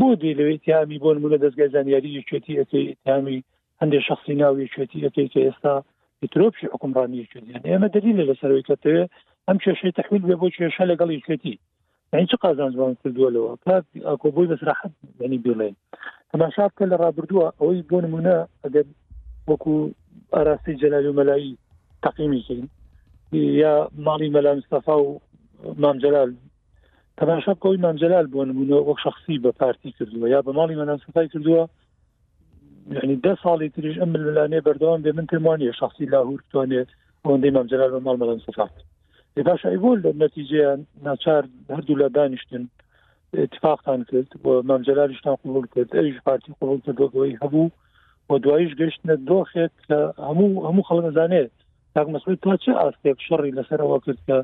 بۆ 0.00 0.06
دی 0.20 0.30
لەوێت 0.38 0.62
تامی 0.66 0.98
بۆ 1.04 1.10
نمونە 1.16 1.36
دەستگای 1.44 1.72
زانیاری 1.74 2.24
کوێتی 2.28 2.58
ئەەکەی 2.60 2.86
تامی 3.06 3.44
هەندێک 3.80 4.02
شخصی 4.08 4.34
ناوی 4.42 4.68
کوێتی 4.74 5.02
ئەەکەی 5.04 5.28
کە 5.32 5.40
ئێستا 5.46 5.74
پیتۆپشی 6.20 6.70
حکمڕانی 6.72 7.28
کوێتیان 7.32 7.66
ئێمە 7.70 7.88
دەلیل 7.96 8.16
لەسەرەوەی 8.28 8.66
کەتەوێ 8.70 9.02
ئەم 9.46 9.58
کێشەی 9.64 9.94
تحویل 9.98 10.22
بێ 10.28 10.36
بۆ 10.40 10.48
کێشە 10.56 10.84
لەگەڵی 10.92 11.22
کوێتی 11.26 11.54
یعنی 12.12 12.26
چه 12.32 12.36
قازانجوان 12.44 12.92
کردووەلەوە 13.02 13.50
کات 13.64 13.84
ئاکۆبووی 14.08 14.50
بەسراحەت 14.50 14.92
ینی 15.24 15.38
بڵێن 15.44 15.74
تەماشا 16.30 16.64
بکە 16.70 16.84
لە 16.92 16.96
ڕابردووە 17.02 17.46
ئەوەی 17.60 17.86
بۆ 17.88 17.96
نمونە 18.04 18.36
ئەگەر 18.64 18.86
وەکو 19.50 19.74
ئاراستی 20.34 20.78
جەلالی 20.82 21.08
و 21.10 21.16
مەلایی 21.20 21.52
تەقیمیکەین 22.04 22.64
یا 23.62 23.74
ماڵی 24.06 24.32
مەلا 24.34 24.52
مستەفا 24.58 24.94
و 25.02 25.10
مامجلال 25.82 26.30
تەماشا 27.22 27.52
کۆی 27.64 27.78
مامجلال 27.86 28.26
بۆ 28.34 28.42
نمونە 28.50 28.78
وەک 28.86 28.98
شخصی 29.06 29.34
بە 29.44 29.50
پارتی 29.60 29.90
کردووە 29.98 30.26
یا 30.30 30.40
بە 30.46 30.52
ماڵی 30.58 30.74
مەدان 30.80 30.98
سفای 31.06 31.28
کردووە 31.28 31.68
یعنی 32.96 33.16
ده 33.16 33.34
ساڵی 33.42 33.68
تریش 33.74 33.96
ئەم 33.98 34.10
ملانێ 34.14 34.60
بەردەوام 34.66 35.02
بێ 35.04 35.12
من 35.14 35.26
پێمانە 35.32 35.70
شخصی 35.80 36.06
لاهور 36.06 36.40
توانێت 36.52 36.88
ئەوەندەی 37.24 37.54
مامجلال 37.56 37.90
بە 37.94 38.00
ماڵ 38.04 38.16
مەدان 38.22 38.38
سفات 38.46 38.74
باشە 39.48 39.66
ئەیبول 39.72 39.98
لە 40.04 40.10
نەتیجەیە 40.24 40.70
ناچار 41.06 41.42
هەردوو 41.70 42.00
لە 42.02 42.08
دانیشتن 42.14 42.64
اتفاقتان 43.34 44.04
کرد 44.04 44.30
بۆ 44.44 44.50
مامجلالیشتان 44.70 45.36
قوڵ 45.42 45.64
کرد 45.74 45.90
ئەویش 45.96 46.18
پارتی 46.26 46.52
قوڵ 46.60 46.78
کردەوەی 46.86 47.38
هەبوو 47.42 47.70
بۆ 48.28 48.34
دوایش 48.44 48.72
گەشتە 48.80 49.14
دۆخێت 49.30 49.74
کە 49.86 49.98
هەموو 50.28 50.62
هەموو 50.68 50.86
خەڵ 50.88 50.98
نزانێت 51.08 51.52
تاک 51.94 52.06
مەسول 52.14 52.34
تا 52.44 52.56
چه 52.64 52.70
ئاستێک 52.82 53.18
شەڕی 53.26 53.52
لەسەرەوە 53.58 53.98
کرد 54.06 54.20
کە 54.28 54.38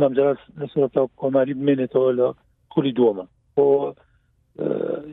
نامجار 0.00 0.36
لەسەرتا 0.62 1.02
کۆماری 1.22 1.54
بمێنێتەوە 1.58 2.10
لە 2.18 2.26
خولی 2.72 2.96
دووەمە 2.98 3.24
بۆ 3.56 3.66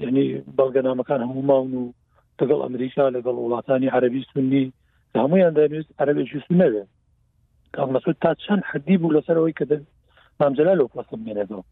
یعنی 0.03 0.25
بەڵگەنامەکان 0.57 1.19
هەموو 1.27 1.47
ماون 1.49 1.71
و 1.79 1.93
دەگەڵ 2.39 2.59
ئەمریکا 2.63 3.03
لەگەڵ 3.15 3.35
وڵاتانی 3.39 3.93
عربی 3.95 4.21
سنی 4.33 4.65
هەمویان 5.19 5.53
دەوێت 5.59 5.87
عربێکی 6.01 6.39
سنەوێت 6.47 6.87
کامەسود 7.75 8.15
تا 8.23 8.31
چەند 8.43 8.63
حدی 8.71 8.97
بوو 8.99 9.13
لەسەرەوەی 9.17 9.55
کە 9.59 9.65
مامجلال 10.39 10.79
و 10.81 10.87
پس 10.93 11.07
بمێنێتەوە 11.13 11.63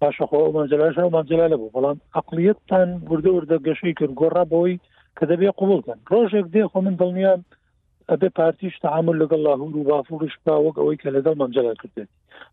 پاشەخۆ 0.00 0.40
مامجلالش 0.56 0.98
و 0.98 1.14
مامجلالە 1.16 1.56
بوو 1.60 1.74
بەڵام 1.76 1.98
عقلیەتتان 2.20 2.88
وردە 3.10 3.30
وردە 3.36 3.56
گەشەی 3.68 3.94
کرد 3.98 4.14
گۆڕا 4.20 4.44
بەوەی 4.50 4.76
کە 5.16 5.24
دەبێ 5.30 5.48
قوڵکەن 5.58 5.98
ڕۆژێک 6.12 6.46
دێ 6.54 6.62
خۆ 6.70 6.76
من 6.86 6.94
دڵنیان 7.00 7.40
ئەبێ 8.12 8.28
پارتیش 8.40 8.74
تعامل 8.84 9.14
لەگەڵ 9.22 9.40
لاهور 9.48 9.74
و 9.76 9.86
بافورش 9.90 10.34
باوەک 10.46 10.76
ئەوەی 10.78 11.00
کە 11.02 11.08
لەگەڵ 11.16 11.34
مەمجلا 11.42 11.74
کردێت 11.80 12.08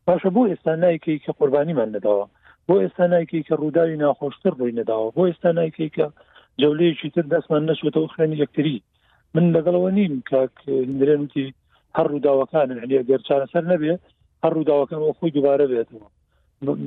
باشە 0.07 0.29
بۆ 0.35 0.41
ئێستا 0.51 0.73
نایکی 0.83 1.21
کە 1.23 1.31
قوربانیمان 1.39 1.89
نەداوە 1.95 2.25
بۆ 2.67 2.75
ئێستا 2.83 3.05
نایکی 3.13 3.41
کە 3.47 3.53
ڕووداوی 3.61 3.99
ناخۆشتر 4.03 4.53
ڕووی 4.59 4.75
نەداوە 4.79 5.07
بۆ 5.15 5.21
ئێستا 5.29 5.49
نایکی 5.59 5.87
کە 5.95 6.05
جەولەیەکی 6.61 7.09
تر 7.15 7.25
دەستمان 7.33 7.61
نەچێتەوە 7.69 8.07
خوێنی 8.13 8.37
یەکتری 8.43 8.77
من 9.33 9.45
لەگەڵەوە 9.55 9.89
نیم 9.97 10.13
کاکهندرێنتی 10.29 11.45
هەر 11.97 12.07
ڕووداوەکانن 12.13 12.77
هەنیە 12.83 12.99
گەرچانە 13.09 13.47
سەر 13.53 13.63
نەبێ 13.71 13.93
هەر 14.43 14.51
ڕووداوەکان 14.57 14.99
و 15.01 15.13
خۆی 15.19 15.31
دوبارە 15.37 15.65
بێتەوە 15.71 16.07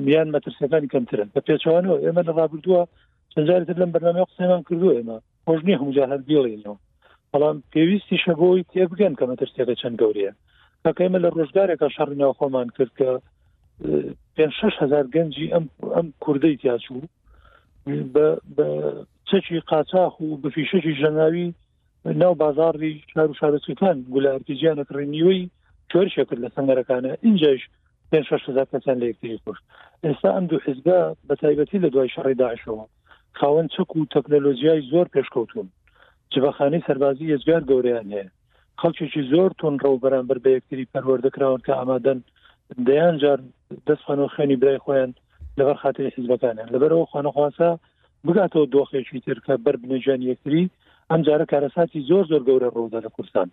میان 0.05 0.27
مەترسەکانی 0.35 0.91
کەمترن 0.93 1.29
بە 1.35 1.41
پێچوانەوە 1.47 1.97
ئێمە 2.03 2.21
لەڕابردووە 2.27 2.81
چەندجارتر 3.33 3.75
لەم 3.81 3.91
بەرنامە 3.95 4.23
قسەمان 4.29 4.61
کردو 4.67 4.95
ئێمە 4.97 5.17
خۆش 5.47 5.59
نیە 5.67 5.77
هەمجار 5.81 6.07
هەر 6.13 6.21
بیڵێنەوە 6.27 6.77
بەڵام 7.33 7.57
پێویستی 7.73 8.17
شەبۆی 8.25 8.63
تێبگەن 8.73 9.13
کە 9.19 9.25
مەترسێکە 9.29 9.75
چەند 9.81 9.95
گەورەیە 10.01 10.31
ئەکەمە 10.85 11.19
لە 11.23 11.29
ڕۆژگارێکە 11.37 11.87
شەڕنیا 11.95 12.29
خۆمان 12.37 12.67
کرد 12.75 12.91
کە 12.99 13.09
پێ 14.35 14.45
6هزار 14.77 15.05
گەنجی 15.15 15.51
ئەم 15.53 15.65
ئەم 15.95 16.07
کوردەی 16.23 16.59
تیاچوو 16.61 17.05
بە 18.13 18.69
چەکی 19.29 19.59
قاچاخ 19.69 20.13
و 20.23 20.37
بفیشەکی 20.43 20.97
ژەناوی 21.01 21.47
ناو 22.21 22.33
بازاری 22.43 22.93
شار 23.13 23.29
و 23.31 23.37
شارەکان 23.39 23.97
گولارتیجییانە 24.13 24.85
ڕێنیوەی 24.97 25.43
چۆرشە 25.91 26.23
کرد 26.27 26.41
لە 26.45 26.49
سنگەرەکانە 26.55 27.11
اینجاش 27.25 27.61
پێ 28.09 28.19
6هزار 28.29 28.67
کەسان 28.73 28.95
لە 29.01 29.05
یەکتی 29.11 29.39
کوشت 29.45 29.63
ئێستا 30.05 30.29
ئەم 30.35 30.45
دوو 30.49 30.63
حزگا 30.67 31.01
بە 31.27 31.33
تایبەتی 31.41 31.81
لە 31.83 31.89
دوای 31.93 32.13
شەڕی 32.15 32.35
داعشەوە 32.41 32.85
خاوەن 33.39 33.67
چەک 33.73 33.89
و 33.95 34.09
تەکنەلۆژیای 34.15 34.85
زۆر 34.91 35.07
پێشکەوتون 35.15 35.67
جبەخانەی 36.35 36.83
سەربازی 36.87 37.31
ێزگار 37.35 37.61
گەوریان 37.69 38.07
هەیە 38.13 38.27
خەڵکیێکی 38.81 39.21
زۆر 39.31 39.49
تون 39.59 39.73
ڕوبەرامبەر 39.83 40.37
بە 40.43 40.49
یەکتری 40.57 40.89
پەروەردەکراون 40.93 41.61
کە 41.65 41.73
ئامادەن 41.79 42.19
دەیان 42.87 43.15
جار 43.23 43.39
دەستخوانەوە 43.87 44.29
خوێنی 44.35 44.59
برای 44.61 44.79
خۆیان 44.85 45.11
لەبەر 45.59 45.75
خااتری 45.81 46.13
حیزبەکانیان 46.15 46.69
لەبەرەوە 46.73 47.05
خوانەخواسە 47.11 47.69
بگاتەوە 48.25 48.65
دۆخێکی 48.75 49.19
ترکە 49.25 49.53
بەر 49.65 49.75
بنێجان 49.81 50.21
یەکتری 50.31 50.63
ئەم 51.11 51.21
جارە 51.27 51.45
کارەساتی 51.51 52.05
زۆر 52.09 52.23
زۆر 52.31 52.41
گەورە 52.47 52.69
ڕۆدا 52.77 52.99
لە 53.05 53.09
کوردستان 53.15 53.47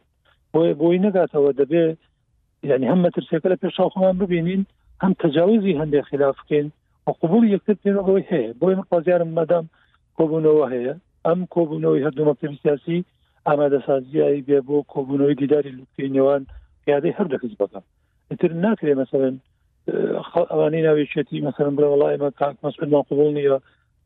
بۆی 0.53 0.73
بۆی 0.81 0.99
نگاتەوە 1.07 1.51
دەبێ 1.61 1.85
یعنی 2.71 2.87
هەم 2.91 3.01
مەترسێکە 3.07 3.49
لە 3.53 3.57
پێشاخۆمان 3.63 4.17
ببینین 4.23 4.63
هەم 5.03 5.13
تەجاوزی 5.23 5.79
هەندێک 5.81 6.05
خلافکەین 6.11 6.67
و 7.07 7.11
قوبول 7.21 7.45
یەکتر 7.55 7.77
پێەوەی 7.85 8.29
هەیە 8.33 8.51
بۆی 8.61 8.75
مقازیارم 8.81 9.31
مەدام 9.39 9.65
کۆبوونەوە 10.19 10.67
هەیە 10.75 10.95
ئەم 11.27 11.41
کۆبوونەوەی 11.55 12.05
هەردوو 12.07 12.27
مەکتبی 12.31 12.61
سیاسی 12.63 12.99
ئامادەسازیایی 13.49 14.47
بێ 14.49 14.59
بۆ 14.69 14.77
کۆبوونەوەی 14.95 15.39
دیداری 15.41 15.77
لوکتەی 15.79 16.13
نێوان 16.15 16.43
پیادەی 16.85 17.17
هەردوو 17.19 17.41
حز 17.43 17.53
بەکە 17.61 17.81
تر 18.41 18.53
ناکرێ 18.65 18.95
مەسەرن 19.01 19.35
ئەوانی 20.53 20.85
ناوێچێتی 20.87 21.45
مەسەرم 21.47 21.75
برە 21.77 21.89
وڵایمە 21.93 22.29
کاک 22.41 22.57
مەسود 22.65 22.89
ماقبول 22.95 23.31
نیە 23.39 23.57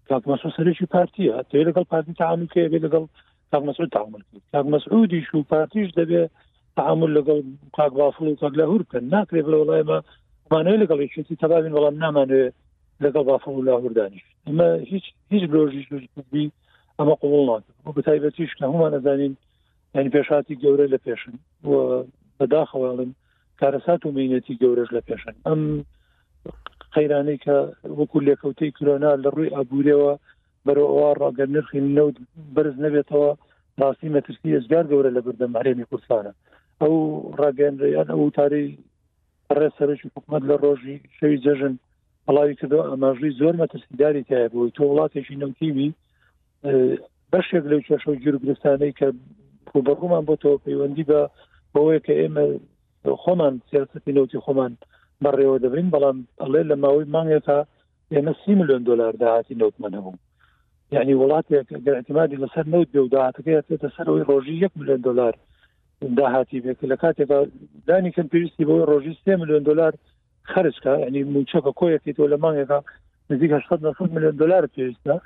کاک 0.09 0.23
مەسود 0.31 0.53
سەرێکی 0.57 0.87
پارتیە 0.95 1.35
توێ 1.49 1.62
لەگەڵ 1.68 1.85
پارتی 1.93 2.12
تعامل 2.23 2.47
کێ 2.53 2.64
بێ 2.73 2.79
لەگەڵ 2.87 3.05
کاک 3.53 3.62
مەسود 3.68 3.89
تعامل 3.97 4.23
کاک 4.53 4.66
مەسعودیش 4.75 5.27
و 5.35 5.43
پارتیش 5.55 5.89
دەبێ 6.01 6.23
تعامل 6.79 7.11
لەگەڵ 7.18 7.41
کاک 7.79 7.93
بافڵ 8.01 8.25
و 8.29 8.37
کاک 8.43 8.55
لەهور 8.61 8.83
کە 8.91 8.99
ناکرێ 9.14 9.41
بە 9.47 9.53
وڵایمە 9.61 9.99
مانەوە 10.53 10.77
لەگەڵ 10.83 10.99
شێتی 11.14 11.39
تەواوین 11.45 11.75
بەڵام 11.77 11.97
نامانوێ 12.05 12.47
لەگەڵ 13.05 13.25
بافڵ 13.31 13.53
و 13.57 13.64
لاهوردانیش 13.68 14.27
ئمە 14.49 14.68
هیچ 14.93 15.05
هیچ 15.33 15.45
برۆژیش 15.53 15.87
بی 16.33 16.45
ئەمە 17.01 17.15
قوڵ 17.23 17.41
ناکەن 17.49 17.93
بە 17.97 18.03
تایبەتیش 18.09 18.53
لە 18.61 18.65
هەمومان 18.69 18.93
نەزانین 18.95 19.35
ینی 19.97 20.13
پێشاتی 20.15 20.59
گەورە 20.63 20.87
لە 20.95 20.99
پێشن 21.07 21.35
بەداخواڵن 22.39 23.11
کارەسات 23.61 24.01
و 24.05 24.15
مینەتی 24.17 24.59
گەورەش 24.63 24.89
لە 24.97 25.01
پێشن 25.09 25.35
ئەم 25.47 25.61
خەیرانەی 26.95 27.39
کە 27.45 27.57
وەکو 27.99 28.19
لێکەوتەی 28.27 28.75
کرۆنا 28.77 29.11
لە 29.25 29.29
ڕووی 29.35 29.55
ئابوورەوە 29.55 30.13
بەرەوە 30.67 31.09
ڕاگەر 31.23 31.49
نرخی 31.55 31.81
نەوت 31.99 32.17
بەرز 32.55 32.77
نەبێتەوە 32.85 33.31
ڕاستی 33.81 34.13
مەترسی 34.17 34.55
ئەزگار 34.57 34.85
گەورە 34.91 35.11
لە 35.17 35.21
بردە 35.27 35.47
مارێمی 35.55 35.89
کوردستانە 35.91 36.33
ئەو 36.81 36.95
ڕاگەنریان 37.41 38.09
ئەو 38.15 38.25
تاری 38.39 38.67
ڕێ 39.59 39.69
سەرش 39.79 40.01
حکومت 40.07 40.43
لە 40.51 40.57
ڕۆژی 40.65 40.97
شەوی 41.19 41.41
جەژن 41.45 41.75
بەڵاوی 42.27 42.59
کردەوە 42.61 42.85
ئەماژوی 42.93 43.37
زۆر 43.41 43.55
مەترسیداری 43.63 44.23
تایە 44.29 44.49
بۆی 44.53 44.75
تۆ 44.77 44.83
وڵاتێکی 44.91 45.41
نەوتیوی 45.43 45.89
بەشێک 47.33 47.65
لەو 47.71 47.81
کێشە 47.87 48.13
گیرگرستانەی 48.25 48.97
کە 48.99 49.09
پوبەڕوومان 49.69 50.23
بۆ 50.29 50.35
تۆ 50.43 50.51
پەیوەندی 50.67 51.07
بە 51.11 51.21
بەوەیە 51.75 52.01
کە 52.07 52.13
ئێمە 52.21 52.45
خۆمان 53.23 53.55
سیاستی 53.71 54.13
نوتی 54.17 54.43
خۆمان 54.45 54.73
بەڕێوە 55.25 55.57
دەبین 55.65 55.89
بەڵام 55.95 56.17
ئەڵێ 56.43 56.63
لە 56.71 56.77
ماوەی 56.83 57.11
مانگێکە 57.15 57.59
ئێمە 58.13 58.33
سی 58.43 58.53
میلیۆن 58.59 58.83
دلار 58.89 59.13
داهاتی 59.23 59.55
نوتمان 59.61 59.93
هەبوو 59.99 60.17
یعنی 60.95 61.13
وڵاتێکاعتمادی 61.21 62.41
لەسەر 62.45 62.65
نوت 62.75 62.89
بێ 62.95 63.01
و 63.03 63.11
داهاتەکەیێتە 63.15 63.89
سەرەوەی 63.97 64.27
ڕۆژی 64.31 64.63
یەک 64.65 64.73
میلیۆن 64.79 65.01
دلار 65.09 65.35
داهاتی 66.19 66.61
بێت 66.65 66.81
لە 66.93 66.97
کاتێکە 67.03 67.39
دانیکەن 67.89 68.27
پێویستی 68.33 68.67
بۆی 68.69 68.87
ڕۆژی 68.91 69.21
سێ 69.25 69.33
میلیۆن 69.41 69.63
دلار 69.69 69.93
خرجکە 70.53 70.93
ینی 71.07 71.23
موچەکە 71.35 71.73
کۆیەکی 71.81 72.13
تۆ 72.17 72.23
لە 72.33 72.37
مانگێکە 72.45 72.79
نزیک 73.31 73.51
8 73.53 74.01
میلیۆن 74.15 74.37
دلار 74.43 74.63
پێویستە 74.75 75.17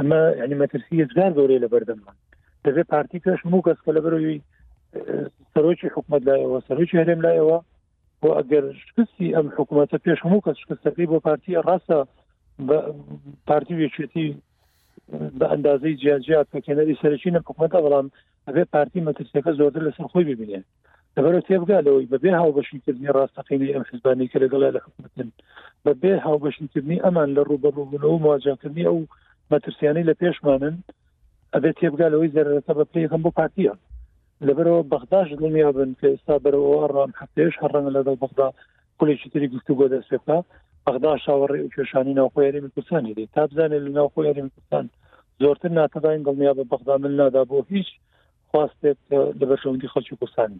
ئەمە 0.00 0.18
ینی 0.42 0.56
مەترسی 0.62 1.04
زگار 1.10 1.32
زۆرەی 1.38 1.62
لە 1.64 1.68
بەردەمان 1.72 2.16
دەبێت 2.64 2.86
پارتی 2.94 3.18
پێش 3.26 3.40
موو 3.50 3.64
کەس 3.66 3.78
کە 3.84 3.90
لە 3.96 4.00
بەروی 4.04 4.38
سەرۆکی 5.52 5.92
حکومت 5.94 6.22
لایەوە 6.28 6.58
سەرۆکی 6.68 7.00
هەرێم 7.00 7.20
لایەوە 7.26 7.58
بۆ 8.20 8.28
ئەگەر 8.38 8.64
شکستی 8.86 9.34
ئەم 9.36 9.46
حکوومەتە 9.56 9.98
پێش 10.06 10.18
هەموو 10.24 10.44
کەس 10.46 10.56
شکستەکەی 10.62 11.10
بۆ 11.12 11.18
پارتی 11.26 11.60
ڕاستە 11.66 11.98
پارتی 13.48 13.76
وێچێتی 13.78 14.28
بە 15.38 15.46
ئەندازەی 15.52 15.98
جیاجیات 16.02 16.46
پکەنەری 16.54 16.98
سەرچینە 17.02 17.40
حکوومەتە 17.42 17.78
بەڵام 17.84 18.06
ئەبێت 18.46 18.68
پارتی 18.74 19.04
مەترسیەکە 19.08 19.52
زۆرتر 19.58 19.82
لەسەر 19.86 20.06
خۆی 20.12 20.24
ببینێن 20.30 20.64
دەبەر 21.16 21.34
تێبگالەوەی 21.48 22.10
بەبێ 22.12 22.30
هاوبەشیکردنی 22.40 23.14
ڕاستەقینی 23.16 23.72
ئەم 23.74 23.84
حزبانی 23.90 24.30
کە 24.32 24.38
لەگەڵا 24.44 24.68
لە 24.74 24.80
حکوومەتن 24.84 25.28
بەبێ 25.86 26.12
هاوبەشیکردنی 26.26 27.02
ئەمان 27.04 27.28
لە 27.36 27.42
ڕوبەڕووبوونەوە 27.48 28.22
مواجهکردنی 28.24 28.88
ئەو 28.90 28.98
مەترسیانی 29.52 30.06
لە 30.10 30.14
پێشمانن 30.22 30.76
ئەبێت 31.54 31.74
تێبگالەوەی 31.80 32.32
زەرەکە 32.36 32.72
بە 32.78 32.84
پلەکەم 32.90 33.22
بۆ 33.24 33.30
پارتیە 33.38 33.74
لەبەرەوە 34.46 34.82
بەغداش 34.94 35.28
دڵنیا 35.40 35.70
بن 35.76 35.90
کە 36.00 36.06
ئێستا 36.12 36.36
بەرەوە 36.44 36.90
ڕام 36.96 37.10
هەفتێش 37.20 37.54
هەڕەنگە 37.62 37.92
لەدەڵ 37.96 38.16
بەغدا 38.22 38.48
پولێکی 38.98 39.28
تری 39.32 39.48
گفتو 39.54 39.74
بۆ 39.78 39.86
دەستێکا 39.94 40.38
بەغدا 40.86 41.12
شاوەڕێ 41.24 41.58
کێشانی 41.74 42.16
ناوخۆی 42.20 42.44
یاریمی 42.46 42.70
کوردستانی 42.74 43.14
دی 43.18 43.26
تا 43.34 43.42
بزانێت 43.50 43.82
لە 43.86 43.90
ناوخۆی 43.98 44.26
یاریمی 44.28 44.50
کوردستان 44.54 44.84
زۆرتر 45.42 45.70
ناتەداین 45.78 46.22
دڵنیا 46.26 46.52
بە 46.58 46.64
بەغدا 46.72 46.94
من 47.02 47.12
نادا 47.18 47.42
بۆ 47.50 47.56
هیچ 47.72 47.88
خواستێت 48.50 49.00
لە 49.40 49.44
بەشەوەندی 49.50 49.90
خەڵکی 49.92 50.16
کوردستان 50.20 50.50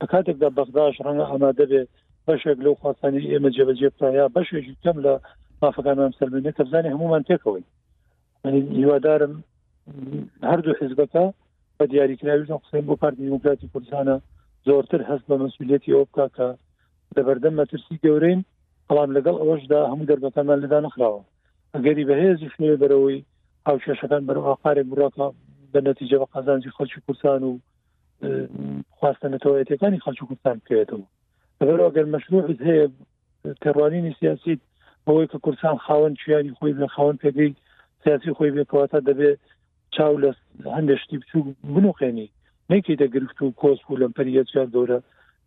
بە 0.00 0.06
کاتێکدا 0.12 0.48
بەغداش 0.58 0.94
ڕەنگە 1.06 1.26
ئامادە 1.30 1.64
بێت 1.70 1.88
بەشێک 2.28 2.58
لەو 2.64 2.74
خواستانی 2.82 3.26
ئێمە 3.32 3.50
جێبەجێ 3.56 3.88
پرایا 3.98 4.26
بەشێکی 4.36 4.74
کەم 4.84 4.96
لە 5.04 5.14
مافەکانان 5.62 6.10
سەرمێنێت 6.18 6.54
کە 6.58 6.62
بزانانی 6.66 6.92
هەمومان 6.94 7.22
تێکەوەی 7.28 7.64
هیوادارم 8.52 9.44
هەردوو 10.42 10.76
حزبەکە 10.82 11.24
بە 11.78 11.84
دیاریکراویژن 11.90 12.56
قسەین 12.62 12.84
بۆ 12.86 12.96
پارتی 13.02 13.26
دموکراتی 13.28 13.70
کوردستانە 13.74 14.16
زۆرتر 14.66 15.00
هەست 15.10 15.24
بە 15.28 15.36
مەسئولەتی 15.44 15.92
ئەو 15.94 16.04
بکاکە 16.10 16.48
لەبەردەم 17.16 17.54
مەترسی 17.60 18.00
گەورەین 18.04 18.40
بەڵام 18.88 19.10
لەگەڵ 19.16 19.36
ئەوەشدا 19.40 19.80
هەموو 19.90 20.06
دەربەکانمان 20.10 20.58
لەدا 20.64 20.80
نخراوە 20.86 21.20
ئەگەری 21.74 22.04
بەهێزی 22.10 22.50
شنێ 22.54 22.76
بەرەوەی 22.82 23.24
ئاو 23.66 23.78
شەشەکان 23.84 24.22
بەرەوەقارێک 24.28 24.86
بڕاکە 24.92 25.26
بە 25.72 25.78
نەتیجە 25.88 26.16
بە 26.22 26.26
قازانجی 26.34 26.74
خەلکی 26.76 27.00
کوردستان 27.06 27.42
و 27.48 27.52
خواستنەتەوەیەتەکانی 28.98 30.02
خەلکی 30.04 30.26
کوردستان 30.28 30.56
بکرێتەوە 30.60 31.04
لەبەرەوە 31.60 31.90
گەر 31.96 32.06
مەشروع 32.14 32.42
هەیە 32.68 32.86
تێڕوانینی 33.62 34.16
سیاسیت 34.20 34.60
بەوەی 35.06 35.26
کە 35.32 35.38
کوردستان 35.44 35.76
خاوەن 35.86 36.14
چیانی 36.20 36.56
خۆی 36.58 36.72
لە 36.82 36.86
خاوەن 36.94 37.16
پێگەی 37.22 37.52
سیاسی 38.04 38.32
خۆی 38.38 38.50
بێتەوەتە 38.56 39.00
دەبێت 39.08 39.40
چاو 39.94 40.14
لە 40.22 40.30
هەندێکشتی 40.76 41.16
بچوو 41.20 41.54
بنوخێنی 41.74 42.28
نێکی 42.70 42.98
دەگرفت 43.02 43.38
و 43.42 43.54
کۆس 43.62 43.80
و 43.88 43.98
لەم 44.00 44.12
پەریەچیان 44.16 44.68
دۆرە 44.74 44.98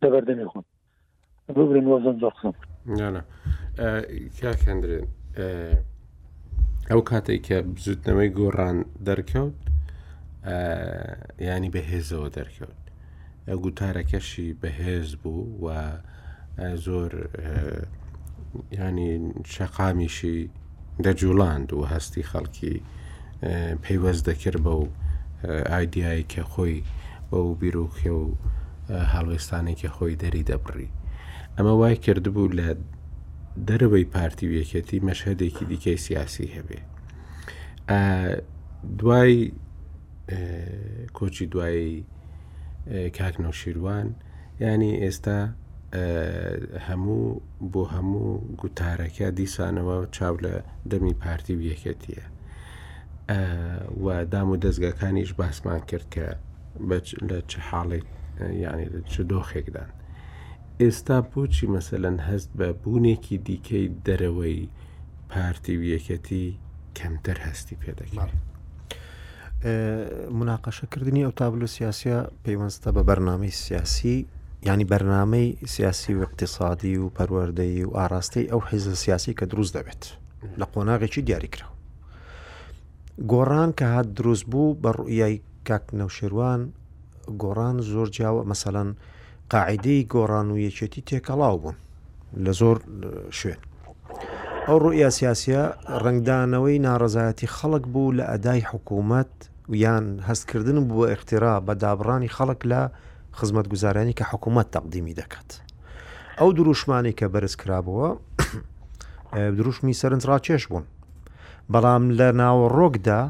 دەبەردەمی 0.02 0.48
خۆن 0.52 0.66
ببرن 1.56 1.86
وەزن 1.94 2.16
زۆخسم 2.24 2.56
کاکەندرێن 4.42 5.06
ئەو 6.92 7.02
کاتێک 7.10 7.42
کە 7.48 7.58
بزوتنەوەی 7.76 8.34
گۆڕان 8.40 8.78
دەرکەوت 9.08 9.58
ینی 11.50 11.70
بەهێزەوە 11.76 12.30
دەرکەوت 12.38 12.80
گوتارەکەشی 13.64 14.50
بەهێز 14.62 15.10
بوو 15.22 15.44
و 15.64 15.68
زۆر 16.86 17.12
ینی 18.84 19.10
شەقامیشی 19.54 20.40
دەجوڵاند 21.06 21.74
و 21.74 21.84
هەستی 21.94 22.24
خەڵکی 22.32 22.76
پەیوەست 23.84 24.24
دەکرد 24.30 24.60
بە 24.66 24.72
و 24.82 24.86
ئایدایی 25.44 26.26
کە 26.32 26.42
خۆی 26.52 26.84
بە 27.32 27.38
و 27.48 27.56
بیرروکێ 27.62 28.10
و 28.22 28.36
هاڵوێستانێکی 29.14 29.88
خۆی 29.96 30.16
دەری 30.24 30.44
دەبڕی 30.50 30.90
ئەمە 31.58 31.74
وای 31.80 31.96
کردبوو 32.06 32.52
لە 32.58 32.70
دەرەوەی 33.68 34.06
پارتی 34.14 34.48
وەکەتی 34.56 35.06
مەشهدێکی 35.08 35.66
دیکەی 35.72 35.98
سیاسی 36.06 36.54
هەبێ 36.56 36.80
دوای 39.00 39.52
کۆچی 41.18 41.46
دوایی 41.54 42.06
کاکنەوشیروان 43.18 44.08
ینی 44.62 44.94
ئێستا 45.04 45.42
هەموو 46.88 47.22
بۆ 47.72 47.82
هەموو 47.96 48.44
گوتارەکە 48.62 49.28
دیسانەوە 49.40 49.98
چاو 50.16 50.36
لە 50.46 50.54
دەمی 50.92 51.14
پارتی 51.24 51.56
بیەکەتیە 51.64 52.24
و 54.06 54.08
دام 54.34 54.48
و 54.50 54.58
دەستگەکانیش 54.64 55.32
باسمان 55.40 55.80
کرد 55.90 56.06
کە 56.14 56.26
لە 57.30 57.38
چه 57.52 57.60
حاڵێک 57.72 58.06
یعنی 58.64 58.86
لە 58.94 59.00
چ 59.12 59.16
دۆخێکدان 59.32 59.90
ئێستا 60.82 61.18
بۆچی 61.32 61.68
مەسەەن 61.76 62.18
هەست 62.28 62.50
بە 62.60 62.68
بوونێکی 62.84 63.38
دیکەی 63.48 63.88
دەرەوەی 64.06 64.70
پارتی 65.32 65.76
ویەکەتی 65.84 66.46
کەمتر 66.98 67.38
هەستی 67.48 67.78
پێدەکات 67.84 68.32
مناقەشەکردنی 70.40 71.24
ئەو 71.26 71.32
تابلو 71.40 71.68
سیاسە 71.76 72.16
پەیوەستە 72.46 72.90
بە 72.96 73.02
بەرنامەی 73.10 73.52
سیاسی 73.66 74.18
ینی 74.68 74.86
بەرنمەی 74.92 75.48
سیاسی 75.74 76.14
و 76.16 76.22
اقتصادی 76.22 76.98
و 76.98 77.10
پەروەردەی 77.18 77.82
و 77.88 77.92
ئاراستەی 77.98 78.50
ئەو 78.52 78.62
حیزە 78.70 78.94
سیاسی 79.04 79.34
کە 79.40 79.46
دروست 79.52 79.74
دەبێت 79.78 80.04
لە 80.60 80.66
قۆناغێکی 80.74 81.22
دیاریکراوە 81.28 81.76
گۆڕان 83.32 83.70
کە 83.78 83.86
هات 83.94 84.08
دروست 84.18 84.46
بوو 84.52 84.78
بە 84.82 84.90
ڕوئیای 84.98 85.36
کاک 85.68 85.84
نەوشیروان 86.00 86.62
گۆڕان 87.42 87.76
زۆر 87.92 88.08
جیاوە 88.16 88.44
مەسەەن 88.52 88.90
قاعدەی 89.54 90.08
گۆڕان 90.14 90.48
و 90.54 90.58
یەکێتی 90.68 91.02
تێکەڵاو 91.08 91.56
بوون 91.62 91.76
لە 92.46 92.52
زۆر 92.60 92.78
شوێن 93.40 93.62
ئەو 94.68 94.78
ڕوئیا 94.84 95.10
سیاسە 95.18 95.62
ڕنگدانەوەی 96.06 96.80
ناڕزایەتی 96.88 97.52
خەڵک 97.56 97.84
بوو 97.94 98.16
لە 98.18 98.24
ئەدای 98.32 98.62
حکوومەت 98.72 99.34
یان 99.84 100.06
هەستکردن 100.30 100.78
بووە 100.90 101.08
اختیرا 101.16 101.56
بە 101.66 101.74
دابڕانی 101.84 102.34
خەڵک 102.38 102.62
لە 102.72 102.84
خزمەت 103.38 103.68
گوزارانی 103.74 104.14
کە 104.20 104.24
حکوومەت 104.34 104.68
تەقدیمی 104.76 105.14
دەکات 105.20 105.50
ئەو 106.40 106.50
دروشمانی 106.58 107.12
کە 107.20 107.26
بەرز 107.34 107.56
کرابەوە 107.62 108.10
دروشمی 109.58 109.94
سەرنجڕاکێش 110.02 110.64
بوون 110.70 110.86
بەڵام 111.74 112.04
لە 112.20 112.28
ناوە 112.42 112.68
ڕۆکدا 112.78 113.22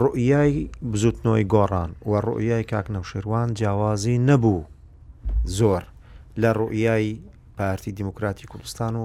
ڕوئیای 0.00 0.54
بزوتنەوەی 0.92 1.44
گۆڕان 1.54 1.90
و 2.10 2.12
ڕوئیای 2.26 2.64
کاکنەوشێوان 2.72 3.48
جیاوازی 3.58 4.16
نەبوو 4.28 4.62
زۆر 5.58 5.82
لە 6.42 6.50
ڕوئیای 6.58 7.06
پارتی 7.58 7.92
دیموکراتی 7.98 8.46
کوردستان 8.52 8.94
و 8.96 9.04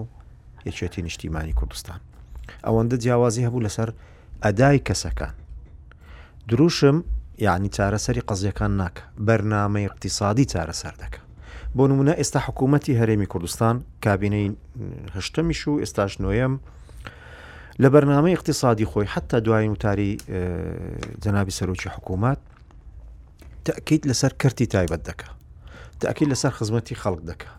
یەکێتی 0.67 0.99
نیشتیمانی 1.07 1.53
کوردستان 1.59 1.99
ئەوەندە 2.65 2.95
جیاوازی 3.03 3.45
هەبوو 3.47 3.65
لەسەر 3.67 3.89
ئەدای 4.45 4.79
کەسەکان 4.87 5.33
دروشم 6.49 6.97
یعنی 7.41 7.69
چارەسەری 7.75 8.21
قەزیەکان 8.31 8.71
ناکە 8.81 9.03
بەرنامەی 9.27 9.85
اقتصادی 9.89 10.45
چارەسەر 10.53 10.93
دەکە 11.03 11.21
بۆ 11.77 11.83
نمونە 11.89 12.13
ئێستا 12.19 12.39
حکوومەتتی 12.47 12.93
هەرێمی 12.99 13.25
کوردستان 13.33 13.75
کابینەی 14.05 14.47
هەشتەمیش 15.17 15.61
و 15.69 15.73
ئێستاش 15.83 16.13
نوۆیەم 16.23 16.53
لە 17.81 17.87
بەرنامەی 17.93 18.35
اقتصادی 18.37 18.85
خۆی 18.91 19.07
حتا 19.13 19.39
دوای 19.39 19.67
وتاری 19.73 20.11
جەنابی 21.23 21.53
سەرۆکی 21.59 21.89
حکوومەت 21.95 22.39
تاکییت 23.67 24.03
لەسەر 24.09 24.31
کردی 24.41 24.65
تایبەت 24.75 25.01
دەکە 25.09 25.29
تاکیید 25.99 26.29
لەسەر 26.33 26.51
خزمەتی 26.59 26.95
خەڵک 27.01 27.21
دەکە 27.29 27.49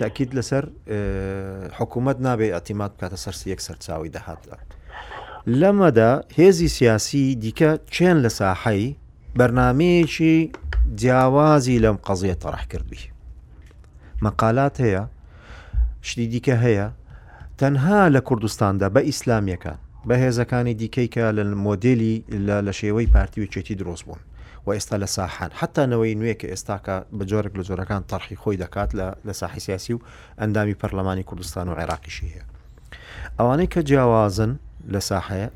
تاکیید 0.00 0.30
لەسەر 0.38 0.64
حکوومەت 1.78 2.18
نابێ 2.26 2.48
ئەتیمات 2.56 2.92
کاتە 3.00 3.18
سەر 3.24 3.34
یەک 3.52 3.60
سەرچاوی 3.66 4.10
دەهات 4.16 4.42
لەمەدا 5.60 6.10
هێزی 6.38 6.68
سیاسی 6.76 7.24
دیکە 7.42 7.70
چێن 7.94 8.16
لە 8.24 8.30
ساحەی 8.40 8.86
بەرنمەیەکی 9.38 10.34
جیاوازی 11.00 11.80
لەم 11.84 11.96
قەزیە 12.06 12.36
تەڕح 12.42 12.62
کردوی 12.72 13.00
مەقالات 14.24 14.76
هەیە 14.84 15.02
شتی 16.08 16.26
دیکە 16.32 16.54
هەیە 16.64 16.86
تەنها 17.58 18.00
لە 18.14 18.20
کوردستاندا 18.28 18.88
بە 18.94 19.00
ئیسلامیەکان 19.10 19.78
بەهێزەکانی 20.08 20.74
دیکەی 20.80 21.08
کە 21.14 21.24
لە 21.36 21.44
مۆدلی 21.66 22.14
لە 22.66 22.72
شێوەی 22.80 23.06
پارتی 23.14 23.44
وچێتی 23.46 23.74
دروست 23.80 24.04
بوون 24.04 24.20
و 24.66 24.74
ئێستا 24.78 24.96
لە 25.04 25.08
ساحان 25.16 25.50
حتانەوەی 25.60 26.14
نوێ 26.20 26.34
کە 26.40 26.46
ئێستاکە 26.52 26.96
بە 27.18 27.24
جۆرەك 27.30 27.54
لە 27.58 27.62
جۆرەکان 27.68 28.02
تەرخی 28.10 28.36
خۆی 28.42 28.56
دەکات 28.62 28.90
لە 29.26 29.32
ساحی 29.40 29.60
سیاسی 29.66 29.92
و 29.94 29.98
ئەندامی 30.40 30.74
پەرلەمانی 30.80 31.24
کوردستان 31.30 31.68
و 31.68 31.74
عێراقیشی 31.80 32.28
هەیە 32.34 32.44
ئەوانەی 33.38 33.68
کە 33.74 33.80
جیاوازن 33.88 34.52
لە 34.94 35.00
ساحەیە 35.08 35.48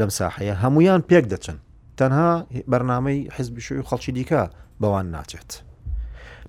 لەم 0.00 0.10
ساحەیە 0.18 0.54
هەمویان 0.62 1.00
پێک 1.10 1.24
دەچن 1.34 1.58
تەنها 2.00 2.46
بەرنامەی 2.72 3.18
حزبیشوی 3.36 3.78
و 3.78 3.82
خەڵکی 3.90 4.12
دیکە 4.18 4.42
بەوان 4.80 5.06
ناچێت 5.16 5.50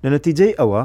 لە 0.03 0.07
نەتیجەی 0.15 0.53
ئەوە 0.59 0.81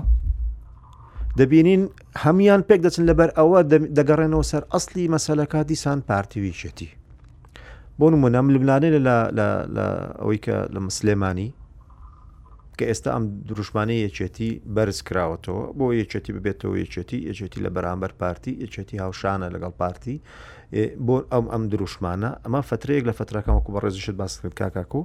دەبینین 1.39 1.83
هەمان 2.25 2.61
پێک 2.69 2.81
دەچن 2.87 3.05
لەبەر 3.11 3.31
ئەوە 3.39 3.59
دەگەڕێنەوە 3.99 4.45
سەر 4.51 4.63
ئەسلی 4.73 5.11
مەسەلەکە 5.15 5.61
دیسان 5.71 5.99
پارتیویچێتی 6.11 6.89
بۆ 7.99 8.07
نمونەم 8.13 8.47
لەبلانێ 8.55 8.89
ئەوەی 10.21 10.39
کە 10.47 10.57
لە 10.75 10.81
مسلێمانی 10.87 11.51
کە 12.79 12.85
ئێستا 12.91 13.11
ئەم 13.15 13.25
دروشمانەی 13.49 14.03
یەکێتی 14.07 14.51
بەرز 14.75 14.99
کراوەتەوە 15.09 15.63
بۆ 15.79 15.87
یەکێتی 16.03 16.33
ببێتەوە 16.37 16.75
یەکێتی 16.85 17.19
یەکێتی 17.31 17.59
لە 17.67 17.71
بەرامبەر 17.77 18.13
پارتی 18.21 18.53
یەکێتی 18.65 18.97
هاوشانە 19.03 19.49
لەگەڵ 19.55 19.73
پارتی 19.81 20.17
بۆ 20.73 21.17
ئەم 21.31 21.47
ئەم 21.53 21.63
دروشمانە 21.73 22.31
ئەمە 22.45 22.61
فترەیەک 22.69 23.05
لە 23.11 23.15
فترەکەمەکو 23.19 23.73
بە 23.75 23.79
ڕێزیشت 23.85 24.17
باسکرد 24.21 24.55
کاکاکو 24.61 25.01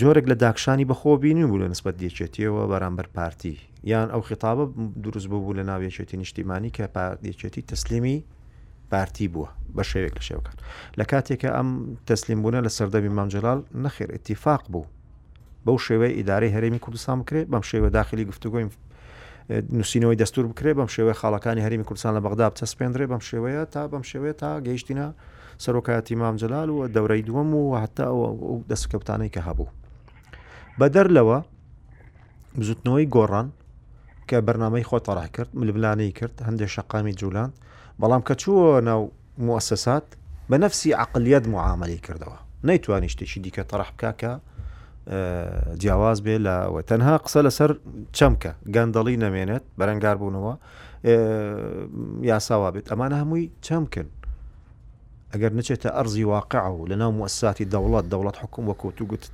جۆرێک 0.00 0.26
لە 0.30 0.34
داکشانی 0.44 0.84
بەخۆ 0.90 1.12
بینی 1.24 1.44
بوو 1.48 1.60
لە 1.62 1.68
نسبت 1.72 1.94
دیچێتیەوە 2.02 2.62
بەرامبەر 2.72 3.06
پارتی 3.16 3.54
یان 3.90 4.08
ئەو 4.12 4.20
خیتابە 4.28 4.64
دروست 5.04 5.28
بوو 5.32 5.56
لە 5.58 5.62
ناوێچێتی 5.70 6.16
نیشتیمانی 6.20 6.70
کە 6.76 6.84
دیچێتی 7.24 7.62
تەسلیمی 7.72 8.16
پارتی 8.92 9.26
بووە 9.32 9.48
بە 9.76 9.82
شێوێک 9.90 10.14
لە 10.18 10.22
شێوکان 10.28 10.56
لە 10.98 11.04
کاتێکە 11.12 11.48
ئەم 11.56 11.68
تەسلیم 12.08 12.40
بوونە 12.42 12.60
لە 12.66 12.70
سەردەبی 12.76 13.10
مامجلال 13.18 13.60
نەخیر 13.84 14.08
اتیفاق 14.16 14.62
بوو 14.72 14.84
بەو 15.66 15.76
شێوەی 15.86 16.12
ئیداری 16.18 16.52
هەرێمی 16.56 16.80
کوردستان 16.84 17.16
بکرێت 17.22 17.48
بەم 17.52 17.62
شێوە 17.70 17.88
داخلی 17.98 18.24
گفتوگوۆی 18.30 18.66
نووسینەوەی 19.50 20.18
دەستور 20.20 20.44
بکرێ 20.50 20.72
بەم 20.78 20.88
شێوەیە 20.94 21.16
خاڵەکانی 21.20 21.62
هەرمی 21.66 21.84
کوردستان 21.88 22.14
لە 22.18 22.22
بەغدا 22.24 22.48
چەسپێنرێ 22.58 23.06
بەم 23.10 23.22
شێوەیە 23.28 23.62
تا 23.72 23.82
بەم 23.90 24.02
شێوەیە 24.10 24.34
تا 24.40 24.50
گەیشتینە 24.66 25.08
سەرۆکایەتی 25.64 26.12
مامجلال 26.22 26.68
و 26.70 26.78
دەورەی 26.94 27.22
دووەم 27.28 27.50
و 27.58 27.62
هەتا 27.82 28.06
دەستکەوتانەی 28.70 29.30
کە 29.34 29.40
هەبوو 29.48 29.68
بە 30.78 30.86
دەرلەوە 30.94 31.38
بزوتنەوەی 32.58 33.08
گۆڕان 33.14 33.48
کە 34.28 34.36
بەرنامەی 34.46 34.84
خۆ 34.88 34.98
تەڕا 35.06 35.26
کرد 35.34 35.50
ملبلانەی 35.60 36.12
کرد 36.18 36.34
هەندێک 36.46 36.68
شقامی 36.76 37.14
جوولان 37.20 37.50
بەڵام 38.00 38.22
کە 38.28 38.34
چووە 38.42 38.80
ناو 38.88 39.00
موسسات 39.48 40.06
بە 40.50 40.56
نفسی 40.64 40.90
عقلیت 41.02 41.44
معاملی 41.54 42.00
کردەوە 42.06 42.38
نەیتوانیشتێکی 42.68 43.38
دیکە 43.44 43.62
تەڕح 43.70 43.88
بکاکە 43.94 44.32
جیاواز 45.80 46.18
بێ 46.24 46.36
لەوە 46.46 46.80
تەنها 46.90 47.14
قسە 47.24 47.40
لەسەر 47.46 47.70
چەمکە 48.16 48.52
گەندەڵی 48.74 49.16
نەمێنێت 49.24 49.64
بەرەنگار 49.78 50.16
بوونەوە 50.20 50.54
یاساوا 52.30 52.68
بێت 52.74 52.86
ئەمانە 52.90 53.16
هەمووی 53.22 53.46
چەمکن 53.66 54.08
ئەگەر 55.32 55.52
نچێتە 55.58 55.90
ئەرزی 55.96 56.24
واقع 56.32 56.64
و 56.70 56.86
لە 56.90 56.96
ناو 57.02 57.10
موسساتی 57.18 57.64
دەوڵات 57.72 58.06
دەوڵات 58.12 58.36
حکوم 58.42 58.64
وەکوت 58.70 58.96
و 59.00 59.04
گوت 59.10 59.24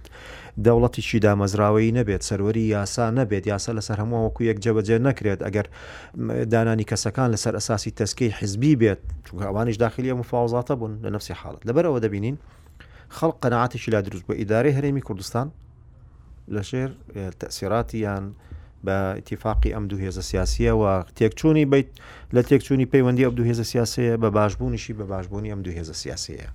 دەوڵەتیشی 0.66 1.18
دامەزراوەی 1.24 1.92
نەبێت 1.98 2.22
سەروەری 2.28 2.64
یاسا 2.74 3.06
نەبێت 3.18 3.44
یاسا 3.52 3.72
لەسەر 3.78 3.96
هەموو 4.02 4.24
وەکو 4.26 4.40
یەک 4.50 4.58
جەبەجێ 4.64 4.98
نەکرێت 5.08 5.40
ئەگەر 5.46 5.66
دانانی 6.52 6.84
کەسەکان 6.90 7.28
لەسەر 7.34 7.54
ئەساسی 7.58 7.90
تەسکەی 8.00 8.30
حزبی 8.38 8.74
بێت 8.80 9.00
چونکە 9.26 9.44
ئەوانش 9.48 9.76
داخلی 9.82 10.12
مفاوزاتە 10.20 10.74
بوون 10.80 10.94
لە 11.04 11.08
نفسی 11.14 11.34
حاڵت 11.40 11.62
لەبەرەوە 11.68 11.98
دەبینین 12.04 12.36
خەڵ 13.18 13.32
قەنعاتیشی 13.42 13.90
لا 13.94 14.00
دروست 14.00 14.24
بۆ 14.28 14.32
ئیداری 14.40 14.72
هەرێمی 14.76 15.00
کوردستان 15.08 15.46
لە 16.54 16.62
شێر 16.70 16.90
تەسیراتیان 17.40 18.24
بە 18.86 18.96
ئتیفاقی 19.20 19.70
ئەم 19.74 19.84
دوو 19.90 19.98
هێزە 20.04 20.22
سیاسیەوە 20.30 20.92
تێکچوونی 21.18 21.64
بیت 21.72 21.88
لە 22.34 22.40
تێکچوونی 22.48 22.86
پەیوەندی 22.92 23.24
ئەم 23.26 23.34
دوو 23.38 23.46
هێزە 23.50 23.64
سیاسەیە 23.72 24.14
بە 24.22 24.28
باشبوونیشی 24.38 24.92
بە 25.00 25.04
باشبوونی 25.12 25.50
ئەم 25.54 25.58
دوو 25.64 25.74
هێزە 25.78 25.94
سیاسەیە. 26.02 26.48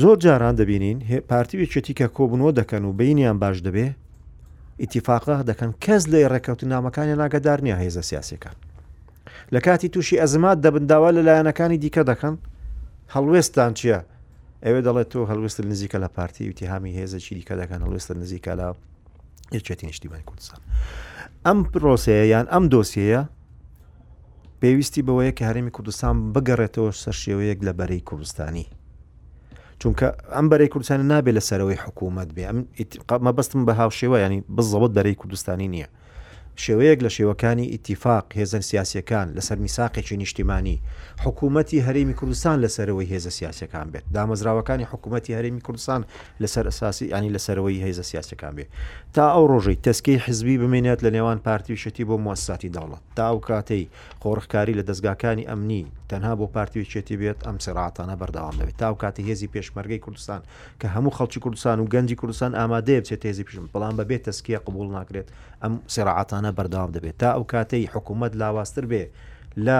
زۆر 0.00 0.16
جاران 0.24 0.54
دەبینین 0.60 0.98
پارتی 1.30 1.56
وێچێتی 1.62 1.94
کە 1.98 2.06
کۆبنەوە 2.16 2.52
دەکەن 2.60 2.82
و 2.84 2.92
بینیان 3.00 3.36
باش 3.42 3.58
دەبێ 3.66 3.88
ئیتیفاقە 4.82 5.36
دەکەن 5.50 5.70
کەس 5.84 6.02
لێ 6.12 6.20
ڕێکەوتن 6.32 6.68
نامەکانی 6.74 7.14
ناگەدار 7.22 7.58
نیە 7.64 7.76
هێزە 7.82 8.02
سیاسەکان. 8.10 8.56
لە 9.54 9.60
کاتی 9.66 9.88
تووشی 9.94 10.20
ئەزمات 10.22 10.58
دەبنداوا 10.64 11.10
لەلایەنەکانی 11.16 11.78
دیکە 11.84 12.02
دەکەن 12.10 12.34
هەڵوێستان 13.14 13.72
چییە؟ 13.78 14.00
ئەوێ 14.68 14.80
دەڵێت 14.86 15.08
تۆ 15.12 15.18
هەلوستر 15.30 15.64
نزیکە 15.72 15.96
لە 16.04 16.08
پارتی 16.16 16.48
وتیهامی 16.50 16.92
هێزە 16.98 17.18
چی 17.24 17.32
دیکە 17.38 17.54
دەکەن 17.60 17.80
هەلوستر 17.86 18.16
نزیکە 18.22 18.52
لە 18.60 18.66
یەکێتی 19.56 19.86
نیشتیبانی 19.90 20.24
کوردستان 20.30 20.60
ئەم 21.46 21.58
پرۆسەیە 21.72 22.24
یان 22.34 22.46
ئەم 22.52 22.64
دۆسیەیە 22.72 23.22
پێویستی 24.60 25.02
بەوەیە 25.06 25.32
کە 25.38 25.42
هەرێمی 25.48 25.72
کوردستان 25.76 26.14
بگەڕێتەوە 26.34 26.90
سەر 27.02 27.14
شێوەیەک 27.22 27.58
لە 27.66 27.72
بەرەی 27.78 28.02
کوردستانی 28.08 28.66
چونکە 29.80 30.06
ئەم 30.34 30.46
بەرەی 30.50 30.68
کوردستانی 30.72 31.06
نابێت 31.12 31.34
لەسەرەوەی 31.38 31.82
حکوومەت 31.84 32.30
بێ 32.36 32.44
ئەم 32.50 32.58
مەبستم 33.28 33.60
بە 33.68 33.72
هاوشێوە 33.80 34.16
ینی 34.24 34.40
بزەوت 34.56 34.92
بەرەی 34.96 35.16
کوردستانی 35.20 35.68
نییە 35.74 35.88
شێوەیەک 36.64 37.00
لە 37.04 37.08
شێوەکانی 37.16 37.70
ئیتیفاق 37.72 38.24
هێزن 38.38 38.62
سیاسەکان 38.70 39.26
لەسەر 39.36 39.58
میساقێکی 39.64 40.16
نیشتیمانی 40.16 40.80
حکوومەتتی 41.24 41.80
هەرێمی 41.86 42.14
کوردستان 42.20 42.56
لەسەرەوەی 42.64 43.08
هێزە 43.12 43.30
سیاسەکان 43.38 43.86
بێت 43.92 44.04
دامەزراوەکانی 44.14 44.86
حکوومەتتی 44.92 45.32
هەرێمی 45.38 45.60
کوردستان 45.66 46.00
لەسەر 46.42 46.64
ئەساسی 46.70 47.06
ینی 47.14 47.30
لەسەرەوەی 47.36 47.80
هێزە 47.86 48.02
سیاسەکان 48.10 48.52
بێت 48.56 48.68
تا 49.14 49.24
ئەو 49.34 49.44
ڕۆژەی 49.52 49.76
تەسکەی 49.86 50.18
حزبی 50.26 50.56
بمێنێت 50.60 51.00
لە 51.04 51.10
نێوان 51.16 51.38
پارتیویشەتی 51.46 52.04
بۆ 52.08 52.16
موسساتی 52.24 52.68
داوڵەت 52.74 53.02
تا 53.16 53.24
ئەو 53.30 53.38
کاتەی 53.48 53.84
خۆڕخکاری 54.22 54.74
لە 54.78 54.82
دەستگاکانی 54.88 55.48
ئەمنی 55.50 55.82
تەنها 56.10 56.32
بۆ 56.40 56.46
پارتیویچێتی 56.56 57.16
بێت 57.20 57.38
ئەم 57.46 57.56
سرعاتانە 57.66 58.14
بەرداوام 58.20 58.56
دەبێت 58.60 58.76
تاو 58.78 58.94
کاتی 59.02 59.22
هێزی 59.28 59.48
پێشمەرگەی 59.54 60.00
کوردستان 60.04 60.40
کە 60.80 60.86
هەموو 60.94 61.16
خەڵکی 61.18 61.40
کوردستان 61.44 61.76
و 61.80 61.86
گەنجی 61.94 62.16
کوردستان 62.20 62.52
ئامادەیە 62.58 63.00
بچێت 63.02 63.22
هێزی 63.28 63.44
پیشم 63.46 63.66
بەڵام 63.74 63.94
بەبێت 64.00 64.22
تەسکیە 64.28 64.58
قبول 64.66 64.88
ناکرێت 64.98 65.28
ئەم 65.62 65.74
سێراعاتانە 65.94 66.50
بەرداوام 66.58 66.92
دەبێت 66.96 67.16
تا 67.20 67.28
ئەو 67.36 67.44
کاتەی 67.52 67.90
حکوومەت 67.94 68.32
لاوااستر 68.40 68.84
بێ 68.92 69.04
لە 69.66 69.78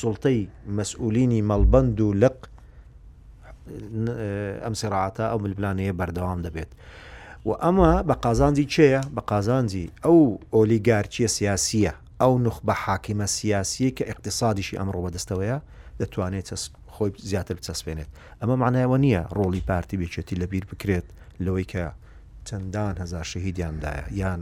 سڵتەی 0.00 0.38
مەسئولینی 0.78 1.40
مەڵبند 1.50 1.98
و 2.00 2.08
لق 2.22 2.38
ئەم 4.64 4.74
سێراعاتە 4.80 5.24
ئەو 5.30 5.38
ملبلانەیە 5.44 5.92
بەردەوام 6.00 6.40
دەبێت. 6.46 6.70
و 7.48 7.50
ئەمە 7.62 7.90
بە 8.08 8.14
قازانجی 8.24 8.66
چەیە 8.74 9.00
بە 9.14 9.22
قازانجی 9.30 9.86
ئەو 10.04 10.18
ئۆلیگارچیە 10.54 11.28
سیاسیە 11.38 11.92
ئەو 12.22 12.32
نخ 12.46 12.56
بە 12.66 12.74
حاکیمە 12.84 13.26
سیاسی 13.38 13.86
کە 13.96 14.02
اقتصادیشی 14.12 14.78
ئەمڕۆ 14.80 15.00
بەدەستەوەیە 15.06 15.58
دەتوانێت 16.00 16.46
خۆی 16.94 17.10
زیاتر 17.30 17.54
بچەسپێنێت 17.58 18.10
ئەمە 18.40 18.54
معنایەوە 18.62 18.98
نییە 19.04 19.22
ڕۆلی 19.38 19.64
پارتی 19.70 19.96
بچێتی 20.02 20.38
لەبییر 20.40 20.64
بکرێت 20.70 21.06
لەوەی 21.46 21.66
کە 21.72 21.82
چەندان 22.48 22.94
هزار 23.02 23.24
شەهیدیاندایە 23.32 24.04
یان 24.20 24.40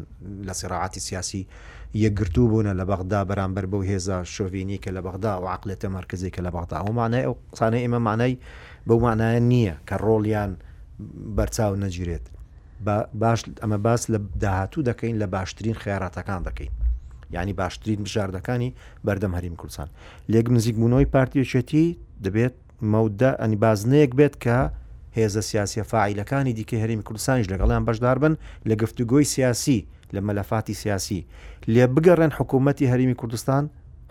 لە 0.49 0.55
سێراعاتی 0.61 1.01
سیاسی 1.09 1.43
یەکگرتو 2.05 2.43
بوونە 2.53 2.73
لە 2.81 2.85
بەغدا 2.91 3.21
بەرامبەر 3.31 3.65
بەو 3.73 3.83
هێزا 3.91 4.19
شۆڤینی 4.35 4.79
کە 4.85 4.91
لە 4.97 5.01
بەغدا 5.07 5.33
و 5.43 5.47
عقلێتە 5.55 5.89
مەرکزی 5.97 6.31
کە 6.35 6.41
لە 6.47 6.51
بەغدا 6.57 6.77
ئەومانای 6.85 7.25
ئەو 7.27 7.35
قسانەی 7.53 7.83
ئێمە 7.85 8.01
مانای 8.07 8.35
بەومانایە 8.89 9.41
نییە 9.51 9.75
کە 9.89 9.97
ڕۆڵیان 10.05 10.53
بەرچاو 11.37 11.75
نەگیرێت 11.85 12.27
باش 13.23 13.41
ئەمە 13.63 13.79
باس 13.87 14.03
لە 14.13 14.19
داهاتوو 14.45 14.83
دەکەین 14.91 15.17
لە 15.23 15.27
باشترین 15.35 15.77
خیاراتەکان 15.83 16.41
دەکەین 16.49 16.73
ینی 17.37 17.53
باشترین 17.61 18.01
بژاردەکانی 18.07 18.71
بەردەم 19.07 19.33
هەریم 19.39 19.57
کوردستان 19.61 19.89
لێک 20.33 20.47
نزیک 20.57 20.75
بوونەوەی 20.81 21.09
پارتیەچێتی 21.15 21.87
دەبێت 22.25 22.55
مەودا 22.93 23.31
ئەنی 23.41 23.57
بازنەیەک 23.65 24.13
بێت 24.21 24.37
کە 24.45 24.59
هێزە 25.17 25.41
سیاسە 25.51 25.83
فعیلەکانی 25.93 26.53
دیکە 26.59 26.77
هەرمی 26.83 27.03
کوردسانیش 27.09 27.47
لەگەڵیان 27.53 27.85
بەشدار 27.89 28.17
بن 28.23 28.35
لە 28.69 28.75
گفتوگۆی 28.83 29.25
سیاسی 29.35 29.87
لە 30.15 30.21
مەلەفاتی 30.27 30.75
سیاسی 30.83 31.21
لێ 31.75 31.87
بگەڕێن 31.95 32.33
حکوومەتتی 32.39 32.87
هەرمی 32.93 33.15
کوردستان 33.21 33.65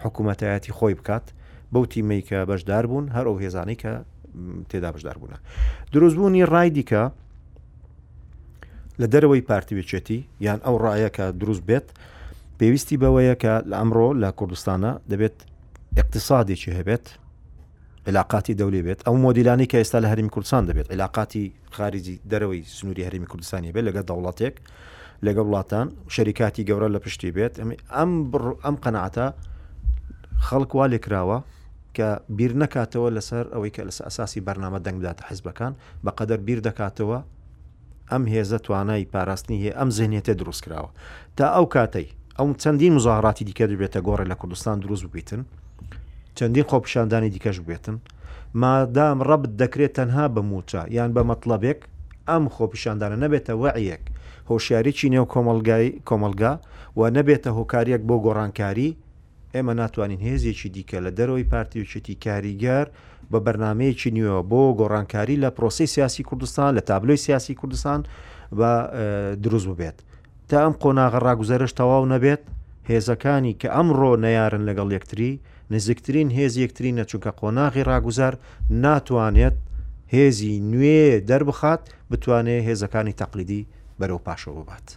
حکوومەتایەتی 0.03 0.71
خۆی 0.77 0.95
بکات 0.99 1.25
بەو 1.73 1.83
تیمەی 1.93 2.21
کە 2.27 2.37
بەشدار 2.49 2.83
بوون 2.89 3.05
هەر 3.15 3.25
ئەو 3.29 3.37
هێزانی 3.43 3.75
کە 3.81 3.91
تێدا 4.69 4.89
بەشدار 4.95 5.17
بوون 5.21 5.31
دروستبوونی 5.93 6.45
ڕای 6.53 6.69
دیکە 6.77 7.03
لە 9.01 9.07
دەرەوەی 9.13 9.41
پارتیوێچێتی 9.49 10.17
یان 10.47 10.59
ئەو 10.65 10.75
ڕایەکە 10.85 11.25
دروست 11.41 11.63
بێت 11.69 11.87
پێویستی 12.59 12.97
بەوەیە 13.01 13.35
کە 13.43 13.53
لە 13.69 13.75
ئەمڕۆ 13.79 14.09
لە 14.21 14.29
کوردستانە 14.39 14.91
دەبێت 15.11 15.37
اقتصادێکی 16.01 16.71
هەبێت 16.79 17.05
علااقی 18.09 18.53
دەولی 18.59 18.81
بێت 18.85 18.99
ئەو 19.07 19.13
مۆدیلانی 19.23 19.65
کە 19.71 19.75
ئێستا 19.81 19.99
لە 20.01 20.05
هەرمی 20.11 20.29
کوردستان 20.35 20.63
دەبێت 20.69 20.87
علااقی 20.93 21.45
خارجی 21.75 22.19
دەرەوەی 22.31 22.61
سنووری 22.77 23.03
هەرمی 23.07 23.27
کوردستانی 23.31 23.71
بێت 23.75 23.85
لەگە 23.89 24.01
دەوڵاتێک 24.09 24.55
لەگە 25.25 25.41
وڵاتان 25.47 25.87
شەریکاتی 26.15 26.63
گەورە 26.69 26.87
لە 26.95 26.99
پشتی 27.05 27.31
بێت 27.37 27.53
ئەم 27.95 28.11
ئەم 28.65 28.75
قەنعاتە 28.83 29.27
خەڵکوا 30.47 30.85
لێکراوە 30.93 31.37
کە 31.95 32.09
بیر 32.37 32.51
نەکاتەوە 32.61 33.09
لەسەر 33.15 33.45
ئەوەی 33.53 33.71
کە 33.75 33.81
لەس 33.87 33.97
ئەساسی 34.07 34.41
بەرنامە 34.47 34.79
دەنگدات 34.85 35.19
حزبەکان 35.29 35.73
بەقەدەر 36.05 36.39
بیر 36.47 36.59
دەکاتەوە 36.67 37.19
ئەم 38.11 38.23
هێزە 38.33 38.57
توانای 38.65 39.05
پاراستنی 39.13 39.57
هەیە 39.63 39.73
ئەم 39.79 39.89
زێنێتە 39.97 40.33
دروستکراوە 40.39 40.89
تا 41.37 41.45
ئەو 41.55 41.65
کاتەی 41.75 42.07
ئەم 42.37 42.49
چەندین 42.61 42.93
مزاهراتی 42.97 43.43
دیکە 43.47 43.65
دوبێتە 43.69 43.99
گۆڕی 44.07 44.27
لە 44.31 44.35
کوردستان 44.41 44.77
دروست 44.83 45.03
ببیتن 45.09 45.41
چەندین 46.37 46.63
خۆپشاندانی 46.71 47.29
دیکەش 47.35 47.57
بێتن 47.69 47.97
مادام 48.63 49.17
ڕەبت 49.29 49.51
دەکرێت 49.61 49.91
تەنها 49.99 50.25
بە 50.35 50.41
موچە 50.51 50.81
یان 50.97 51.09
بە 51.15 51.21
مەطلبێک 51.29 51.79
ئەم 52.29 52.43
خۆپیشاندانە 52.55 53.17
نەبێتە 53.23 53.53
وەعیەک 53.63 54.03
هۆشیاریی 54.49 55.07
نێو 55.13 55.25
کۆمەلگای 55.33 55.87
کۆمەلگا 56.07 56.53
و 56.99 57.01
نەبێتە 57.17 57.49
هۆکارێک 57.57 58.01
بۆ 58.09 58.15
گۆڕانکاری 58.25 58.89
ئێمە 59.53 59.73
ناتوانین 59.81 60.21
هێزیێکی 60.27 60.69
دیکە 60.75 60.97
لە 61.05 61.11
دەرەوەی 61.17 61.49
پارتیوچێتی 61.53 62.15
کاریگەر 62.25 62.85
بە 63.31 63.37
بەرنمەیەکی 63.45 64.09
نیوە 64.15 64.39
بۆ 64.51 64.61
گۆڕانکاری 64.79 65.35
لە 65.43 65.49
پرۆسی 65.57 65.87
سیاسی 65.95 66.23
کوردستان 66.29 66.69
لە 66.77 66.81
تابلۆی 66.89 67.19
سیاسی 67.25 67.53
کوردستان 67.59 67.99
بە 68.57 68.71
دروست 69.43 69.67
ببێت 69.69 69.97
تا 70.49 70.57
ئەم 70.63 70.73
قۆناغە 70.81 71.19
ڕاگوزەرش 71.25 71.71
تەواو 71.79 72.05
نەبێت 72.13 72.43
هێزەکانی 72.91 73.53
کە 73.61 73.67
ئەمڕۆ 73.75 74.11
نەیارن 74.25 74.63
لەگەڵ 74.69 74.89
یەکتری 74.95 75.31
نزیکترین 75.71 76.29
هێز 76.31 76.57
یەکترینە 76.57 77.03
چونکە 77.09 77.31
قۆناغی 77.41 77.83
ڕاگوزار 77.87 78.37
ناتوانێت 78.69 79.55
هێزی 80.13 80.53
نوێ 80.71 81.03
دەربخات 81.29 81.81
بتوانێت 82.11 82.63
هێزەکانی 82.67 83.13
تەقلیدی 83.21 83.65
بەرەو 83.99 84.19
پاشەوە 84.27 84.63
بات. 84.69 84.87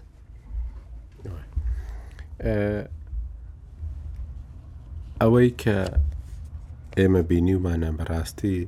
ئەوەی 5.21 5.51
کە 5.63 5.77
ئێمە 6.99 7.23
بینی 7.29 7.55
ومانە 7.59 7.91
بەڕاستی 7.99 8.59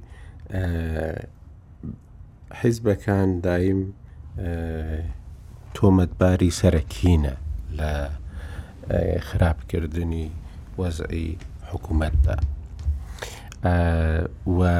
حیزبەکان 2.60 3.30
دایم 3.46 3.80
تۆمەتباری 5.76 6.50
سەرەکینە 6.60 7.34
لە 7.78 7.92
خراپکردنی 9.28 10.28
وەزعی 10.78 11.32
حکوومەتدا 11.74 12.36
وە 14.58 14.72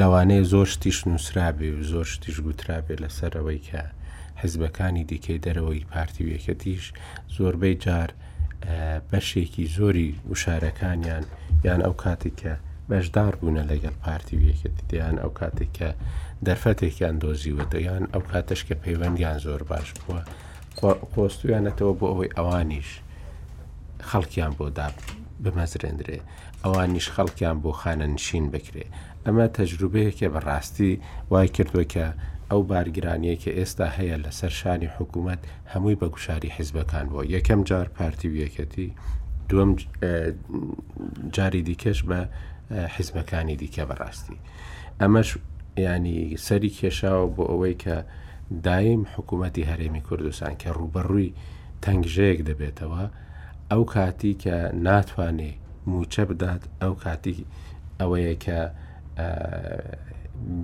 لەوانەیە 0.00 0.42
زۆر 0.52 0.66
شتیش 0.74 0.98
نووسرابێ 1.10 1.68
و 1.76 1.80
زۆر 1.92 2.06
شتیش 2.12 2.36
گوترابێ 2.46 2.94
لەسەرەوەی 3.04 3.60
کە 3.68 3.80
حزبەکانی 4.42 5.04
دیکەی 5.10 5.38
دەرەوەی 5.46 5.84
پارتی 5.92 6.24
وەکەتیش 6.30 6.84
زۆربەی 7.36 7.76
جار 7.84 8.10
بەشێکی 9.10 9.64
زۆری 9.76 10.10
وشارەکانیان 10.30 11.24
یان 11.66 11.80
ئەو 11.86 11.94
کاتێک 12.04 12.36
کە 12.42 12.54
بەشدار 12.90 13.32
بوونە 13.40 13.62
لەگەڵ 13.70 13.94
پارتی 14.04 14.36
وەکەتی 14.46 14.82
دییان 14.90 15.16
ئەو 15.22 15.32
کاتێک 15.40 15.70
کە 15.78 15.90
دەرفەتێکیان 16.46 17.16
دۆزیوەدەیان 17.22 18.04
ئەو 18.12 18.22
کاتەش 18.30 18.60
کە 18.68 18.74
پەیوەندیان 18.84 19.36
زۆر 19.46 19.62
باش 19.70 19.88
بووە 19.98 20.20
خۆستویانەتەوە 21.14 21.92
بۆ 22.00 22.06
ئەوەی 22.10 22.30
ئەوانیش 22.36 22.88
خەڵکیان 24.10 24.52
بۆ 24.58 24.66
دابن 24.78 25.08
بمەزرێنرێ 25.42 26.18
ئەوانیش 26.64 27.06
خەڵکیان 27.14 27.56
بۆ 27.64 27.72
خانە 27.80 28.06
نشین 28.14 28.46
بکرێ 28.54 28.86
ئەمە 29.24 29.46
تەجروبەیەکە 29.56 30.28
بەڕاستی 30.34 30.92
وای 31.30 31.48
کردووە 31.56 31.84
کە 31.94 32.06
ئەو 32.50 32.60
بارگرانیە 32.70 33.36
کە 33.42 33.50
ئێستا 33.58 33.86
هەیە 33.96 34.16
لە 34.24 34.30
سەرشانی 34.38 34.92
حکوومەت 34.96 35.40
هەمووی 35.72 35.98
بە 36.00 36.06
گوشاری 36.14 36.54
حیزبەکان 36.56 37.06
بۆ 37.12 37.20
یەکەم 37.36 37.60
جار 37.68 37.86
پارتی 37.96 38.28
ویەکەتی 38.34 38.86
دووەم 39.48 39.70
جاری 41.36 41.62
دیکەش 41.68 41.98
بە 42.08 42.18
حیزمەکانی 42.94 43.56
دیکە 43.62 43.84
بەڕاستی 43.90 44.38
ئەمەش 45.00 45.28
ینی 45.88 46.20
سەری 46.46 46.72
کێشاوە 46.78 47.26
بۆ 47.36 47.44
ئەوەی 47.50 47.76
کە 47.84 47.96
دایم 48.66 49.02
حکوومەتی 49.14 49.68
هەرێمی 49.70 50.04
کوردستان 50.08 50.52
کە 50.62 50.68
ڕوبەڕووی 50.78 51.30
تەنگژەیەک 51.84 52.40
دەبێتەوە 52.48 53.02
ئەو 53.72 53.84
کاتی 53.84 54.34
کە 54.42 54.56
ناتوانێ 54.86 55.52
موچە 55.90 56.22
بدات 56.28 56.62
ئەو 56.82 56.92
کاتی 57.04 57.44
ئەوەیە 58.00 58.34
کە 58.44 58.60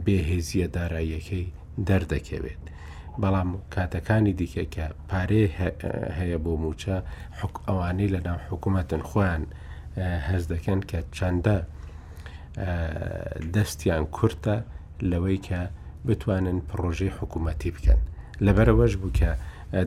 بێهێزیە 0.05 0.67
داراییەکەی 0.77 1.47
دەردەکەوێت 1.89 2.63
بەڵام 3.23 3.51
کاتەکانی 3.75 4.33
دیکە 4.41 4.65
کە 4.75 4.87
پارێ 5.11 5.45
هەیە 6.19 6.39
بۆ 6.45 6.53
موچە 6.65 6.97
ئەوانەی 7.69 8.13
لە 8.15 8.21
ناو 8.29 8.39
حکوومەتن 8.51 9.03
خۆیان 9.11 9.43
هەز 10.29 10.43
دەکەن 10.53 10.81
کە 10.91 11.01
چەندە 11.17 11.59
دەستیان 13.55 14.05
کورتە 14.17 14.57
لەوەی 15.11 15.39
کە 15.49 15.61
بتوانن 16.07 16.59
پرۆژەی 16.71 17.15
حکوومەتی 17.19 17.71
بکەن 17.77 18.01
لەبەرەوەش 18.47 18.95
بوو 19.01 19.15
کە 19.21 19.31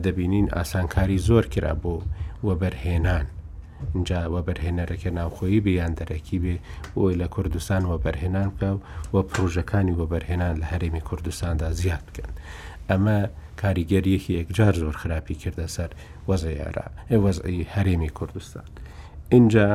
دەبینین 0.04 0.46
ئاسانکاری 0.56 1.18
زۆر 1.28 1.44
کرا 1.52 1.74
بۆ 1.82 1.96
وەبەرهێنان 2.48 3.26
اینجا 3.94 4.18
وەبەرهێنەرەکە 4.34 5.10
ناوخۆیی 5.18 5.60
بیان 5.64 5.92
دەرەکی 6.00 6.38
بێ 6.44 6.56
بۆی 6.94 7.14
لە 7.22 7.26
کوردستان 7.34 7.82
وەبەرهێنان 7.90 8.48
بکە 8.54 8.70
وە 9.14 9.22
پرۆژەکانی 9.30 9.94
وەبەرهێنان 10.00 10.54
لە 10.60 10.66
هەرێمی 10.72 11.02
کوردستاندا 11.08 11.68
زیاد 11.80 12.02
بکەن 12.08 12.30
ئەمە 12.90 13.18
کاریگەریەکی 13.62 14.32
یەکجار 14.40 14.74
زۆر 14.82 14.94
خراپی 15.00 15.36
کردە 15.42 15.66
سەر 15.76 15.90
وەزەیارا 16.28 16.86
وەزعی 17.24 17.62
هەرێمی 17.74 18.10
کوردستان 18.18 18.68
اینجا 19.34 19.68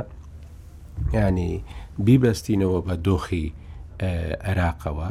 ینی 1.13 1.51
بیبەستینەوە 2.05 2.79
بە 2.87 2.93
دۆخی 3.07 3.47
عێراقەوە 4.47 5.09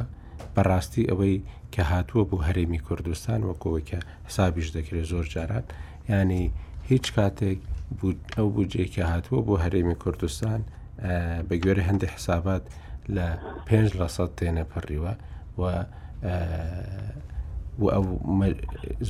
بەڕاستی 0.55 1.05
ئەوەی 1.11 1.37
کە 1.75 1.83
هاتووە 1.91 2.23
بوو 2.31 2.45
هەرێمی 2.49 2.81
کوردستان 2.87 3.41
وەکەوەی 3.51 3.85
کە 3.91 3.99
حسابیش 4.27 4.69
دەکرێت 4.77 5.07
زۆر 5.13 5.25
جاران 5.35 5.65
ینی 6.11 6.45
هیچ 6.93 7.07
کاتێک 7.19 7.59
ئەو 8.37 8.49
بودجێکی 8.57 9.03
هاتووە 9.13 9.41
بۆ 9.47 9.55
هەرێمی 9.65 9.97
کوردستان 10.03 10.61
بە 11.49 11.55
گوێرە 11.63 11.83
هەندێک 11.89 12.11
حسابات 12.17 12.65
لە 13.17 13.27
پێ 13.67 13.81
لە 14.01 14.09
سە 14.17 14.25
تێنەپەڕیوە 14.39 15.13
و 17.81 17.89
ئەو 17.95 18.05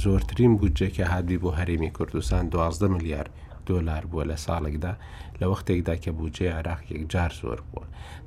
زۆرترین 0.05 0.53
بودجێکی 0.61 1.05
هادی 1.13 1.39
بۆ 1.45 1.51
هەرێمی 1.59 1.91
کوردستان 1.97 2.45
12 2.51 2.89
میلیارد 2.95 3.31
دۆلار 3.67 4.03
بووە 4.11 4.25
لە 4.31 4.37
ساڵێکدا 4.47 4.93
لە 5.41 5.45
وەختێکدا 5.51 5.95
کە 6.05 6.11
بودجێ 6.19 6.49
عراقیەک 6.59 7.03
جار 7.13 7.33
زۆر 7.43 7.59
بووە 7.71 7.87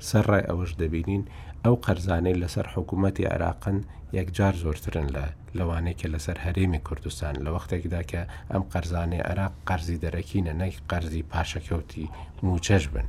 سەرڕای 0.10 0.44
ئەوەش 0.50 0.72
دەبینین 0.82 1.24
ئەو 1.66 1.76
قەرزانەی 1.86 2.40
لەسەر 2.44 2.66
حکوومەتتی 2.76 3.26
عراقن 3.34 3.78
یەکجار 4.18 4.54
زۆرترن 4.64 5.08
لە 5.16 5.26
لەوانەیە 5.58 5.98
کە 6.00 6.08
لەسەر 6.14 6.38
هەرێمی 6.46 6.82
کوردستان 6.88 7.36
لە 7.46 7.50
وەختێکدا 7.56 8.02
کە 8.12 8.22
ئەم 8.52 8.64
قەرزانەی 8.74 9.26
عراق 9.30 9.54
قەرزی 9.68 9.98
دەرەکینە 10.04 10.54
نەی 10.62 10.72
قەرزی 10.90 11.24
پاشەکەوتی 11.32 12.06
موچەش 12.46 12.84
بن 12.94 13.08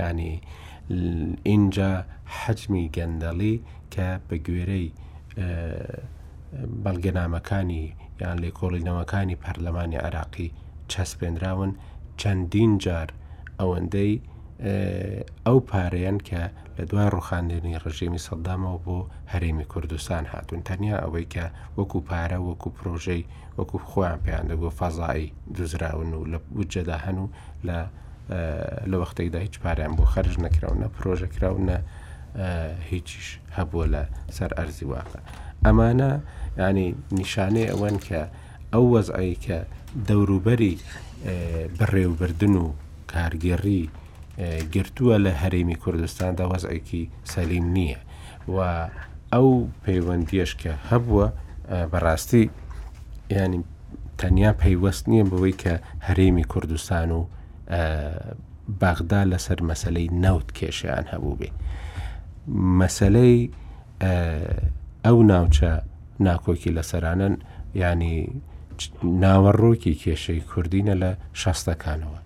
ینی 0.00 0.32
اینجا 1.50 1.90
حجمی 2.38 2.84
گەندەڵی 2.96 3.54
کە 3.94 4.08
بە 4.28 4.36
گوێرەی 4.46 4.86
بەڵگەنامەکانی 6.84 7.84
یان 8.22 8.36
لێ 8.42 8.50
کۆڵینەوەکانی 8.58 9.40
پەرلەمانی 9.42 10.00
عراقی 10.06 10.48
چەسپێنراون 10.92 11.72
چەندین 12.20 12.72
جار 12.84 13.08
ئەوەندەی 13.60 14.12
ئەو 15.46 15.58
پارەیەن 15.70 16.18
کە 16.28 16.42
لە 16.78 16.84
دوای 16.90 17.08
ڕوخاندێنی 17.16 17.76
ڕژێمی 17.84 18.18
سەدامەوە 18.28 18.78
بۆ 18.84 18.98
هەرێمی 19.32 19.64
کوردستان 19.72 20.24
هاتون 20.32 20.60
تەنیا 20.68 20.96
ئەوەی 21.04 21.26
کە 21.34 21.44
وەکو 21.78 21.98
پارە 22.08 22.38
وەکو 22.48 22.68
پرۆژەی 22.76 23.22
وەکو 23.58 23.76
خۆیان 23.90 24.18
پێیان 24.24 24.44
دەگۆ 24.50 24.68
فەزایی 24.78 25.28
دوزراون 25.56 26.10
و 26.14 26.24
لە 26.32 26.38
بجەدا 26.56 26.98
هەن 27.04 27.16
و 27.22 27.26
لە 27.66 27.78
لە 28.90 28.96
وەختەیدا 29.02 29.38
هیچ 29.46 29.54
پاریان 29.64 29.92
بۆ 29.98 30.04
خەرج 30.14 30.34
نەکراونە 30.46 30.86
پرۆژەکراونە 30.96 31.76
هیچیش 32.90 33.28
هەبووە 33.56 33.86
لە 33.94 34.02
سەر 34.36 34.50
ئەرزی 34.58 34.86
واقع 34.94 35.20
ئەمانە 35.66 36.10
ینی 36.58 36.88
نیشانەی 37.20 37.70
ئەوەن 37.72 37.96
کە 38.06 38.20
ئەو 38.72 38.84
وەزعایی 38.94 39.36
کە 39.44 39.58
دەوروبەری 40.08 40.74
بڕێوبردن 41.78 42.54
و 42.62 42.66
کارگێڕی 43.12 43.84
گرتووە 44.40 45.16
لە 45.24 45.30
هەرێمی 45.44 45.76
کوردستاندا 45.82 46.44
وەزعێکی 46.52 47.02
سەلیم 47.32 47.66
نییە 47.76 47.98
و 48.56 48.88
ئەو 49.32 49.48
پەیوەندیش 49.86 50.50
کە 50.62 50.72
هەبووە 50.90 51.26
بەڕاستی 51.92 52.44
ینی 53.38 53.60
تەنیا 54.20 54.52
پەیوەست 54.62 55.02
نییە 55.10 55.24
بەوەی 55.30 55.54
کە 55.62 55.74
هەرێمی 56.06 56.44
کوردستان 56.52 57.10
و 57.18 57.20
باغدا 58.80 59.22
لەسەر 59.32 59.58
مەسلەی 59.70 60.08
نەوت 60.24 60.48
کێشیان 60.58 61.04
هەبوو 61.12 61.38
بێ 61.40 61.50
مەسلەی 62.80 63.38
ئەو 65.04 65.18
ناوچە 65.32 65.72
ناکۆکی 66.26 66.74
لەسەرانن 66.78 67.34
ینی 67.82 68.16
ناوەڕۆکی 69.22 69.94
کێشەی 70.02 70.40
کوردینە 70.50 70.94
لە 71.02 71.10
شەستەکانەوە 71.40 72.20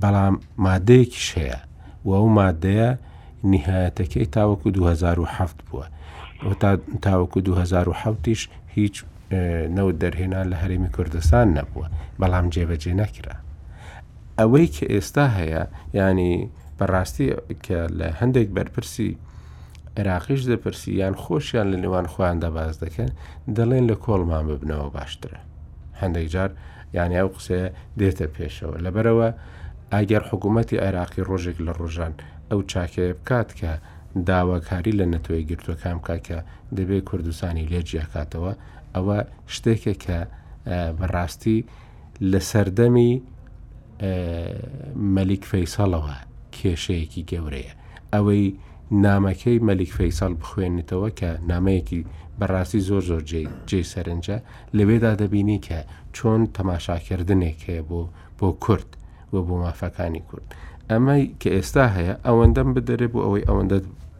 بەڵام 0.00 0.34
مادەیەکیش 0.66 1.28
هەیە 1.38 1.58
و 2.04 2.08
ئەو 2.16 2.26
مادەیە 2.38 2.90
نهایەتەکەی 3.52 4.26
تاوەکو 4.36 4.68
2007 4.70 5.60
بووە 5.68 5.86
تا 6.60 6.76
تاوەکو 7.02 7.40
2007ش 8.32 8.48
هیچ 8.74 9.04
نەوت 9.76 9.96
دەرهێنان 10.04 10.46
لە 10.52 10.56
هەرێمی 10.62 10.88
کوردستان 10.96 11.46
نەبووە 11.58 11.86
بەڵام 12.20 12.46
جێبەجێ 12.54 12.92
نەکرا 13.00 13.36
ئەوەی 14.38 14.66
کە 14.74 14.84
ئێستا 14.94 15.26
هەیە 15.38 15.62
ینی 15.98 16.48
بەڕاستی 16.78 17.28
کە 17.64 17.78
لە 17.98 18.06
هەندێک 18.20 18.48
بەرپرسی 18.56 19.10
عێراقیش 19.96 20.40
دەپرسی 20.50 20.92
یان 21.02 21.14
خۆشیان 21.22 21.66
لە 21.72 21.78
نێوان 21.82 22.06
خۆیاندا 22.12 22.50
باز 22.56 22.74
دەکەن 22.84 23.10
دەڵێن 23.56 23.84
لە 23.90 23.96
کۆڵمان 24.04 24.44
ببنەوە 24.50 24.88
باشترە 24.96 25.40
هەندێک 26.00 26.28
جار 26.34 26.50
یانیا 26.96 27.24
و 27.26 27.32
قسەیە 27.36 27.66
دێتە 28.00 28.26
پێشەوە 28.36 28.76
لەبەرەوە 28.84 29.28
ئاگەر 29.96 30.22
حکوومەتتی 30.32 30.76
عێراقی 30.84 31.22
ڕۆژێک 31.28 31.58
لە 31.66 31.72
ڕۆژان 31.80 32.12
ئەو 32.50 32.60
چاکەیە 32.70 33.14
بکات 33.18 33.48
کە 33.60 33.72
داواکاری 34.28 34.92
لە 35.00 35.06
نەتۆی 35.12 35.42
گرتوەکان 35.50 35.98
کاکە 36.06 36.38
دەبێت 36.76 37.02
کوردستانی 37.08 37.68
لێجیاکاتەوە 37.72 38.52
ئەوە 38.94 39.18
شتێکە 39.54 39.94
کە 40.04 40.18
بەڕاستی 40.98 41.58
لە 42.30 42.40
سەردەمی 42.50 43.12
مەلیک 45.16 45.42
فەیسەڵەوە 45.50 46.16
کێشەیەکی 46.56 47.22
گەورەیە 47.30 47.72
ئەوەی 48.14 48.44
نامەکەی 49.04 49.58
مەلیک 49.68 49.92
فەیسەڵ 49.98 50.32
بخوێنیتەوە 50.40 51.08
کە 51.20 51.30
نامەیەکی 51.52 52.00
بەڕاستی 52.40 52.80
زۆر 52.88 53.02
زۆر 53.10 53.22
جێ 53.68 53.82
سەرنجە 53.92 54.38
لەوێدا 54.76 55.12
دەبینی 55.20 55.58
کە 55.66 55.78
چۆن 56.16 56.40
تەماشاکردنێک 56.56 57.58
هەیە 57.68 57.82
بۆ 57.88 58.00
بۆ 58.38 58.50
کورد 58.64 58.90
بووە 59.32 59.42
بۆ 59.48 59.54
مافەکانی 59.66 60.22
کورد 60.28 60.46
ئەمە 60.90 61.16
کە 61.40 61.48
ئێستا 61.56 61.86
هەیە 61.96 62.14
ئەوەندەم 62.26 62.68
بدەێ 62.76 63.06
بۆ 63.12 63.18
ئەوەی 63.26 63.44
ئەوەندە 63.48 63.78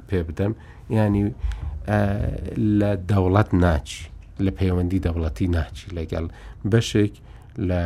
پێ 0.09 0.21
بدەم 0.29 0.53
ینی 0.99 1.25
لە 2.79 2.91
دەوڵەت 3.11 3.51
ناچی 3.65 4.01
لە 4.45 4.51
پەیوەندی 4.59 5.03
دەوڵەتی 5.07 5.47
ناچی 5.57 5.87
لەگەڵ 5.97 6.25
بەشێک 6.73 7.15
لە 7.69 7.83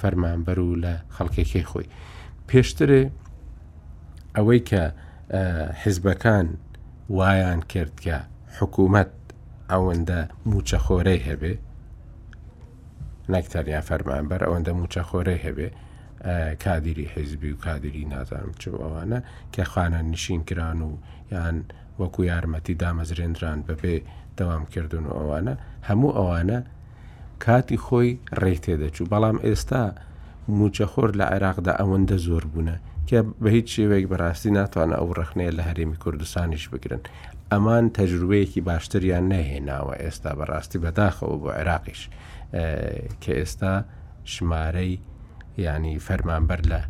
فەرمانبەر 0.00 0.58
و 0.60 0.70
لە 0.84 0.94
خەڵکێکی 1.16 1.62
خۆی 1.70 1.86
پێشترێ 2.48 3.02
ئەوەی 4.36 4.60
کە 4.70 4.82
حیزبەکان 5.82 6.46
وایان 7.18 7.60
کرد 7.72 7.94
کە 8.04 8.16
حکوومەت 8.58 9.10
ئەوەندە 9.72 10.18
موچەخۆرەی 10.50 11.20
هەبێ 11.28 11.54
نەکتەریان 13.34 13.84
فەرمانبەر 13.88 14.40
ئەوەندە 14.46 14.72
موچەخۆرەی 14.80 15.40
هەبێ 15.46 15.68
کادری 16.64 17.04
حیزبی 17.16 17.50
و 17.52 17.56
کادری 17.56 18.04
نازانم 18.10 18.52
چ 18.58 18.68
ئەوانە 18.68 19.18
کە 19.54 19.64
خانە 19.64 20.00
نشین 20.12 20.44
کران 20.44 20.80
و 20.82 20.90
یان 21.32 21.56
وەکو 22.00 22.20
یارمەتی 22.24 22.74
دامەزرێنران 22.84 23.58
بەبێ 23.68 23.96
دەوام 24.38 24.64
کردوون 24.74 25.04
و 25.06 25.12
ئەوانە 25.20 25.54
هەموو 25.90 26.12
ئەوانە 26.18 26.58
کاتی 27.44 27.76
خۆی 27.84 28.12
ڕێ 28.42 28.54
تێدەچوو 28.64 29.08
بەڵام 29.12 29.36
ئێستا 29.46 29.82
موچەخۆر 30.56 31.10
لە 31.20 31.24
عێراقدا 31.32 31.72
ئەوەندە 31.80 32.16
زۆر 32.26 32.44
بوونە 32.52 32.76
کە 33.08 33.18
بە 33.42 33.48
هیچ 33.56 33.66
شێوەیەک 33.76 34.06
بەڕاستی 34.12 34.50
ناتوانە 34.58 34.94
ئەو 34.98 35.08
ڕخنەیە 35.18 35.52
لە 35.58 35.62
هەرێمی 35.68 35.96
کوردستانیش 36.02 36.64
بگرن 36.72 37.00
ئەمان 37.52 37.84
تەجروبەیەکی 37.98 38.60
باشتریان 38.70 39.24
نەهێناوە 39.32 39.94
ئێستا 40.02 40.30
بەڕاستی 40.38 40.78
بەداخەوە 40.84 41.36
بۆ 41.42 41.48
عێراقیش 41.58 42.02
کە 43.22 43.30
ئێستا 43.40 43.72
ژمارەی 44.32 44.96
یعنی 45.58 45.98
فەرمانبەر 46.00 46.60
لە 46.68 46.80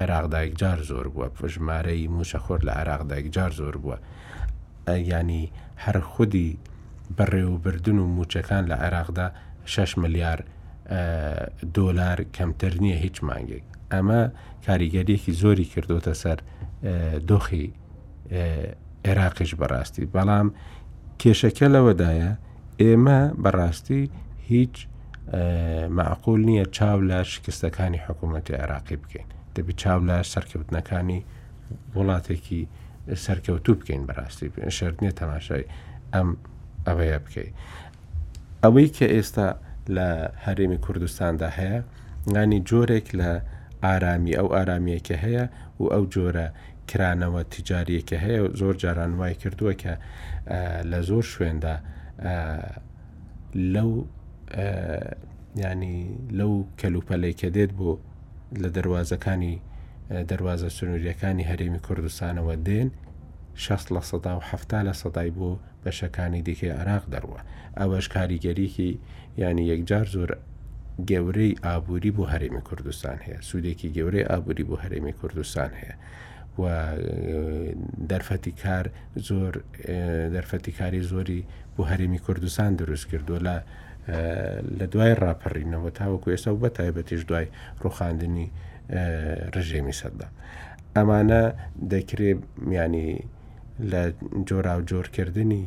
عێراقدایکجار 0.00 0.78
زۆر 0.90 1.06
بووە 1.14 1.28
پژمارەی 1.36 2.10
موشەخۆر 2.16 2.60
لە 2.66 2.72
عێراقدایکجار 2.80 3.50
زۆر 3.60 3.76
بووە 3.82 3.96
ینی 4.90 5.44
هەر 5.84 5.96
خودی 6.10 6.50
بەڕێوبردن 7.18 7.98
و 8.00 8.06
موچەکان 8.16 8.64
لە 8.70 8.76
عێراقدا 8.84 9.28
6 9.64 9.96
ملیار 9.98 10.44
دۆلار 11.76 12.18
کەمتر 12.36 12.72
نییە 12.82 12.96
هیچ 13.04 13.16
مانگێک 13.26 13.64
ئەمە 13.92 14.20
کاریگەریەکی 14.66 15.32
زۆری 15.42 15.66
کردوتە 15.74 16.14
سەر 16.22 16.38
دۆخی 17.28 17.66
عێراقیش 19.06 19.52
بەڕاستی 19.60 20.04
بەڵام 20.14 20.48
کێشەکە 21.20 21.66
لەوەدایە 21.74 22.30
ئێمە 22.82 23.20
بەڕاستی 23.44 24.02
هیچ 24.50 24.74
معقول 25.88 26.40
نییە 26.46 26.64
چاو 26.66 27.00
لە 27.08 27.24
شکستەکانی 27.26 27.98
حکوومەتی 28.08 28.50
عراقی 28.54 28.96
بکەین 28.96 29.26
دەبی 29.56 29.72
چاو 29.76 30.00
لە 30.08 30.22
سەرکەوتنەکانی 30.32 31.20
وڵاتێکی 31.96 32.62
سەرکەوتوو 33.24 33.74
بکەین 33.80 34.02
بەڕاستی 34.08 34.48
شرد 34.76 34.98
نیە 35.04 35.12
تەماشای 35.20 35.64
ئەم 36.14 36.28
ئەوەیە 36.86 37.18
بکەیت 37.24 37.52
ئەوەی 38.62 38.88
کە 38.96 39.06
ئێستا 39.14 39.48
لە 39.96 40.08
هەرێمی 40.44 40.78
کوردستاندا 40.84 41.48
هەیە 41.58 41.78
نانی 42.34 42.60
جۆرێک 42.70 43.06
لە 43.20 43.30
ئارامی 43.84 44.32
ئەو 44.38 44.48
ئارامیەکە 44.56 45.16
هەیە 45.24 45.44
و 45.80 45.84
ئەو 45.92 46.04
جۆرە 46.14 46.46
کرانەوە 46.90 47.42
تیجاریەکە 47.52 48.16
هەیە 48.24 48.40
و 48.42 48.46
زۆر 48.60 48.74
جاران 48.82 49.12
وای 49.20 49.34
کردووە 49.42 49.74
کە 49.82 49.92
لە 50.90 50.98
زۆر 51.08 51.24
شوێندا 51.32 51.74
لەو 53.74 53.90
ینی 55.56 55.98
لەو 56.38 56.52
کەلوپەلەی 56.80 57.34
کە 57.40 57.48
دێت 57.56 57.72
بۆ 57.78 57.90
لە 58.62 58.68
دەواازەکانی 58.76 59.54
دەواازە 60.30 60.68
سنووریەکانی 60.78 61.44
هەرێمی 61.50 61.80
کوردستانەوە 61.86 62.54
دێن 62.66 62.88
16 63.54 63.94
لە 63.94 64.02
سەدا 64.10 64.32
و 64.38 64.42
هەفتا 64.50 64.80
لە 64.88 64.94
سەدای 65.02 65.30
بۆ 65.38 65.50
بەشەکانی 65.84 66.42
دیکەی 66.48 66.76
عراق 66.80 67.04
دەڕوە 67.14 67.40
ئەوەش 67.78 68.06
کاریگەریکی 68.16 68.90
ینی 69.42 69.64
یەکجار 69.72 70.06
زۆر 70.14 70.30
گەورەی 71.10 71.58
ئابووری 71.66 72.10
بۆ 72.16 72.24
هەرێمی 72.32 72.62
کوردستان 72.68 73.18
هەیە 73.26 73.38
سوودێکی 73.48 73.88
گەورەی 73.96 74.24
ئابووری 74.30 74.64
بۆ 74.68 74.76
هەرێمی 74.82 75.14
کوردستان 75.20 75.70
هەیە 75.80 75.94
و 76.60 76.62
دەرفەتی 78.10 78.52
کار 78.62 78.84
زۆر 79.28 79.52
دەرفەتی 80.34 80.72
کاری 80.78 81.02
زۆری 81.10 81.40
بۆ 81.76 81.82
هەرێمی 81.90 82.20
کوردستان 82.26 82.70
دروست 82.80 83.06
کردو 83.12 83.38
لە 83.46 83.56
لە 84.78 84.86
دوای 84.92 85.12
ڕاپەڕینەوە 85.22 85.90
تاوەکو 85.98 86.28
ئێستا 86.34 86.50
و 86.54 86.60
بە 86.62 86.68
تایبەتیش 86.78 87.22
دوای 87.30 87.46
ڕوخاندنی 87.82 88.46
ڕژێمی 89.54 89.94
سەددا. 90.00 90.28
ئەمانە 90.96 91.42
دەکرێت 91.92 92.38
میانی 92.70 93.08
لە 93.90 94.02
جۆرا 94.48 94.74
و 94.78 94.82
جۆرکردنی 94.90 95.64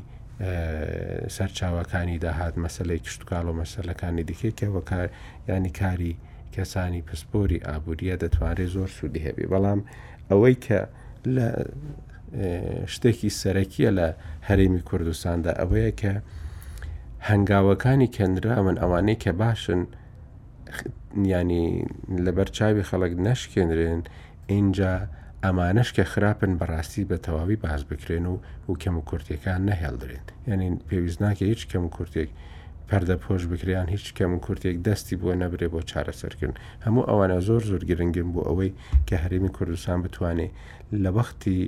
سەرچاوەکانی 1.37 2.17
داهات 2.25 2.55
مەسلەی 2.65 2.99
کشتتوکاڵ 3.05 3.43
و 3.49 3.53
مەسلەکانی 3.61 4.23
دیکەکەەوە 4.29 4.81
کار 4.89 5.07
ینی 5.49 5.71
کاری 5.81 6.13
کەسانی 6.55 7.01
پسپۆری 7.07 7.63
ئابوووریە 7.67 8.15
دەتوانێت 8.23 8.69
زۆر 8.75 8.89
سوودی 8.97 9.21
هەبێ 9.27 9.45
بەڵام 9.51 9.79
ئەوەی 10.29 10.55
کە 10.65 10.79
لە 11.35 11.47
شتێکی 12.93 13.29
سەرەکیە 13.41 13.89
لە 13.99 14.07
هەرێمی 14.47 14.81
کوردستاندا 14.89 15.51
ئەوەیە 15.59 15.91
کە 16.01 16.13
هەنگاوەکانی 17.29 18.09
کەندرا 18.17 18.57
من 18.67 18.75
ئەوانەی 18.81 19.15
کە 19.23 19.27
باشن 19.41 19.87
ینی 21.33 21.65
لەبەر 22.25 22.49
چاوی 22.57 22.83
خەڵک 22.89 23.13
نەشکێنرێن 23.27 24.01
اینجا 24.55 24.91
ئەمانش 25.43 25.89
کە 25.95 26.03
خراپن 26.11 26.51
بەڕاستی 26.59 27.03
بە 27.09 27.17
تەواوی 27.25 27.55
باز 27.63 27.81
بکرێن 27.89 28.25
و 28.31 28.37
و 28.69 28.73
کەم 28.81 28.95
و 28.99 29.01
کورتەکان 29.09 29.61
نەهێڵدرێن 29.69 30.23
یعنی 30.47 30.65
پێویست 30.89 31.19
ناکە 31.25 31.45
هیچ 31.51 31.61
کەم 31.71 31.83
و 31.87 31.89
کورتێک 31.97 32.29
پەردە 32.89 33.15
پۆش 33.25 33.41
بکریان 33.51 33.87
هیچ 33.95 34.05
کەم 34.17 34.31
و 34.35 34.39
کورتێک 34.45 34.77
دەستی 34.87 35.15
بۆ 35.21 35.29
نەبرێ 35.41 35.67
بۆ 35.73 35.79
چارەسەرکردن 35.91 36.55
هەموو 36.85 37.07
ئەوانە 37.09 37.39
زۆر 37.47 37.61
زۆر 37.69 37.81
گرنگن 37.89 38.29
بۆ 38.33 38.41
ئەوەی 38.49 38.71
کە 39.07 39.15
هەرێمی 39.23 39.51
کوردستان 39.57 39.99
بتوانێت 40.05 40.51
لە 41.03 41.09
وەختی 41.17 41.59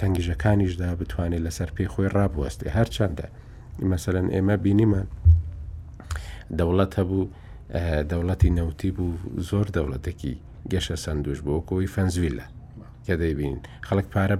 تەنگژەکانیشدا 0.00 0.90
بتوانێت 1.00 1.42
لەسەر 1.46 1.70
پێی 1.76 1.88
خۆی 1.92 2.08
ڕابوەستی 2.16 2.72
هەرچەندە 2.76 3.26
مەمثلەن 3.90 4.26
ئێمە 4.34 4.56
بینیمان 4.64 5.08
دەوڵەت 6.58 6.92
هەبوو 7.00 7.22
دەوڵەتی 8.10 8.50
نەوتی 8.58 8.90
بوو 8.96 9.14
زۆر 9.48 9.66
دەوڵەتێکی 9.76 10.34
گەشە 10.72 10.96
سندوش 11.04 11.38
بۆ 11.46 11.54
کۆی 11.68 11.92
فەنزویلە 11.94 12.46
کە 13.06 13.14
دەیبین 13.20 13.58
خەڵک 13.88 14.06
پارە 14.12 14.36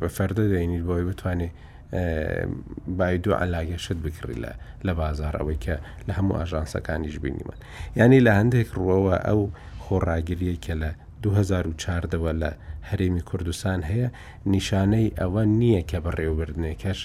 بە 0.00 0.08
فەردە 0.16 0.44
دەینیت 0.52 0.84
بۆی 0.88 1.04
بتوانێت 1.08 1.52
بای 2.98 3.16
دوو 3.24 3.34
علاگەشت 3.44 3.98
بکڕی 4.04 4.38
لە 4.44 4.52
لە 4.86 4.92
بازار 5.00 5.32
ئەوەی 5.38 5.58
کە 5.64 5.74
لە 6.06 6.12
هەموو 6.18 6.38
ئاژانسەکانیش 6.38 7.16
بینیمان 7.24 7.58
یعنی 7.98 8.18
لە 8.26 8.32
هەندێک 8.38 8.68
ڕوەوە 8.78 9.16
ئەو 9.28 9.40
خۆڕاگیریە 9.84 10.54
کە 10.64 10.74
لە 10.82 10.90
2014ەوە 11.24 12.32
لە 12.42 12.50
هەرێمی 12.88 13.22
کوردستان 13.28 13.80
هەیە 13.90 14.08
نیشانەی 14.52 15.14
ئەوە 15.20 15.42
نییە 15.60 15.82
کە 15.90 15.98
بەڕێوەبردنێکەش 16.04 17.00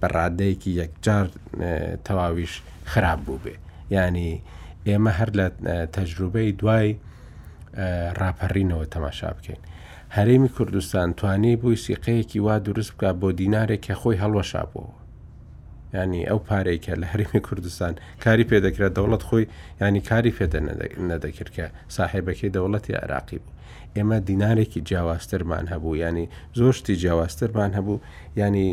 بە 0.00 0.06
ڕادەیەکی 0.16 0.72
یەکجار 0.82 1.24
تەواویش 2.06 2.54
خراپ 2.92 3.20
بوو 3.26 3.38
بێ 3.44 3.54
ینی 3.94 4.30
ئێمە 4.88 5.12
هەر 5.18 5.30
لە 5.38 5.46
تەجروبەی 5.96 6.52
دوای 6.60 6.88
ڕاپەڕینەوە 8.20 8.84
تەماشا 8.94 9.30
بکەین 9.36 9.60
هەرێمی 10.16 10.50
کوردستان 10.56 11.08
توانێ 11.20 11.54
بووی 11.60 11.76
سیقەیەکی 11.84 12.40
وا 12.46 12.56
دروست 12.68 12.92
بکە 12.94 13.10
بۆ 13.20 13.28
دینارێکە 13.40 13.94
خۆی 14.00 14.20
هەڵوەشاپەوە 14.22 14.88
ینی 15.94 16.22
ئەو 16.30 16.40
پارێکە 16.48 16.94
لە 17.00 17.06
هەرمی 17.12 17.40
کوردستان 17.46 17.92
کاری 18.24 18.48
پێدەکرێت 18.50 18.92
دەوڵەت 18.98 19.22
خۆی 19.28 19.44
ینی 19.82 20.00
کاری 20.10 20.32
پێدە 20.38 20.60
نەدەکرد 21.10 21.50
کە 21.56 21.66
ساحێبەکەی 21.96 22.52
دەوڵەتی 22.56 22.98
عراقی 23.04 23.38
بوو 23.42 23.54
ئێمە 23.96 24.18
دینارێکی 24.28 24.80
جیاوازترمان 24.88 25.64
هەبوو 25.72 25.96
ینی 26.04 26.26
زۆشتی 26.60 26.94
جیاوازترمان 27.02 27.70
هەبوو 27.78 27.96
ینی 28.40 28.70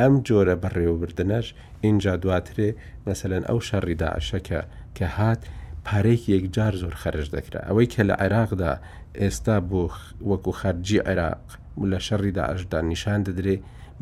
ئەم 0.00 0.14
جۆرە 0.28 0.54
بەڕێوەبردنەش 0.62 1.46
اینجا 1.86 2.14
دواترێ 2.22 2.70
مەسەن 3.06 3.42
ئەو 3.48 3.58
شەڕی 3.68 3.96
داعشەکە 4.02 4.60
کە 4.96 5.06
هات 5.18 5.40
پارێک 5.86 6.22
یەکجار 6.34 6.72
زۆر 6.82 6.94
خەرش 7.02 7.26
دەکرا 7.34 7.60
ئەوەی 7.68 7.88
کە 7.92 8.02
لە 8.08 8.14
عێراقدا 8.22 8.72
ئێستا 9.20 9.56
بۆ 9.70 9.82
وەکو 10.30 10.52
خەرجی 10.60 10.98
عێراق 11.08 11.44
لە 11.90 11.98
شەڕی 12.06 12.32
داعشدا 12.38 12.80
نیشان 12.90 13.20
دەدرێ 13.26 13.56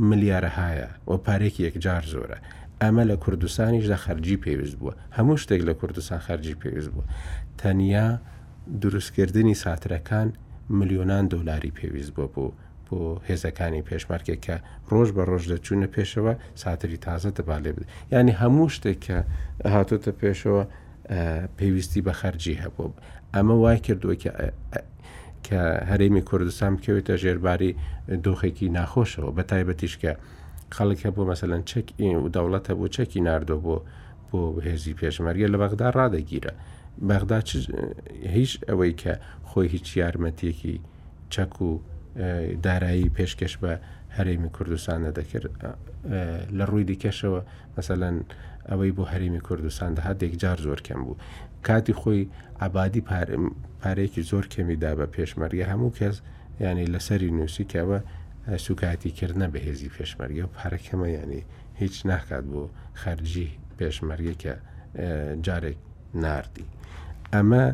ملیارەهایە 0.08 0.88
و 1.10 1.12
پارێک 1.26 1.54
یەکجار 1.66 2.02
زۆرە 2.14 2.38
ئەمە 2.82 3.04
لە 3.10 3.16
کوردستانیشدا 3.24 3.96
خەرجی 4.04 4.36
پێویست 4.44 4.76
بووە 4.80 4.92
هەموو 5.16 5.40
شتێک 5.42 5.62
لە 5.68 5.74
کوردستان 5.80 6.20
خەرجی 6.26 6.56
پێویست 6.62 6.90
بووە 6.94 7.06
تەنیا 7.60 8.06
دروستکردنی 8.82 9.54
ساترەکان 9.64 10.28
میلیۆنان 10.78 11.24
دۆلاری 11.34 11.70
پێویست 11.78 12.12
بووە 12.16 12.28
بۆ 12.34 12.46
بۆ 12.92 12.96
هێزەکانی 13.28 13.82
پێشمارکێک 13.88 14.40
کە 14.46 14.56
ڕۆژ 14.92 15.08
بە 15.16 15.22
ڕۆژ 15.30 15.44
دەچوونە 15.52 15.88
پێشەوە 15.94 16.32
ساتری 16.62 16.98
تازە 17.04 17.30
دەبالێ 17.38 17.70
بێت 17.76 17.88
ینی 18.12 18.32
هەموو 18.42 18.72
شتێک 18.74 18.98
کە 19.06 19.18
هاتوتە 19.74 20.12
پێشەوە 20.20 20.62
پێویستی 21.58 22.00
بە 22.06 22.12
خەرجی 22.20 22.54
هەبوو 22.62 22.96
ئەمە 23.34 23.54
وای 23.62 23.78
کردووە 23.86 24.14
کە 24.22 24.32
کە 25.46 25.58
هەرێمی 25.90 26.22
کوردستان 26.28 26.72
بکەوێتە 26.76 27.14
ژێرباری 27.22 27.72
دۆخێکی 28.24 28.66
ناخۆشەوە 28.76 29.30
بە 29.36 29.42
تایبەتیشکە 29.50 30.12
خەڵک 30.76 30.98
هەبوو 31.06 31.28
مەمثلەن 31.28 31.62
چەک 31.70 31.86
و 32.22 32.26
دەوڵەتە 32.34 32.72
بۆ 32.78 32.86
چەکی 32.94 33.20
نردۆ 33.26 33.56
بۆ 33.64 33.76
بۆ 34.30 34.40
هێزی 34.66 34.94
پێشمەرگە 35.00 35.46
لە 35.52 35.58
بەغدا 35.62 35.88
ڕدەگیرە 35.98 36.52
بەغدا 37.08 37.38
هیچ 38.36 38.52
ئەوەی 38.68 38.92
کە 39.02 39.12
خۆی 39.48 39.68
هیچ 39.74 39.86
یارمەتێکی 40.02 40.76
چەک 41.34 41.52
و 41.68 41.70
دارایی 42.62 43.10
پێشکەش 43.16 43.54
بە 43.62 43.72
هەرێمی 44.18 44.50
کوردستانە 44.56 45.10
دەکرد 45.18 45.50
لە 46.58 46.64
ڕووی 46.70 46.84
دیکەشەوە 46.90 47.40
مەسەەن 47.76 48.16
ئەوەی 48.70 48.92
بۆ 48.96 49.04
هەرێمی 49.12 49.42
کوردستان 49.48 49.90
دەهاتێک 49.98 50.32
جار 50.42 50.58
زۆر 50.66 50.80
کەم 50.86 51.00
بوو 51.06 51.18
کاتی 51.66 51.94
خۆی 52.00 52.24
ئابادی 52.60 53.02
پارێکی 53.82 54.22
زۆر 54.30 54.44
کەمیدا 54.54 54.92
بە 54.98 55.06
پێشمەرگە 55.16 55.64
هەموو 55.72 55.94
کەس 55.98 56.16
ینی 56.60 56.86
لەسەری 56.94 57.30
نووسیکەوە 57.38 57.98
سوکاتیکردنە 58.64 59.46
بەهێزی 59.54 59.90
پێشمەرگە 59.96 60.42
و 60.46 60.52
پارەکەمە 60.58 61.08
ینی 61.22 61.42
هیچ 61.80 61.94
ناکات 62.10 62.44
بۆ 62.52 62.62
خەرجی 63.02 63.48
پێشمەرگە 63.78 64.34
کە 64.42 64.52
جارێک 65.46 65.78
ناردی 66.24 66.68
ئەمە 67.34 67.64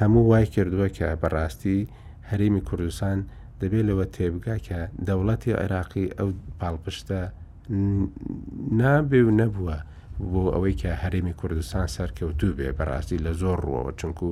هەموو 0.00 0.24
وای 0.30 0.46
کردووە 0.54 0.88
کە 0.96 1.06
بەڕاستی 1.22 1.78
هەرێمی 2.30 2.62
کوردستان 2.68 3.18
دەبێت 3.60 3.84
لەوە 3.88 4.04
تێبگا 4.16 4.56
کە 4.66 4.78
دەوڵەتی 5.08 5.56
عێراقی 5.60 6.06
ئەو 6.18 6.28
پاڵپشتە 6.60 7.20
نابێ 8.80 9.20
و 9.26 9.30
نەبووە. 9.40 9.78
بۆ 10.30 10.42
ئەوەی 10.54 10.74
کە 10.82 10.90
هەرێمی 11.02 11.34
کوردستان 11.40 11.86
سەرکەوتو 11.96 12.48
بێ 12.58 12.68
بەڕاستی 12.78 13.18
لە 13.26 13.32
زۆر 13.42 13.58
ڕوەوە 13.66 13.92
چونکو 14.00 14.28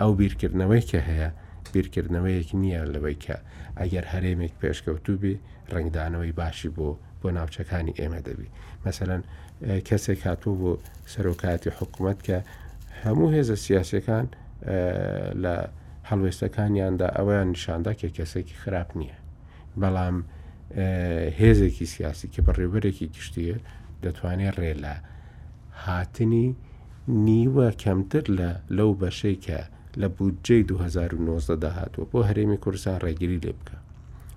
ئەو 0.00 0.12
بیرکردنەوەی 0.20 0.84
کە 0.90 0.98
هەیە 1.08 1.28
بیرکردنەوەیەک 1.74 2.48
نییە 2.60 2.82
لەوەی 2.94 3.16
کە 3.24 3.36
ئەگەر 3.80 4.04
هەرێمێک 4.12 4.52
پێشکەوتو 4.60 5.12
بێ 5.22 5.32
ڕنگدانەوەی 5.74 6.32
باشی 6.40 6.70
بۆ 6.76 6.88
بۆ 7.20 7.28
ناوچەکانی 7.36 7.96
ئێمە 8.00 8.20
دەبی 8.26 8.48
مثلەن 8.86 9.22
کەسێک 9.88 10.20
هاتوو 10.28 10.52
بۆ 10.60 10.72
سەرۆکاتی 11.12 11.70
حکوومەت 11.78 12.18
کە 12.26 12.38
هەموو 13.02 13.28
هێزە 13.36 13.56
سیاسەکان 13.64 14.26
لە 15.42 15.54
هەڵوێستەکانیاندا 16.10 17.06
ئەویان 17.18 17.48
نیشاندا 17.54 17.92
کە 18.00 18.08
کەسێکی 18.16 18.58
خراپ 18.62 18.88
نییە 19.00 19.18
بەڵام 19.80 20.16
هێزێکی 21.40 21.86
سیاسی 21.94 22.26
کە 22.34 22.40
بەڕێوبەرێکی 22.46 23.06
گشتیە 23.16 23.56
دەتوانێت 24.04 24.56
ڕێ 24.62 24.72
لە 24.84 24.94
هاتنی 25.84 26.48
نیوە 27.28 27.66
کەمتر 27.82 28.24
لە 28.38 28.50
لەو 28.78 28.90
بەشەی 29.02 29.36
کە 29.46 29.60
لە 30.00 30.08
بودجەی 30.16 30.62
2009 30.70 31.56
داهاتوە 31.64 32.04
بۆ 32.10 32.18
هەرێمی 32.28 32.58
کوردستان 32.64 32.98
ڕێگیری 33.04 33.40
لێ 33.44 33.52
بکە 33.58 33.76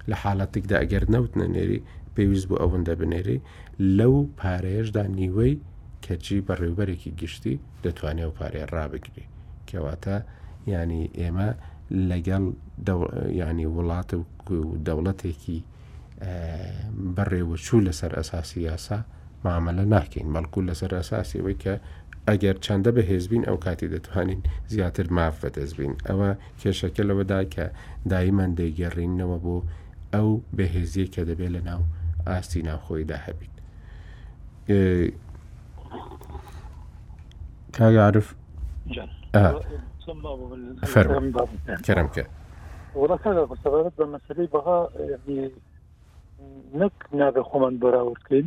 لە 0.09 0.15
حاڵەتێکدا 0.23 0.75
ئەگەر 0.81 1.03
نەوت 1.13 1.33
نەنێری 1.41 1.79
پێویست 2.15 2.45
بوو 2.49 2.61
ئەوەندە 2.61 2.93
بنێری 2.99 3.39
لەو 3.99 4.15
پارێشدا 4.39 5.03
نیوەی 5.19 5.55
کەجی 6.05 6.43
بەڕێوبەرێکی 6.47 7.11
گشتی 7.21 7.55
دەتوانێت 7.83 8.29
و 8.29 8.35
پارێ 8.39 8.61
ڕابگری 8.73 9.25
کەواتە 9.69 10.17
ینی 10.73 11.03
ئێمە 11.19 11.49
لەگەڵ 12.11 12.43
ینی 13.41 13.67
وڵات 13.77 14.09
و 14.19 14.25
دەوڵەتێکی 14.87 15.59
بەڕێوە 17.15 17.55
چوو 17.65 17.85
لەسەر 17.87 18.11
ئەساسی 18.19 18.59
یاسا 18.69 18.99
مامەلە 19.45 19.85
ناکەین 19.95 20.27
بەڵکو 20.35 20.59
لەسەر 20.69 20.91
ئەساسیەوەی 20.99 21.57
کە 21.63 21.73
ئەگەر 22.29 22.55
چەندە 22.65 22.89
بەهێزبین 22.97 23.43
ئەو 23.47 23.57
کاتی 23.65 23.91
دەتوانین 23.95 24.41
زیاتر 24.73 25.05
ماف 25.15 25.35
بەدەستبین 25.43 25.93
ئەوە 26.07 26.29
کێشەکە 26.61 27.03
لەوەدا 27.09 27.39
کە 27.53 27.65
دایمان 28.11 28.51
دەیگەڕینەوە 28.59 29.37
بۆ 29.45 29.57
ئەو 30.13 30.29
بەهێزیە 30.57 31.05
کە 31.13 31.21
دەبێت 31.29 31.51
لە 31.55 31.61
ناو 31.69 31.81
ئاستی 32.27 32.61
ناوخۆیدا 32.67 33.17
هەبیت 33.25 33.55
کاگعاعرف 37.75 38.27
كرم 40.93 41.31
كرم 41.85 42.09
ولكن 42.95 43.31
بسبب 43.45 43.91
بمسألة 43.99 44.47
بها 44.53 44.89
يعني 45.27 45.51
نك 46.73 46.91
نابێ 47.19 47.41
خۆمان 47.51 47.75
بەراوردکەین 47.81 48.45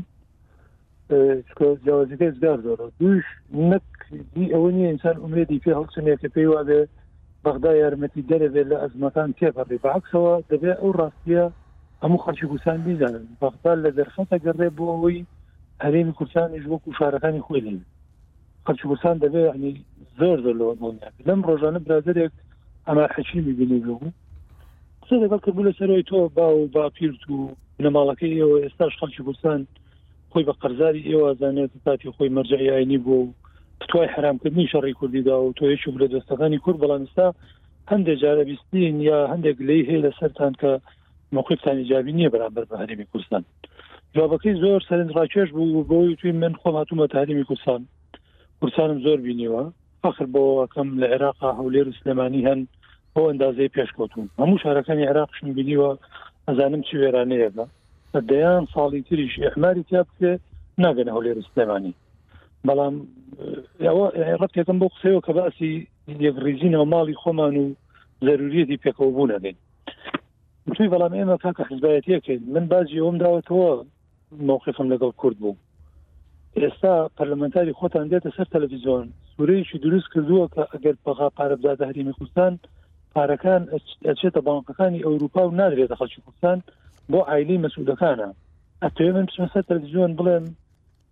جیاوازەکە 1.85 2.29
زگار 2.37 2.59
دەڕە 2.67 2.89
دوش 3.01 3.27
نەک 3.71 3.87
ئەوە 4.55 4.69
نیە 4.77 4.89
ئینسان 4.91 5.17
عمرێدی 5.25 5.63
پێ 5.65 5.73
هەڵچنێککە 5.79 6.29
پێی 6.35 6.47
وا 6.53 6.63
بێ 6.69 6.81
بەغدا 7.45 7.73
یارمەتی 7.77 8.27
دەرەبێت 8.31 8.67
لە 8.73 8.77
ئەزمەکان 8.83 9.31
تێپەڕی 9.39 9.83
بەعکسەوە 9.85 10.35
دەبێت 10.51 10.79
ئەو 10.83 10.93
ڕاستیە 10.99 11.45
هەموو 12.03 12.23
خەرچی 12.25 12.47
کوسان 12.53 12.79
بیزانن 12.87 13.25
بەغدا 13.43 13.73
لە 13.85 13.91
دەرخەتە 13.99 14.37
گەڕێ 14.47 14.69
بۆ 14.77 14.85
ئەوەی 14.95 15.21
هەرێمی 15.85 16.17
کورسانیش 16.19 16.65
وەکو 16.73 16.97
شارەکانی 16.99 17.45
خۆی 17.47 17.61
لێن 17.65 17.79
خەرچبوسان 18.67 19.17
دەبێ 19.25 19.43
ینی 19.55 19.73
زۆر 20.19 20.39
زۆر 20.45 20.55
لەوە 20.61 20.75
لەم 21.27 21.41
ڕۆژانە 21.49 21.81
برادێک 21.87 22.33
ئەما 22.87 23.05
حەچی 23.15 23.39
میبینی 23.47 23.79
بوو 23.85 24.13
قسە 25.03 25.17
دەگەڵ 25.23 25.41
کە 25.45 25.51
بوو 25.55 25.67
لە 25.69 25.73
سەرۆی 25.79 26.07
تۆ 26.11 26.19
با 26.37 26.47
و 26.57 26.67
باپیرت 26.75 27.23
و 27.31 27.37
نەماڵەکەی 27.85 28.37
ئێوە 28.39 28.57
ئێستاش 28.65 28.93
خەرچبوسان 29.01 29.61
خۆی 30.33 30.45
بە 30.49 30.55
قەرزاری 30.63 31.07
ئێوە 31.09 31.29
زانێت 31.41 31.73
تاتی 31.85 32.15
خۆی 32.17 32.29
مەرجعی 32.37 32.73
ئاینی 32.73 32.99
بۆ 33.07 33.15
و 33.25 33.35
توای 33.91 34.07
حرامکردنی 34.15 34.71
شەڕی 34.73 34.97
کوردیدا 35.01 35.37
و 35.43 35.53
تۆیش 35.59 35.83
لە 36.03 36.07
دەستەکانی 36.15 36.59
کورد 36.65 36.79
بەڵامستا 36.83 37.27
هەندێک 37.91 38.19
جارە 38.23 38.45
بیستین 38.49 38.97
یا 39.11 39.19
هەندێک 39.33 39.57
لی 39.69 39.79
هەیە 39.89 40.01
لە 40.05 40.11
سەرتان 40.19 40.53
کە 40.61 40.71
مخفتانی 41.37 41.85
جابی 41.91 42.13
نییە 42.17 42.31
بەرامبەر 42.35 42.65
بە 42.71 42.75
هەرمی 42.81 43.07
کوردستان 43.13 43.43
جوابەکەی 44.15 44.57
زۆر 44.63 44.81
سەرنجڕاکێش 44.89 45.49
بوو 45.57 45.85
بۆی 45.91 46.17
توی 46.21 46.33
من 46.33 46.53
خۆم 46.61 46.75
هاتوومە 46.79 47.07
تاریمی 47.15 47.45
کوردستان 47.51 47.81
کورسانم 48.63 48.99
زۆر 49.07 49.17
بینیوە 49.29 49.63
فخر 50.03 50.27
بۆ 50.35 50.43
ئەەکەم 50.63 50.89
لە 51.01 51.07
عێراقا 51.15 51.49
هەولێر 51.61 51.87
سلمانی 52.03 52.47
هەن 52.49 52.61
بۆ 53.15 53.23
ئەندازەی 53.31 53.73
پێشکەوتون 53.77 54.27
هەموو 54.41 54.63
شارەکانی 54.63 55.09
عێراقشم 55.11 55.49
بینیوە 55.59 55.91
ئەزانم 56.49 56.83
چی 56.87 56.95
وێرانەیەەکە 57.01 57.65
بە 58.15 58.21
دەیان 58.31 58.65
ساڵی 58.75 59.03
تریش 59.09 59.35
ئەحماری 59.45 59.83
تیا 59.89 60.03
بکێ 60.09 60.33
ناگەنە 60.83 61.13
هەولێر 61.17 61.37
سلمانی 61.55 61.95
بەڵام 62.67 62.95
ڕەتێتم 64.41 64.79
بۆ 64.83 64.87
قسەوە 64.95 65.21
کە 65.27 65.33
باسی 65.39 65.73
یەکڕیزینەوە 66.27 66.87
ماڵی 66.95 67.19
خۆمان 67.23 67.55
و 67.63 67.67
ضرورەتی 68.27 68.81
پێکەوە 68.85 69.11
بوو 69.15 69.31
نەدەین 69.33 69.57
توی 70.77 70.89
بەڵام 70.95 71.13
ئێمە 71.19 71.37
کاکە 71.45 71.63
حزبایەتەکەین 71.71 72.41
من 72.55 72.65
بازی 72.73 73.01
ئەوم 73.03 73.17
داوەتەوە 73.23 73.71
موقفم 74.51 74.89
لەگەڵ 74.93 75.13
کورد 75.21 75.39
بوو 75.43 75.57
ئێستا 76.61 76.95
پەرلەمەنتاری 77.17 77.73
خۆتان 77.81 78.07
دێتە 78.13 78.31
سەر 78.37 78.47
تەلەڤیزۆن 78.53 79.07
سوورەیەکی 79.33 79.79
دروست 79.85 80.09
کردووە 80.15 80.45
کە 80.55 80.63
ئەگەر 80.73 80.95
بەغا 81.05 81.29
پارەبزادە 81.37 81.85
هەریمی 81.91 82.15
کوردستان 82.19 82.53
پارەکان 83.15 83.63
ئەچێتە 84.09 84.41
بانکەکانی 84.49 85.05
ئەوروپا 85.07 85.43
و 85.49 85.57
نادرێتە 85.61 85.95
خەڵکی 86.01 86.23
کوردستان 86.25 86.59
بۆ 87.13 87.19
ئایلی 87.29 87.63
مەسوودەکانە 87.65 88.29
ئەتوێ 88.83 89.11
من 89.17 89.25
بچمە 89.29 89.49
سەر 89.53 89.63
تەلەڤیزۆن 89.69 90.11
بڵێن 90.19 90.45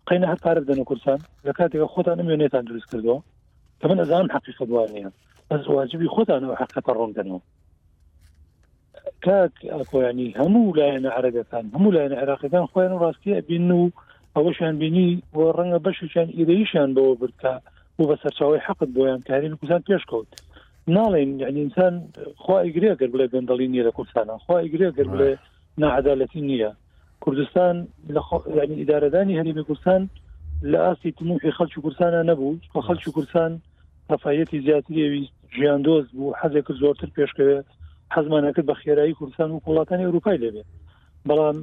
قینە 0.09 0.27
هەر 0.33 0.39
پارە 0.45 0.61
بدەنە 0.65 0.85
کوردستان 0.91 1.19
لە 1.47 1.53
کاتێکە 1.59 1.87
خۆتان 1.95 2.17
نمێنێتان 2.23 2.65
دروست 2.69 2.87
کردەوە 2.93 3.19
کە 3.81 3.85
من 3.91 3.99
ئەزان 4.03 4.27
حقیقت 4.35 4.69
دوانە 4.71 5.11
بەس 5.51 5.65
واجبی 5.69 6.13
خۆتانەوە 6.15 6.55
حقەتە 6.61 6.93
ڕۆنگەنەوە 6.99 7.41
کاک 9.25 9.55
ئەکۆیانی 9.77 10.29
هەموو 10.41 10.75
لایەنە 10.79 11.11
عرەگەکان 11.19 11.65
هەموو 11.75 11.95
لایەنە 11.97 12.17
عراقەکان 12.23 12.65
خۆیان 12.73 12.95
ڕاستیە 13.03 13.39
بین 13.49 13.71
و 13.79 13.83
ئەوەشیان 14.41 14.77
بینی 14.83 15.09
بۆ 15.35 15.43
ڕەنگە 15.57 15.79
بەشیان 15.87 16.29
ئیدەیشیان 16.39 16.91
بەوە 16.97 17.15
بکە 17.23 17.55
و 17.99 18.03
بە 18.09 18.17
سەرچاوی 18.23 18.65
حقت 18.67 18.89
بۆیان 18.97 19.21
کاری 19.29 19.49
کوزان 19.61 19.83
پێشکەوت 19.89 20.31
ناڵێن 20.97 21.31
یعنیسان 21.45 21.95
خوایگرێگەر 22.45 23.09
بڵێ 23.15 23.27
گەندڵی 23.33 23.69
نیە 23.73 23.83
لە 23.89 23.93
کوردستانە 23.97 24.35
خوایگرێگەر 24.45 25.07
بڵێ 25.13 25.33
نعدالەتی 25.83 26.41
نییە 26.49 26.71
کوردستان 27.25 27.75
ینی 28.63 28.77
ئیدارەدانی 28.81 29.39
هەرێمی 29.41 29.65
کوردستان 29.69 30.01
لە 30.71 30.79
ئاستی 30.85 31.13
تموخی 31.19 31.53
خەلکی 31.59 31.81
کوردستانە 31.85 32.21
نەبوو 32.31 32.57
بە 32.75 32.81
خەلکی 32.87 33.11
کوردستان 33.17 33.51
ڕفاەتی 34.13 34.63
زیاتریویست 34.67 35.35
ژیان 35.57 35.81
دۆز 35.87 36.07
بوو 36.17 36.37
حەزێک 36.41 36.67
زۆرتر 36.83 37.09
پێشکەوێت 37.17 37.67
حەزمانەکرد 38.15 38.67
بە 38.71 38.75
خێرایی 38.83 39.17
کوردستان 39.19 39.49
و 39.51 39.61
وڵاتانی 39.67 40.07
ئەوروپای 40.07 40.41
لەبێت 40.45 40.69
بەڵام 41.29 41.59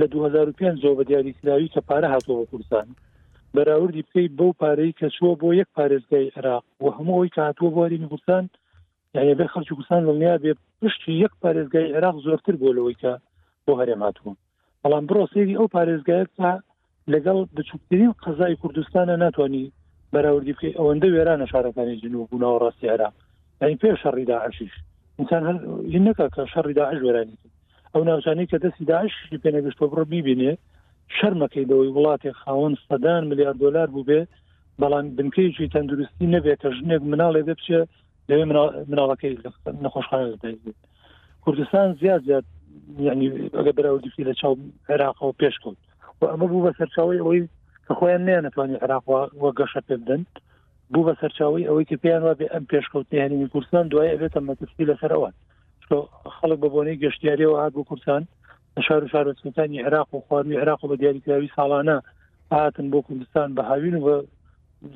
لە 0.00 0.04
2005 0.12 0.78
زۆ 0.82 0.90
بە 0.98 1.04
دیاریکراوی 1.10 1.68
کە 1.74 1.80
پارە 1.88 2.08
هاتۆوە 2.14 2.44
کوردستان 2.50 2.86
بەراوردی 3.54 4.04
پێی 4.12 4.28
بەو 4.38 4.50
پارەی 4.62 4.92
کە 4.98 5.06
چوە 5.16 5.30
بۆ 5.40 5.48
یەک 5.60 5.68
پارێزگای 5.76 6.32
عراق 6.36 6.64
و 6.84 6.86
هەمووەوەی 6.96 7.32
کاتووە 7.36 7.70
بۆریمی 7.76 8.08
کوردستان 8.12 8.44
یعنی 9.14 9.34
بە 9.38 9.46
خەرچی 9.52 9.72
کوردستان 9.76 10.02
لەنیا 10.08 10.36
بێ 10.42 10.52
پشتی 10.82 11.12
یەک 11.24 11.32
پارێزگای 11.42 11.92
عراق 11.96 12.16
زۆرتر 12.26 12.54
بۆ 12.62 12.68
لەوەی 12.76 12.96
کە 13.02 13.12
بۆ 13.66 13.72
هەرێ 13.80 13.96
هاتوون 14.04 14.36
بەڵام 14.82 15.04
بڕۆ 15.08 15.24
سێری 15.32 15.56
ئەو 15.60 15.68
پارێزگایە 15.76 16.26
تا 16.36 16.50
لەگەڵ 17.14 17.38
بچووکترین 17.56 18.12
قەزای 18.22 18.56
کوردستانە 18.62 19.14
ناتوانانی 19.24 19.72
بەراوردی 20.12 20.54
بکەی 20.56 20.76
ئەوەندە 20.78 21.08
وێرانە 21.14 21.46
شارەکانی 21.52 22.00
جنوب 22.02 22.24
بوونەوە 22.30 22.58
ڕاستی 22.62 22.88
عراق 22.94 23.14
یعنی 23.62 23.76
پێ 23.82 23.90
شەڕیدا 24.02 24.36
عشیش 24.46 24.72
انسان 25.20 25.42
هەر 25.48 25.56
نەکە 26.06 26.26
کە 26.34 26.42
شەڕیدا 26.52 26.84
عژ 26.92 26.98
وێرانی 27.04 27.38
ئەو 27.94 28.04
ناوچانی 28.08 28.44
کە 28.50 28.58
دەستی 28.64 28.84
داش 28.92 29.12
پێنەگەشتۆڕۆ 29.44 30.02
بیبینێ 30.12 30.52
شەرمەکەی 31.16 31.68
دەوەی 31.70 31.94
وڵاتی 31.96 32.32
خاوەن 32.42 32.74
سەدان 32.88 33.22
میلیارد 33.30 33.58
دلار 33.64 33.88
بوو 33.92 34.06
بێ 34.08 34.20
بەڵام 34.82 35.04
بنکەیکی 35.16 35.72
تەندروستی 35.74 36.26
نەبێت 36.34 36.58
کە 36.62 36.70
ژنێک 36.76 37.02
مناڵێ 37.12 37.42
دەبچێ 37.50 37.80
لەوێ 38.28 38.44
مناڵەکەی 38.90 39.34
نەخۆشخانە 39.84 40.56
کوردستان 41.44 41.88
زیاد 42.00 42.20
زیاد 42.28 42.44
یعنی 43.06 43.26
ئەگە 43.58 43.72
بەراوردیفی 43.76 44.26
لە 44.28 44.34
چاو 44.40 44.54
عێراقەوە 44.90 45.32
پێشکەوت 45.40 45.78
و 46.20 46.22
ئەمە 46.30 46.46
بوو 46.50 46.64
بە 46.66 46.72
سەرچاوی 46.78 47.20
ئەوەی 47.24 47.42
کە 47.86 47.92
خۆیان 47.98 48.22
نیان 48.26 48.44
نتوانانی 48.46 48.80
عراقوە 48.84 49.50
گەشە 49.58 49.80
پێ 49.88 49.96
بدەن 50.02 50.22
بوو 50.92 51.06
بە 51.08 51.12
سەرچاوی 51.20 51.66
ئەوەی 51.68 51.88
کە 51.90 51.96
پێیان 52.02 52.22
وا 52.24 52.34
بێ 52.40 52.46
ئەم 52.54 52.64
پێشکەوتنی 52.72 53.22
هەرینی 53.24 53.48
کوردستان 53.52 53.84
دوای 53.88 54.12
ئەبێت 54.12 54.32
ئەمەتەستی 54.38 54.88
لەسەرەوە 54.90 55.28
خەڵک 55.90 56.58
بە 56.62 56.68
بۆنەی 56.74 57.00
گەشتیاریەوە 57.04 57.56
هات 57.62 57.72
بۆ 57.76 57.82
کوردستان 57.90 58.22
شار 58.86 59.04
و 59.04 59.08
شارستانی 59.08 59.82
عراق 59.82 60.14
و 60.14 60.20
خواردوی 60.20 60.56
عراق 60.56 60.84
و 60.84 60.88
بە 60.94 60.98
دیاریکراوی 61.00 61.52
ساڵانە 61.58 61.96
هاتن 62.52 62.90
بۆ 62.92 63.02
کوردستان 63.06 63.54
بە 63.56 63.62
هاوین 63.70 63.94
و 63.94 64.00
بە 64.06 64.16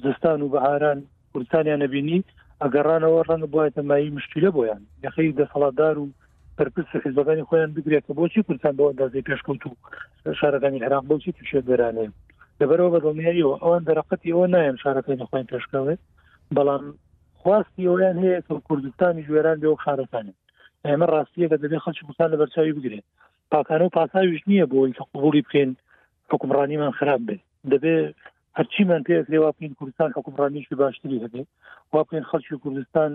زستان 0.04 0.42
و 0.42 0.48
بەهاران 0.54 0.98
کوردستانیان 1.32 1.82
نبینی 1.82 2.24
ئەگەڕانەوە 2.62 3.20
ڕەنگە 3.28 3.46
بواە 3.52 3.78
مایی 3.90 4.10
مشکیلە 4.16 4.50
بۆیان 4.56 4.82
یخی 5.04 5.32
دەسەڵاتدار 5.40 5.96
و 5.98 6.06
پرپس 6.58 6.86
حزبەکانی 7.04 7.44
خۆیان 7.48 7.70
بگرێت 7.76 8.04
کە 8.08 8.12
بۆچی 8.18 8.42
کوردستان 8.46 8.74
بەوە 8.78 8.92
دازی 9.00 9.22
پێشکەوت 9.28 9.62
و 9.66 9.74
شارەکانی 10.40 10.82
عراق 10.86 11.04
بۆچی 11.10 11.32
توشێ 11.38 11.60
دەرانێ 11.68 12.06
لەبەرەوە 12.60 12.90
بەدڵنیاییەوە 12.94 13.56
ئەوان 13.62 13.82
دەرەقەتی 13.88 14.32
ئەوە 14.34 14.46
نایەن 14.54 14.76
شارەکانی 14.82 15.26
خۆیان 15.30 15.46
پێشکەوێت 15.52 16.00
بەڵام 16.56 16.84
خواستی 17.40 17.88
ئەویان 17.88 18.16
هەیە 18.24 18.40
کوردستانی 18.68 19.22
ژێران 19.28 19.58
بێ 19.62 19.68
و 19.70 19.80
خارەکانی 19.84 20.34
ئێمە 20.90 21.06
ڕاستیە 21.14 21.46
کە 21.50 21.56
دەبێت 21.64 21.82
خەڵکی 21.84 22.02
کوردستان 22.06 22.28
لە 22.32 22.36
بەرچاوی 22.40 22.76
بگرێن 22.76 23.04
پاکانە 23.52 23.84
و 23.86 23.94
پاساویش 23.96 24.40
نییە 24.50 24.66
بۆی 24.72 24.94
کە 24.96 25.02
قوبولی 25.12 25.44
بکەین 25.46 25.70
حکمڕانیمان 26.32 26.92
خراپ 26.98 27.20
بێت 27.28 27.40
دەبێت 27.72 28.14
هەرچیمان 28.58 29.02
پێ 29.06 29.16
لێوا 29.32 29.50
بکەین 29.54 29.72
کوردستان 29.78 30.08
کە 30.12 30.18
حکمڕانیشی 30.20 30.78
باشتری 30.82 31.22
هەبێت 31.24 31.48
وا 31.92 32.00
بکەین 32.06 32.28
خەڵکی 32.30 32.60
کوردستان 32.64 33.10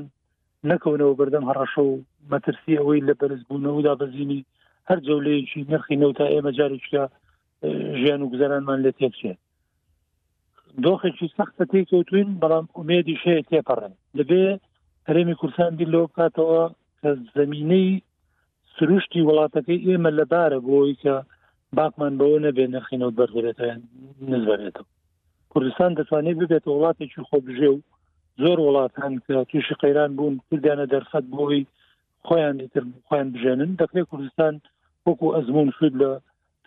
نەکەونەوە 0.72 1.18
بەردەم 1.20 1.46
هەڕەشە 1.50 1.82
و 1.90 1.94
مەترسی 2.32 2.80
ئەوەی 2.80 3.06
لە 3.08 3.14
بەرزبوونەوەدا 3.20 3.94
بەزینی 4.02 4.42
هەر 4.90 5.00
جەولەیەکی 5.08 5.68
نرخی 5.72 6.00
نەوت 6.02 6.16
تا 6.20 6.26
ئێمە 6.34 6.52
جارێکیا 6.60 7.06
ژیان 8.00 8.22
و 8.24 8.32
گزارانمان 8.34 8.80
لە 8.86 8.92
تێکچێت 9.00 9.40
دۆخێکی 10.84 11.34
سەختە 11.38 11.64
تێکوتوین 11.72 12.30
بەڵام 12.42 12.66
ئومێدی 12.78 13.20
شەیە 13.24 13.44
تێپەڕێن 13.50 13.94
دەبێ 14.18 14.44
هەرێمی 15.08 15.38
کورسان 15.40 15.72
بیر 15.78 15.90
لەوە 15.94 16.08
بکاتەوە 16.10 16.64
کە 17.04 17.12
زمینەی 17.36 17.88
سروشتی 18.78 19.22
وڵاتەکەی 19.28 19.84
ئێمە 19.88 20.12
لەبارە 20.20 20.60
بۆی 20.68 20.94
کە 21.04 21.16
باکمان 21.78 22.14
بەوە 22.20 22.38
نەبێ 22.46 22.66
نەخینەوە 22.76 23.14
بەرێتەوە 23.20 23.76
نزبێتەوە 24.32 24.88
کوردستان 25.52 25.92
دەتوانێت 26.00 26.38
ببێت 26.42 26.66
وڵاتێکی 26.68 27.26
خۆبژێ 27.30 27.70
و 27.74 27.78
زۆر 28.44 28.58
وڵات 28.66 28.94
هەن 29.04 29.14
کە 29.26 29.34
تووشی 29.50 29.80
قەیران 29.82 30.12
بوون 30.18 30.36
کردیانە 30.48 30.86
دەرفەت 30.94 31.26
بۆی 31.34 31.62
خۆیان 32.28 32.56
دیتر 32.62 32.84
خۆیان 33.08 33.28
بژێنن 33.34 33.72
دەکرێت 33.82 34.08
کوردستان 34.12 34.54
وەکو 35.06 35.34
ئەزمون 35.36 35.70
شود 35.78 35.94
لە 36.02 36.12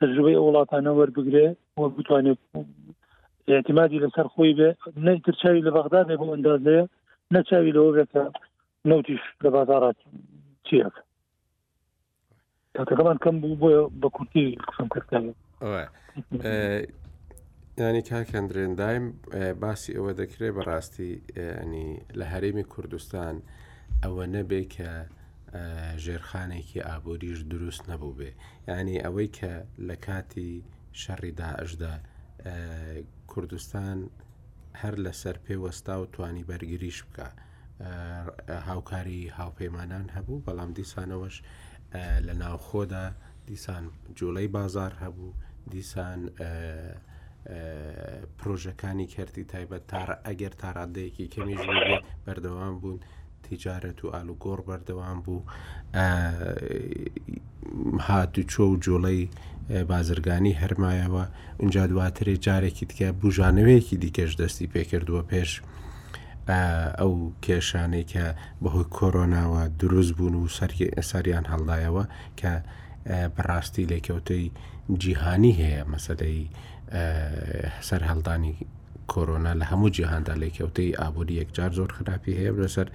تجربەی 0.01 0.43
وڵاتانە 0.45 0.93
وەربگرێ 0.99 1.49
وە 1.81 1.87
بتوانێت 1.97 2.41
اعتمادی 3.53 4.03
لەسەر 4.05 4.27
خۆی 4.35 4.53
بێ 4.59 4.71
نەتر 5.07 5.35
چاوی 5.41 5.65
لە 5.67 5.71
بەغدادێ 5.77 6.15
بۆ 6.21 6.27
ئەندازەیە 6.35 6.85
نەچاوی 7.35 7.75
لەوە 7.77 7.91
بێتە 7.97 8.25
نوتیش 8.89 9.21
لە 9.45 9.51
بازارات 9.57 9.97
چیەک 10.69 10.95
کاتەکەمان 12.77 13.17
کەم 13.25 13.37
بوو 13.43 13.57
بۆە 13.61 13.79
بە 14.01 14.09
کورتی 14.17 14.59
قسم 14.69 14.89
کردن 14.95 15.25
ینی 17.87 18.03
کاکەندرێن 18.11 18.73
دایم 18.83 19.07
باسی 19.63 19.93
ئەوە 19.97 20.13
دەکرێت 20.21 20.55
بەڕاستی 20.59 21.11
نی 21.73 21.87
لە 22.19 22.25
هەرێمی 22.33 22.65
کوردستان 22.73 23.35
ئەوە 24.05 24.25
نەبێ 24.37 24.63
کە 24.75 24.91
ژێرخانێکی 26.05 26.81
ئابووریش 26.89 27.41
دروست 27.53 27.83
نەبوو 27.91 28.17
بێ 28.19 28.31
ینی 28.69 28.99
ئەوەی 29.05 29.29
کە 29.39 29.53
لە 29.89 29.97
کاتی 30.07 30.53
شەڕی 31.03 31.33
داعشدا 31.41 31.95
کوردستان 33.33 33.99
هەر 34.81 34.95
لەسەر 35.05 35.37
پێوەستا 35.47 35.95
و 36.01 36.07
توانی 36.15 36.45
بەرگریش 36.49 36.99
بکە 37.09 37.29
هاوکاری 38.67 39.33
هاوپەیمانان 39.39 40.05
هەبوو 40.17 40.43
بەڵام 40.47 40.71
دیسانەوەش 40.79 41.37
لە 42.27 42.35
ناوخۆدا 42.43 43.05
دیسان 43.49 43.85
جوڵەی 44.19 44.49
بازار 44.59 44.93
هەبوو 45.03 45.29
دیسان 45.75 46.21
پرۆژەکانی 48.39 49.07
کردی 49.15 49.45
تایبەت 49.53 49.83
تارە 49.93 50.15
ئەگەر 50.27 50.53
تاڕادەیەکی 50.63 51.31
کەمیش 51.35 51.63
بەردەوام 52.27 52.75
بوون 52.81 53.01
تیجارەت 53.43 53.99
و 54.05 54.13
ئالوگۆڕ 54.17 54.61
بەردەوام 54.69 55.19
بوو 55.25 55.43
هاتو 58.07 58.43
چۆ 58.53 58.61
و 58.71 58.77
جوڵەی 58.87 59.23
بازرگانی 59.91 60.59
هەرمایەوە 60.63 61.25
اونجا 61.61 61.83
دواترێ 61.91 62.35
جارێکی 62.47 62.87
تکە 62.91 63.09
بژانەوەیەکی 63.23 63.97
دیکەش 64.05 64.33
دەستی 64.41 64.67
پێکردووە 64.75 65.23
پێش. 65.31 65.51
ئەو 67.01 67.13
کێشانەی 67.45 68.05
کە 68.13 68.27
بەهۆی 68.63 68.87
کۆرۆناوە 68.97 69.63
دروست 69.81 70.13
بوون 70.19 70.35
و 70.35 70.49
سەریان 71.11 71.45
هەڵدایەوە 71.53 72.05
کە 72.41 72.53
بەڕاستی 73.35 73.89
لێکەوتەی 73.93 74.47
جیهانی 75.03 75.53
هەیە 75.63 75.83
مەسەدەی 75.93 76.41
سەر 77.89 78.03
هەڵدانی 78.11 78.55
کۆرۆنا 79.13 79.53
لە 79.61 79.65
هەموو 79.71 79.91
جیهاندا 79.97 80.35
لێکەوتەی 80.43 80.97
ئابووری 81.01 81.39
یەکجار 81.41 81.71
زۆر 81.79 81.91
خراپی 81.97 82.39
هەیە 82.41 82.53
لەسەر 82.63 82.89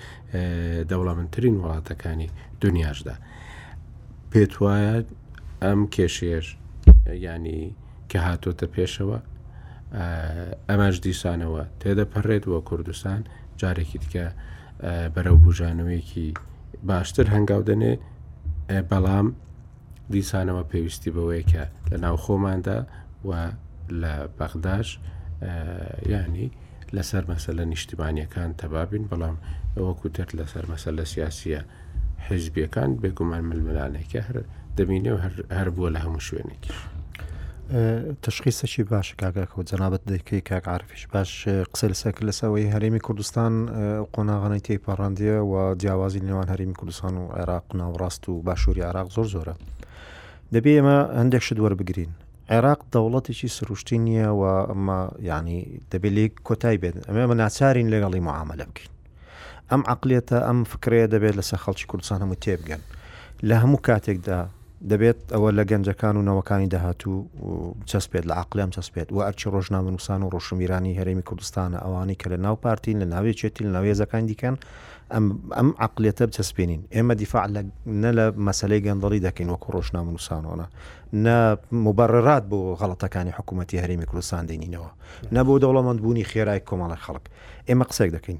دەوڵەمنترین 0.89 1.55
وڵاتەکانی 1.61 2.29
دنیاشدا. 2.63 3.15
پێت 4.31 4.53
وایە 4.61 4.95
ئەم 5.63 5.81
کێشێش 5.95 6.47
ینی 7.25 7.61
کە 8.11 8.17
هاتۆتە 8.27 8.67
پێشەوە 8.75 9.19
ئەمەش 10.69 10.95
دیسانەوە 11.05 11.63
تێدەپەڕێت 11.81 12.43
وە 12.51 12.59
کوردستان 12.69 13.21
جارێکی 13.61 13.97
دیکە 14.03 14.25
بەرەو 15.15 15.37
بژانەوەیەکی 15.45 16.27
باشتر 16.89 17.25
هەنگاو 17.35 17.61
دەنێ 17.69 17.93
بەڵام 18.91 19.27
دیسانەوە 20.13 20.63
پێویستی 20.71 21.11
بەوەی 21.15 21.43
کە 21.51 21.63
لە 21.91 21.97
ناو 22.03 22.15
خۆماندا 22.23 22.79
و 23.27 23.31
لە 24.01 24.13
بەغداش 24.39 24.89
ینی 26.13 26.47
لەسەر 26.95 27.23
مەسەلە 27.33 27.63
نیشتیمانیەکان 27.71 28.49
تەبابین 28.61 29.03
بەڵام 29.11 29.37
ئەوەکوتێت 29.77 30.29
لەسەر 30.39 30.65
مەسەلە 30.71 31.03
سیاسیە 31.13 31.61
حیزبیەکان 32.27 32.89
بێگومان 33.01 33.43
ململانێکی 33.51 34.19
هەر 34.27 34.35
دەبینێ 34.77 35.11
هەر 35.57 35.69
بووە 35.75 35.89
لە 35.95 35.99
هەموو 36.05 36.25
شوێنێکی. 36.27 36.73
تشخیصەکی 38.21 38.83
باش 38.89 39.13
کاگەکەەوە 39.21 39.63
جەنابەت 39.69 40.01
دەکەی 40.11 40.41
کاکعاعرفش 40.49 41.01
باش 41.13 41.31
قسە 41.73 41.85
لەسەکە 41.91 42.21
لەسەوەی 42.29 42.71
هەرێمی 42.73 42.99
کوردستان 43.07 43.53
قۆناغانەی 44.13 44.61
تێی 44.65 44.79
پەڕاندیە 44.85 45.35
و 45.51 45.53
جیاوازی 45.81 46.21
نێوان 46.27 46.47
هەرمی 46.53 46.73
کوردستان 46.79 47.13
و 47.17 47.23
عێراق 47.37 47.65
ناوڕاست 47.79 48.23
و 48.29 48.41
باشووری 48.47 48.81
عراق 48.89 49.07
زۆر 49.15 49.27
زۆرە 49.33 49.53
دەبێ 50.53 50.71
ئێمە 50.77 50.97
هەندێک 51.19 51.43
شت 51.47 51.59
وەربگرین 51.63 52.11
عێراق 52.49 52.79
دەوڵەتێکی 52.93 53.49
سروشتی 53.57 53.97
نییە 54.05 54.29
و 54.39 54.41
ئەمە 54.69 54.99
ینی 55.29 55.61
دەبێت 55.91 56.13
لێک 56.17 56.33
کۆتای 56.47 56.77
بێت 56.81 56.95
ئەمە 57.07 57.21
ئەمە 57.23 57.35
ناچارین 57.43 57.87
لەگەڵی 57.93 58.21
معاملە 58.27 58.65
بکەین 58.69 58.91
ئەم 59.71 59.81
عقلێتە 59.93 60.37
ئەم 60.47 60.59
فکرەیە 60.71 61.07
دەبێت 61.13 61.35
لەسەر 61.39 61.59
خەڵکی 61.63 61.85
کوردستان 61.91 62.19
هەموو 62.23 62.41
تێبگەن 62.45 62.81
لە 63.49 63.55
هەموو 63.61 63.79
کاتێکدا 63.87 64.41
دەبێت 64.89 65.19
ئەوە 65.33 65.49
لە 65.57 65.63
گەنجەکان 65.71 66.15
و 66.17 66.23
نەوەکانی 66.29 66.67
داهاتوو 66.73 67.17
چەسپێت 67.89 68.23
لە 68.29 68.31
عقلم 68.41 68.69
چەسپێت 68.75 69.07
و 69.11 69.19
ئەرچی 69.25 69.47
ڕۆژنامە 69.53 69.89
نووسان 69.95 70.19
و 70.23 70.29
ڕۆشنمیرانی 70.33 70.97
هەرێمی 70.99 71.23
کوردستانە 71.29 71.77
ئەوانی 71.85 72.15
کە 72.21 72.27
لە 72.31 72.37
ناو 72.45 72.55
پارتین 72.63 72.97
لە 73.03 73.05
ناوێچێتی 73.13 73.63
لە 73.65 73.69
ناوێزەکان 73.75 74.23
دیکەن 74.29 74.55
ئەم 75.13 75.69
عقلێتە 75.85 76.23
بچەسپێنین 76.29 76.81
ئێمە 76.95 77.13
دیفاع 77.21 77.45
نە 78.03 78.11
لە 78.17 78.25
مەسلەی 78.47 78.81
گەندڵی 78.85 79.19
دەکەین 79.27 79.49
وەکو 79.53 79.67
ڕۆژنامە 79.75 80.11
نووسانۆنە 80.15 80.65
نە 81.25 81.35
مبڕات 81.85 82.43
بۆ 82.51 82.59
غەڵەتەکانی 82.81 83.31
حکوومەتتی 83.37 83.81
هەرێمی 83.83 84.05
کوردستان 84.09 84.43
دێنینەوە 84.49 84.89
نەبوو 85.35 85.59
دەوڵەمەند 85.63 85.99
بوونی 86.03 86.25
خێرای 86.31 86.61
کۆمەڵی 86.69 86.99
خەڵک 87.05 87.25
ئێمە 87.69 87.85
قسێک 87.89 88.09
دەکەین 88.17 88.39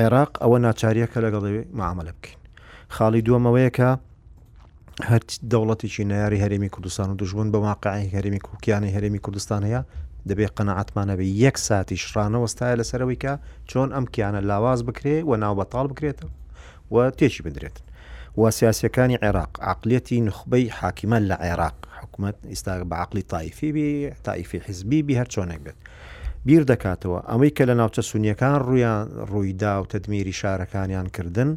عێراق 0.00 0.30
ئەوە 0.42 0.56
ناچاریەکە 0.66 1.18
لەگەڵ 1.24 1.44
معاملە 1.78 2.12
بکەین 2.18 2.38
خاڵی 2.96 3.20
دووەمەوەیەکە 3.26 3.90
هەر 5.08 5.20
دەوڵەتێکی 5.52 6.04
نایاری 6.10 6.40
هەرێمی 6.44 6.70
کوردستان 6.74 7.08
و 7.10 7.16
دژبوون 7.20 7.52
بە 7.52 7.56
ماقعی 7.58 8.10
هەرێمی 8.14 8.40
کوکیانی 8.48 8.94
هەرێمی 8.96 9.20
کوردستان 9.24 9.62
هەیە 9.68 9.80
دەبێت 10.28 10.52
قەنەعاتمانەوە 10.58 11.24
یەک 11.44 11.56
ساتی 11.68 11.96
شرانە 12.06 12.38
وەستایە 12.44 12.78
لەسەرەوەی 12.80 13.18
کە 13.22 13.32
چۆن 13.70 13.88
ئەم 13.94 14.04
کیانە 14.14 14.40
لاواز 14.50 14.80
بکرێ 14.88 15.16
و 15.30 15.36
ناو 15.42 15.54
بەتال 15.60 15.86
بکرێتەوە 15.92 16.30
و 16.90 16.96
تێکی 17.18 17.42
بدرێت 17.46 17.76
و 18.40 18.50
سیاسەکانی 18.58 19.16
عێراق 19.24 19.52
عقلەتی 19.72 20.20
نخبەی 20.28 20.66
حاکیمە 20.78 21.18
لە 21.30 21.36
عێراق 21.46 21.76
حکوومەت 22.00 22.36
ئیستا 22.52 22.84
بەعقلی 22.90 23.22
تایفیبی 23.32 23.90
تایفی 24.26 24.58
حزبیبی 24.66 25.18
هەر 25.20 25.28
چۆنێک 25.34 25.60
بێت 25.66 25.78
بیر 26.46 26.62
دەکاتەوە 26.70 27.20
ئەمەی 27.30 27.52
کە 27.56 27.64
لە 27.68 27.74
ناوچە 27.80 28.02
سونیەکان 28.10 28.54
ڕویان 28.66 29.04
ڕوویدا 29.30 29.72
و 29.80 29.86
تدممیری 29.92 30.34
شارەکانیان 30.40 31.06
کردنن 31.16 31.52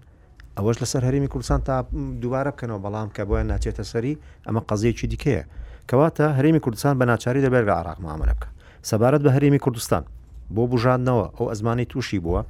ئەوەش 0.60 0.78
لەسەر 0.84 1.02
هەرمی 1.08 1.30
کوردستان 1.34 1.60
تا 1.68 1.76
دووارە 2.24 2.52
بکەنەوە 2.54 2.80
بەڵام 2.86 3.10
کە 3.16 3.24
بۆیان 3.30 3.48
ناچێتە 3.54 3.84
سەری 3.92 4.14
ئەمە 4.46 4.62
قەزیەکی 4.70 5.08
دیکەیە 5.12 5.44
کەواتە 5.90 6.26
هەرمی 6.38 6.60
کوردستان 6.66 6.94
بە 7.00 7.06
ناچاری 7.12 7.44
دەبێت 7.46 7.66
بە 7.70 7.74
عراق 7.80 8.00
مامەرە 8.06 8.36
بکە 8.38 8.50
سەبارەت 8.90 9.22
بە 9.26 9.32
هەرمی 9.36 9.60
کوردستان 9.66 10.04
بۆ 10.56 10.64
بژاندنەوە 10.72 11.26
ئەو 11.38 11.46
ئەزمانی 11.52 11.86
تووشی 11.92 12.20
بووە 12.26 12.42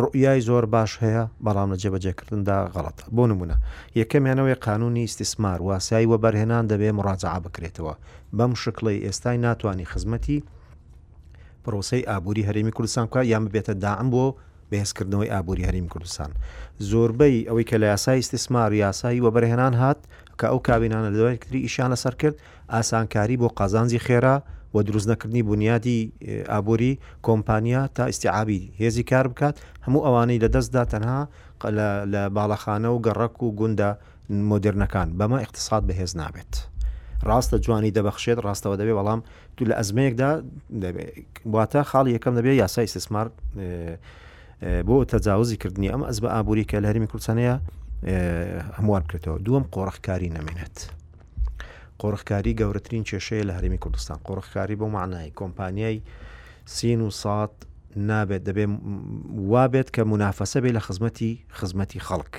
ڕوئیای 0.00 0.40
زۆر 0.48 0.64
باش 0.74 0.90
هەیە 1.04 1.22
بەڵام 1.44 1.68
لە 1.72 1.76
جێبەجێکردندا 1.82 2.58
غەڵەتە 2.74 3.04
بۆ 3.16 3.22
نمونە 3.30 3.56
یەکەمیانەوەی 4.00 4.58
قانونی 4.66 5.04
استیسمار 5.08 5.58
واسایی 5.68 6.10
وەبەرهێنان 6.12 6.64
دەبێ 6.72 6.88
مڕاجعا 6.98 7.38
بکرێتەوە 7.44 7.94
بەم 8.38 8.52
شکڵی 8.62 9.02
ئێستای 9.06 9.36
ناتوانانی 9.46 9.90
خزمەتی 9.92 10.38
پرۆسی 11.64 12.02
ئابووری 12.10 12.46
هەرێمی 12.48 12.74
کوردستان 12.76 13.06
کار 13.12 13.24
یان 13.32 13.42
ببێتە 13.48 13.74
داعم 13.84 14.08
بۆ 14.14 14.24
بەهێزکردنەوەی 14.70 15.30
ئابووری 15.34 15.64
هەریم 15.68 15.88
کوردستان 15.92 16.30
زۆربەی 16.90 17.46
ئەوەی 17.48 17.66
کە 17.70 17.76
لە 17.82 17.86
یاسای 17.94 18.18
استثمار 18.22 18.70
یاسایی 18.72 19.20
وەبەرهێنان 19.24 19.74
هات 19.82 19.98
کە 20.38 20.46
ئەو 20.50 20.58
کابینانە 20.68 21.10
لەوەکتری 21.16 21.60
ئیشانە 21.66 21.96
سەر 22.02 22.14
کرد 22.20 22.36
ئاسانکاری 22.74 23.36
بۆ 23.40 23.48
قازانزی 23.58 23.98
خێرا 24.06 24.36
و 24.74 24.78
دروست 24.86 25.08
نەکردنی 25.12 25.42
بنیادی 25.50 25.98
ئابووری 26.52 26.92
کۆمپانیا 27.26 27.82
تا 27.96 28.04
ئیسعابی 28.10 28.60
هێزی 28.80 29.04
کار 29.10 29.26
بکات 29.28 29.54
هەموو 29.86 30.04
ئەوانەی 30.06 30.38
لەدەستدا 30.44 30.82
تەنها 30.92 31.20
لە 32.14 32.22
باڵەخانە 32.36 32.88
و 32.94 33.02
گەڕک 33.06 33.34
و 33.42 33.46
گوندە 33.58 33.90
مدررنەکان 34.50 35.08
بەمە 35.18 35.38
اقتصاد 35.46 35.82
بەهێز 35.88 36.12
نابێت. 36.20 36.52
ڕاستە 37.28 37.56
جوانی 37.64 37.92
دەبەخشێت 37.98 38.38
ڕاستەوە 38.46 38.76
دەبێت 38.80 38.96
بەڵام 39.00 39.20
تو 39.56 39.62
لە 39.70 39.74
ئەزمەیەکدا 39.80 40.30
واتە 41.54 41.82
خاڵی 41.90 42.10
یەکەم 42.16 42.34
دەبێت 42.38 42.56
یاسای 42.62 42.86
سسمار 42.94 43.26
بۆ 44.60 45.04
تەجاوزی 45.08 45.56
کردنی 45.56 45.88
ئەم 45.88 46.02
ئەس 46.08 46.18
بە 46.22 46.28
ئابووری 46.36 46.64
کە 46.68 46.76
لە 46.84 46.86
هەرمی 46.92 47.08
کوردسانەیە 47.12 47.54
هەمووان 48.78 49.02
بکرێتەوە 49.08 49.40
دووەم 49.46 49.64
قۆڕخکاری 49.74 50.30
نامێنێت 50.36 50.76
قۆڕخکاری 52.00 52.52
گەورەترین 52.60 53.04
کێشەیە 53.08 53.44
لە 53.48 53.52
هەرمی 53.56 53.78
کوردستان 53.84 54.18
قۆڕخکاری 54.26 54.76
بۆ 54.80 54.86
معنای 54.96 55.30
کۆمپانیای 55.40 55.98
سین 56.74 57.00
و 57.00 57.10
سات 57.10 57.50
نابێت 57.96 58.42
دەبێت 58.48 58.70
وابێت 59.50 59.88
کە 59.96 60.02
منافەسە 60.12 60.60
بێ 60.64 60.70
لە 60.76 60.80
خزمەتی 60.86 61.32
خزمەتی 61.58 62.00
خەڵک 62.06 62.34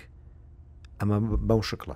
ئەمە 0.99 1.17
بەو 1.49 1.61
شکڵە 1.69 1.95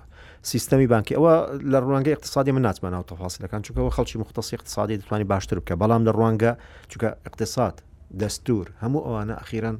سیستەمی 0.50 0.86
بانکی 0.90 1.14
ئەوە 1.14 1.34
لە 1.72 1.78
ڕوانگە 1.84 2.10
اقتصادی 2.18 2.50
من 2.52 2.62
ناتمانەوە 2.66 3.06
تەفاسیلەکان 3.10 3.62
چونکەەوە 3.66 3.94
خەڵکی 3.96 4.16
مختصی 4.18 4.56
اقتصادی 4.56 4.98
دەتوانانی 4.98 5.24
باشتر 5.28 5.58
بکە 5.58 5.74
بەڵام 5.80 6.02
لە 6.08 6.12
ڕوانگە 6.16 6.52
چونکە 6.90 7.08
اقتصاد 7.28 7.80
دەستور 8.20 8.66
هەموو 8.82 9.04
ئەوانە 9.06 9.34
ئەخیرن 9.40 9.78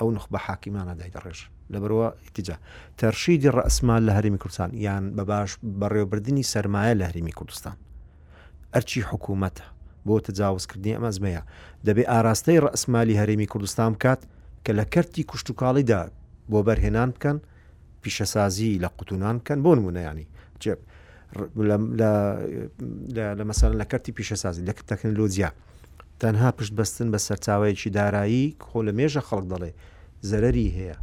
ئەو 0.00 0.10
نخ 0.16 0.24
بە 0.32 0.38
حاکیمانە 0.46 0.94
دای 1.00 1.10
دەڕێژ 1.16 1.38
لەبەرەوە 1.72 2.08
ئتیجا 2.26 2.56
تەرشیدی 3.00 3.50
ڕەسمان 3.56 4.00
لە 4.08 4.12
هەرمی 4.16 4.38
کوردستان 4.42 4.70
یان 4.86 5.04
بە 5.16 5.22
باش 5.30 5.50
بەڕێوەبردننی 5.80 6.44
سرمایە 6.52 6.94
لە 7.00 7.04
هەرمی 7.08 7.34
کوردستان 7.38 7.76
ئەرچی 8.74 9.00
حکوومەتە 9.10 9.64
بۆ 10.06 10.14
تەجاوزکردنی 10.26 10.94
ئەمە 10.96 11.10
زمەیە 11.16 11.42
دەبێ 11.86 12.04
ئاراستەی 12.12 12.62
ڕەسمالی 12.64 13.18
هەرێمی 13.20 13.50
کوردستان 13.52 13.90
بکات 13.94 14.20
کە 14.64 14.70
لە 14.78 14.84
کەرتی 14.94 15.22
کوشتتوکاڵیدا 15.30 16.00
بۆ 16.50 16.58
بەرهێنان 16.68 17.10
بکەن 17.16 17.38
پیشەسازی 18.02 18.80
لە 18.82 18.88
قوتونان 18.98 19.36
بکەن 19.40 19.58
بۆ 19.64 19.70
نمونەیانی 19.78 20.26
جێب 20.62 20.78
لە 23.38 23.44
مەسەن 23.50 23.72
لە 23.80 23.84
کەرتی 23.90 24.12
پیشەسازی 24.18 24.62
لە 24.68 24.72
تەکنلۆزیە 24.90 25.50
تەنها 26.20 26.50
پشت 26.58 26.72
بەستن 26.78 27.08
بە 27.14 27.18
سەرچاوەیەکی 27.26 27.90
دارایی 27.98 28.56
خۆ 28.66 28.78
لە 28.86 28.92
مێژە 28.98 29.22
خەڵک 29.28 29.46
دەڵێ 29.52 29.70
زەرری 30.30 30.68
هەیە 30.78 30.96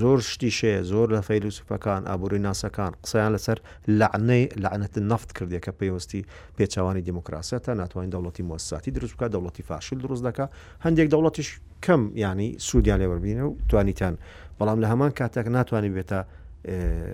زۆر 0.00 0.18
شتیشەیە 0.30 0.80
زۆر 0.90 1.08
لە 1.16 1.20
فەیلوسفەکان 1.28 2.02
ئابوووری 2.08 2.40
ناسەکان 2.48 2.92
قسەیان 3.04 3.32
لەسەر 3.36 3.58
لەعنەی 4.00 4.44
لەعنەت 4.62 4.94
نفت 5.10 5.30
کردێ 5.36 5.58
کە 5.64 5.72
پێوەستی 5.80 6.22
پێچوانی 6.56 7.02
دموکراسە 7.08 7.56
تا 7.64 7.74
ناتوانین 7.74 8.10
دەوڵەتی 8.14 8.42
مۆساتی 8.50 8.90
دروست 8.96 9.14
بکە 9.16 9.26
دەوڵەتی 9.34 9.62
فاشل 9.70 9.98
دروست 9.98 10.22
دەکە 10.28 10.46
هەندێک 10.84 11.08
دەوڵەتیش 11.12 11.48
کەم 11.84 12.02
ینی 12.24 12.48
سوودیان 12.58 12.98
لێوەبینە 13.02 13.44
و 13.48 13.56
توانیتان 13.68 14.14
بەڵام 14.60 14.78
لە 14.82 14.86
هەمان 14.92 15.10
کاتێک 15.18 15.46
ناتوانین 15.56 15.92
بێتە 15.98 16.20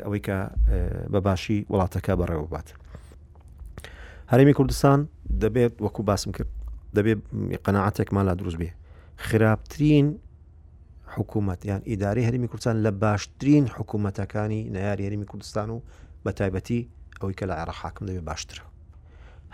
ئەوەی 0.05 0.23
کە 0.27 0.37
بەباشی 1.13 1.67
وڵاتەکە 1.73 2.13
بەڕێوەبات. 2.21 2.69
هەرمی 4.33 4.55
کوردستان 4.59 4.99
دەبێت 5.43 5.75
وەکو 5.85 6.03
باسم 6.09 6.31
کرد 6.37 6.49
دەبێت 6.97 7.19
قەنەعاتێکمان 7.65 8.25
لا 8.29 8.35
دروست 8.39 8.57
بێ 8.63 8.71
خراپترین 9.27 10.07
حکوومەت 11.17 11.61
یان 11.71 11.83
ئیداری 11.91 12.27
هەرمی 12.29 12.49
کوردستان 12.51 12.77
لە 12.87 12.91
باشترین 13.05 13.65
حکوومەتەکانی 13.77 14.61
نایاری 14.75 15.05
هەرمی 15.07 15.27
کوردستان 15.31 15.69
و 15.71 15.77
بە 16.25 16.31
تایبەتی 16.39 16.81
ئەوەی 17.21 17.35
کە 17.39 17.45
لە 17.51 17.55
عێرە 17.59 17.75
حاکم 17.81 18.03
دەبێت 18.09 18.25
باشترە 18.31 18.65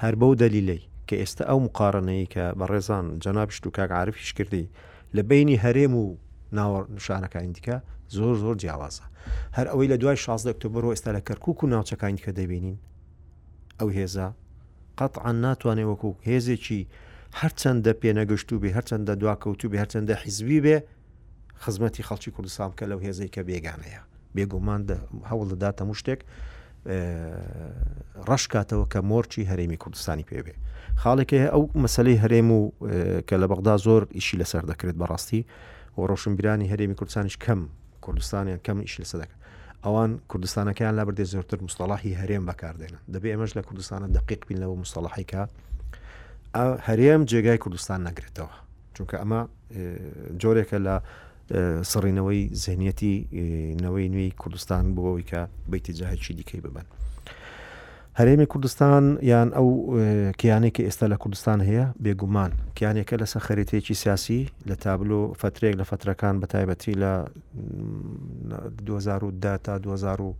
هەر 0.03 0.15
بەو 0.21 0.33
دەلیلەی 0.43 0.83
کە 1.09 1.15
ئێستا 1.21 1.45
ئەو 1.51 1.59
مقارنەی 1.67 2.27
کە 2.35 2.45
بە 2.59 2.67
ڕێزان 2.73 3.07
جەنابشت 3.25 3.63
و 3.67 3.71
کاک 3.77 3.91
عاعرفیش 3.99 4.31
کردی 4.39 4.67
لە 5.17 5.21
بینی 5.31 5.57
هەرێم 5.65 5.93
و 6.03 6.05
ناوە 6.59 6.79
نشانەکان 6.97 7.53
دیکە 7.57 7.77
زۆر 8.17 8.35
زۆر 8.43 8.57
جیاوازە 8.63 9.05
هەر 9.57 9.67
ئەوەی 9.71 9.89
لە 9.93 9.97
دوای 10.01 10.17
16 10.17 10.51
ئۆکتۆبر 10.53 10.83
و 10.85 10.95
ئێستا 10.95 11.11
لە 11.17 11.21
کەرکک 11.29 11.59
و 11.65 11.67
ناوچەکانی 11.73 12.23
کە 12.25 12.33
دەبینین 12.39 12.77
ئەو 13.81 13.89
هێزە 13.97 14.29
قەت 14.99 15.15
عن 15.27 15.37
ناتوانێ 15.45 15.85
وەکو 15.91 16.11
هێزێکی 16.29 16.83
هەرچەندە 17.41 17.93
پێنەگەشتو 18.03 18.57
بێ 18.63 18.71
هەرچەندە 18.79 19.13
دواکەوتو 19.21 19.67
بێ 19.73 19.77
هەرچەندە 19.83 20.15
حیزبی 20.23 20.59
بێ 20.65 20.77
خزمەتی 21.65 22.03
خەڵکی 22.09 22.31
کوردستان 22.37 22.71
کە 22.79 22.85
لەو 22.91 22.99
هێزەی 23.07 23.31
کە 23.35 23.41
بێگانەیە 23.49 24.01
بێگومان 24.37 24.81
هەوڵ 25.31 25.43
دەداتە 25.53 25.83
مو 25.89 25.95
شتێک 26.01 26.21
ڕشکاتەوە 28.29 28.87
کە 28.93 28.99
مۆرچی 29.11 29.43
هەرێمی 29.51 29.79
کوردستانی 29.83 30.25
پێبێ 30.31 30.55
خاڵێکی 31.03 31.37
ئەو 31.55 31.63
مەسلەی 31.85 32.17
هەرێم 32.23 32.49
و 32.57 32.61
کە 33.29 33.37
لە 33.43 33.47
بەغدا 33.51 33.75
زۆر 33.87 34.03
ئیشی 34.17 34.37
لەسەر 34.41 34.63
دەکرێت 34.71 34.97
بەڕاستی 35.03 35.41
و 35.97 36.01
ڕۆشنبیرانی 36.11 36.67
هەرێمی 36.73 36.97
کوردستانش 37.01 37.35
کەم 37.45 37.61
کوردستانیان 38.05 38.61
کەم 38.67 38.79
ئیش 38.87 38.95
لەسە 39.03 39.17
دەکەن 39.23 39.39
ئەوان 39.85 40.11
کوردستانەکەیان 40.31 40.95
لا 40.99 41.03
بردێ 41.09 41.25
زۆرتر 41.33 41.59
مستەڵاحی 41.67 42.13
هەرێم 42.21 42.45
بەکاردێنن 42.51 43.03
دەبێ 43.15 43.29
ئەمەش 43.35 43.53
لە 43.59 43.63
کوردستانە 43.69 44.07
دەقیق 44.17 44.41
بین 44.49 44.59
لەوە 44.63 44.77
مستەڵاحیکە 44.85 45.43
هەرێم 46.89 47.23
جێگای 47.31 47.59
کوردستان 47.65 48.01
نەگرێتەوە 48.09 48.55
چونکە 48.97 49.15
ئەمە 49.23 49.41
جۆرێکە 50.43 50.79
لە 50.87 50.97
سڕینەوەی 51.91 52.43
زێنەتی 52.65 53.15
نەوەی 53.85 54.07
نوێی 54.15 54.31
کوردستان 54.43 54.85
بۆەوەی 54.97 55.25
کە 55.31 55.41
بەیتجاهکی 55.71 56.35
دیکەی 56.39 56.61
ببن. 56.67 56.87
هەرێمی 58.19 58.47
کوردستان 58.53 59.05
یان 59.33 59.49
ئەو 59.57 59.69
کیانێکی 60.41 60.83
ئێستا 60.89 61.07
لە 61.13 61.17
کوردستان 61.23 61.59
هەیە 61.69 61.87
بێگومان 62.05 62.53
کیانێکە 62.77 63.15
لەسەر 63.23 63.43
خەریتێکی 63.47 63.95
سیاسی 64.03 64.41
لە 64.69 64.75
تابلو 64.85 65.21
فترێک 65.41 65.75
لە 65.81 65.85
فترەکان 65.91 66.35
بەتایبەتی 66.43 66.95
لە 67.03 67.13
2010 68.87 69.57
تا 69.67 69.75
2010 69.79 70.35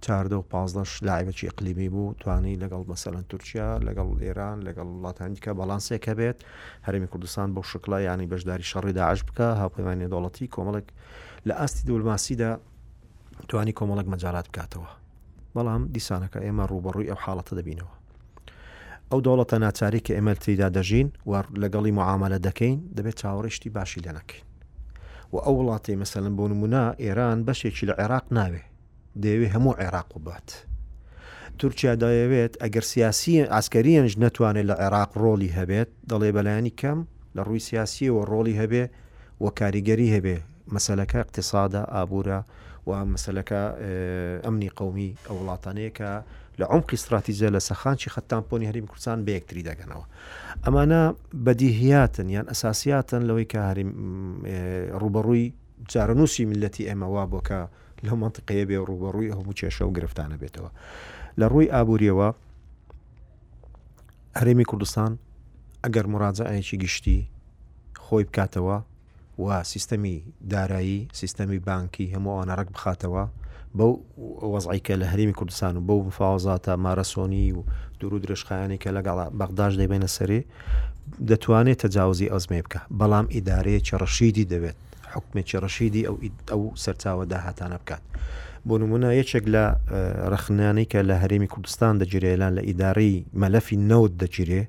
چاردە 0.00 0.32
و 0.36 0.42
پازدەش 0.42 1.02
لایبەکی 1.02 1.48
قلیمی 1.56 1.88
بوو 1.88 2.14
توانی 2.20 2.58
لەگەڵ 2.58 2.82
مەسەلەن 2.92 3.24
تورکیا 3.28 3.68
لەگەڵ 3.86 4.08
ئێران 4.24 4.58
لەگەڵ 4.66 4.88
وڵاتانیکە 4.96 5.50
بەلانسێکە 5.60 6.12
بێت 6.18 6.38
هەرمی 6.86 7.08
کوردستان 7.12 7.48
بۆ 7.54 7.60
شکلا 7.72 7.98
ینی 8.00 8.26
بەشداری 8.32 8.66
شەڕی 8.72 8.92
داعش 9.00 9.20
بکە 9.28 9.46
هاپەیوانی 9.62 10.08
دەوڵەتی 10.12 10.46
کۆمەڵک 10.54 10.86
لە 11.48 11.54
ئاستی 11.60 11.84
دولماسیدا 11.88 12.50
توانی 13.48 13.72
کۆمەڵک 13.78 14.06
مەجارات 14.12 14.46
بکاتەوە 14.50 14.90
بەڵام 15.54 15.82
دیسانەکە 15.94 16.38
ئێمە 16.46 16.64
ڕوبەڕووی 16.72 17.08
ئەو 17.10 17.18
حاڵەتە 17.24 17.52
دەبینەوە 17.58 17.94
ئەو 19.10 19.20
دەوڵەتە 19.26 19.56
ناچاری 19.64 20.00
کە 20.06 20.12
ئێمە 20.16 20.34
تریدا 20.42 20.68
دەژین 20.76 21.08
و 21.28 21.32
لەگەڵی 21.62 21.92
معاملە 21.98 22.38
دەکەین 22.46 22.78
دەبێت 22.96 23.16
چاوەڕشتی 23.20 23.70
باشی 23.76 24.00
لەنەکەین 24.06 24.44
و 25.32 25.36
ئەو 25.44 25.54
وڵاتی 25.60 25.98
مەسەلم 26.02 26.34
بۆ 26.38 26.44
نمونە 26.52 26.84
ئێران 27.02 27.38
بەشێکی 27.46 27.84
لە 27.88 27.94
عێراق 28.00 28.26
ناوێ 28.38 28.62
دەیەوێ 29.22 29.48
هەموو 29.54 29.78
عێراق 29.80 30.08
وبات. 30.16 30.50
تورکیا 31.58 31.92
دەیەوێت 32.02 32.52
ئەگەر 32.62 32.84
سیاسی 32.92 33.44
ئاسکەریەنج 33.52 34.12
نەتوانێت 34.24 34.66
لە 34.70 34.74
عێراق 34.82 35.10
ڕۆلی 35.22 35.50
هەبێت 35.58 35.88
دەڵێ 36.10 36.30
بەلایانی 36.36 36.74
کەم 36.80 36.98
لە 37.36 37.42
ڕووی 37.46 37.62
سیاسیەوە 37.68 38.22
ڕۆلی 38.32 38.54
هەبێ 38.60 38.84
و 39.42 39.46
کاریگەری 39.58 40.08
هەبێ 40.14 40.36
مەسلەکە 40.74 41.18
اقتصادە 41.24 41.82
ئابورە 41.94 42.40
و 42.88 42.90
مەسلەکە 43.12 43.60
ئەمنی 44.44 44.70
قومی 44.78 45.10
ئەو 45.26 45.36
وڵاتانەیەکە 45.40 46.10
لە 46.60 46.64
عمقی 46.72 46.96
استراتیزە 46.98 47.48
لە 47.56 47.60
سەخانکی 47.68 48.10
خەتانپۆنی 48.14 48.66
هەریم 48.70 48.86
کوردستان 48.90 49.18
بەیەکتری 49.26 49.62
دەگەنەوە 49.70 50.04
ئەمانە 50.64 51.02
بەدیهیاتن 51.46 52.28
یان 52.36 52.46
ئەساسیاتن 52.52 53.22
لەوەی 53.28 53.46
کە 53.52 53.60
هەریم 53.70 53.90
ڕوبەڕووی 55.02 55.46
جارنووسی 55.92 56.44
ملەتی 56.52 56.84
ئێمەوا 56.88 57.24
بۆکە 57.32 57.60
لەو 58.06 58.16
منطقەیە 58.24 58.64
بێ 58.68 58.78
ڕوبەڕووی 58.88 59.32
هەموو 59.36 59.56
کێشە 59.60 59.82
و 59.86 59.94
گرفتانە 59.96 60.36
بێتەوە 60.42 60.70
لە 61.40 61.46
ڕووی 61.52 61.72
ئابوووریەوە 61.74 62.28
هەرێمی 64.38 64.68
کوردستان 64.70 65.12
ئەگەر 65.84 66.06
مراجعایەکی 66.14 66.80
گشتی 66.84 67.20
خۆی 68.04 68.24
بکاتەوە 68.28 68.78
و 69.42 69.46
سیستەمی 69.72 70.16
دارایی 70.52 70.98
سیستەمی 71.20 71.58
بانکی 71.68 72.06
هەمووانە 72.14 72.52
ڕک 72.60 72.68
بخاتەوە 72.76 73.24
بەو 73.78 73.92
وەزعیکە 74.52 74.94
لە 75.00 75.06
هەرمی 75.12 75.34
کوردستان 75.38 75.72
و 75.76 75.84
بەو 75.88 75.98
مفاوزاتە 76.08 76.72
مارەسۆنی 76.84 77.48
و 77.56 77.60
دوور 77.98 78.14
و 78.14 78.22
درێژخایانی 78.24 78.78
کە 78.82 78.88
لەگەڵ 78.96 79.18
بەغداش 79.40 79.72
دەیبێنە 79.80 80.08
سەری 80.16 80.40
دەتوانێت 81.30 81.78
تەجاوزی 81.82 82.30
ئەزمێ 82.32 82.60
بکە 82.66 82.80
بەڵام 83.00 83.26
ئیدارەیەکی 83.34 83.96
ڕەشیدی 84.02 84.48
دەوێت 84.52 84.78
حکمێکی 85.16 85.56
ڕەشیدی 85.64 86.02
ئەو 86.08 86.16
ئەو 86.52 86.62
سەرچاوە 86.84 87.24
داهاتانە 87.32 87.78
بکات 87.82 88.02
بۆ 88.66 88.74
نمونە 88.82 89.08
یەکێک 89.20 89.44
لە 89.54 89.64
ڕخنانەی 90.34 90.86
کە 90.92 91.00
لە 91.08 91.14
هەرێمی 91.22 91.48
کوردستان 91.54 91.94
دەگیرێلان 92.02 92.52
لە 92.58 92.62
ئیداری 92.68 93.14
مەلەفی 93.42 93.76
نەوت 93.90 94.12
دەگیرێ 94.22 94.62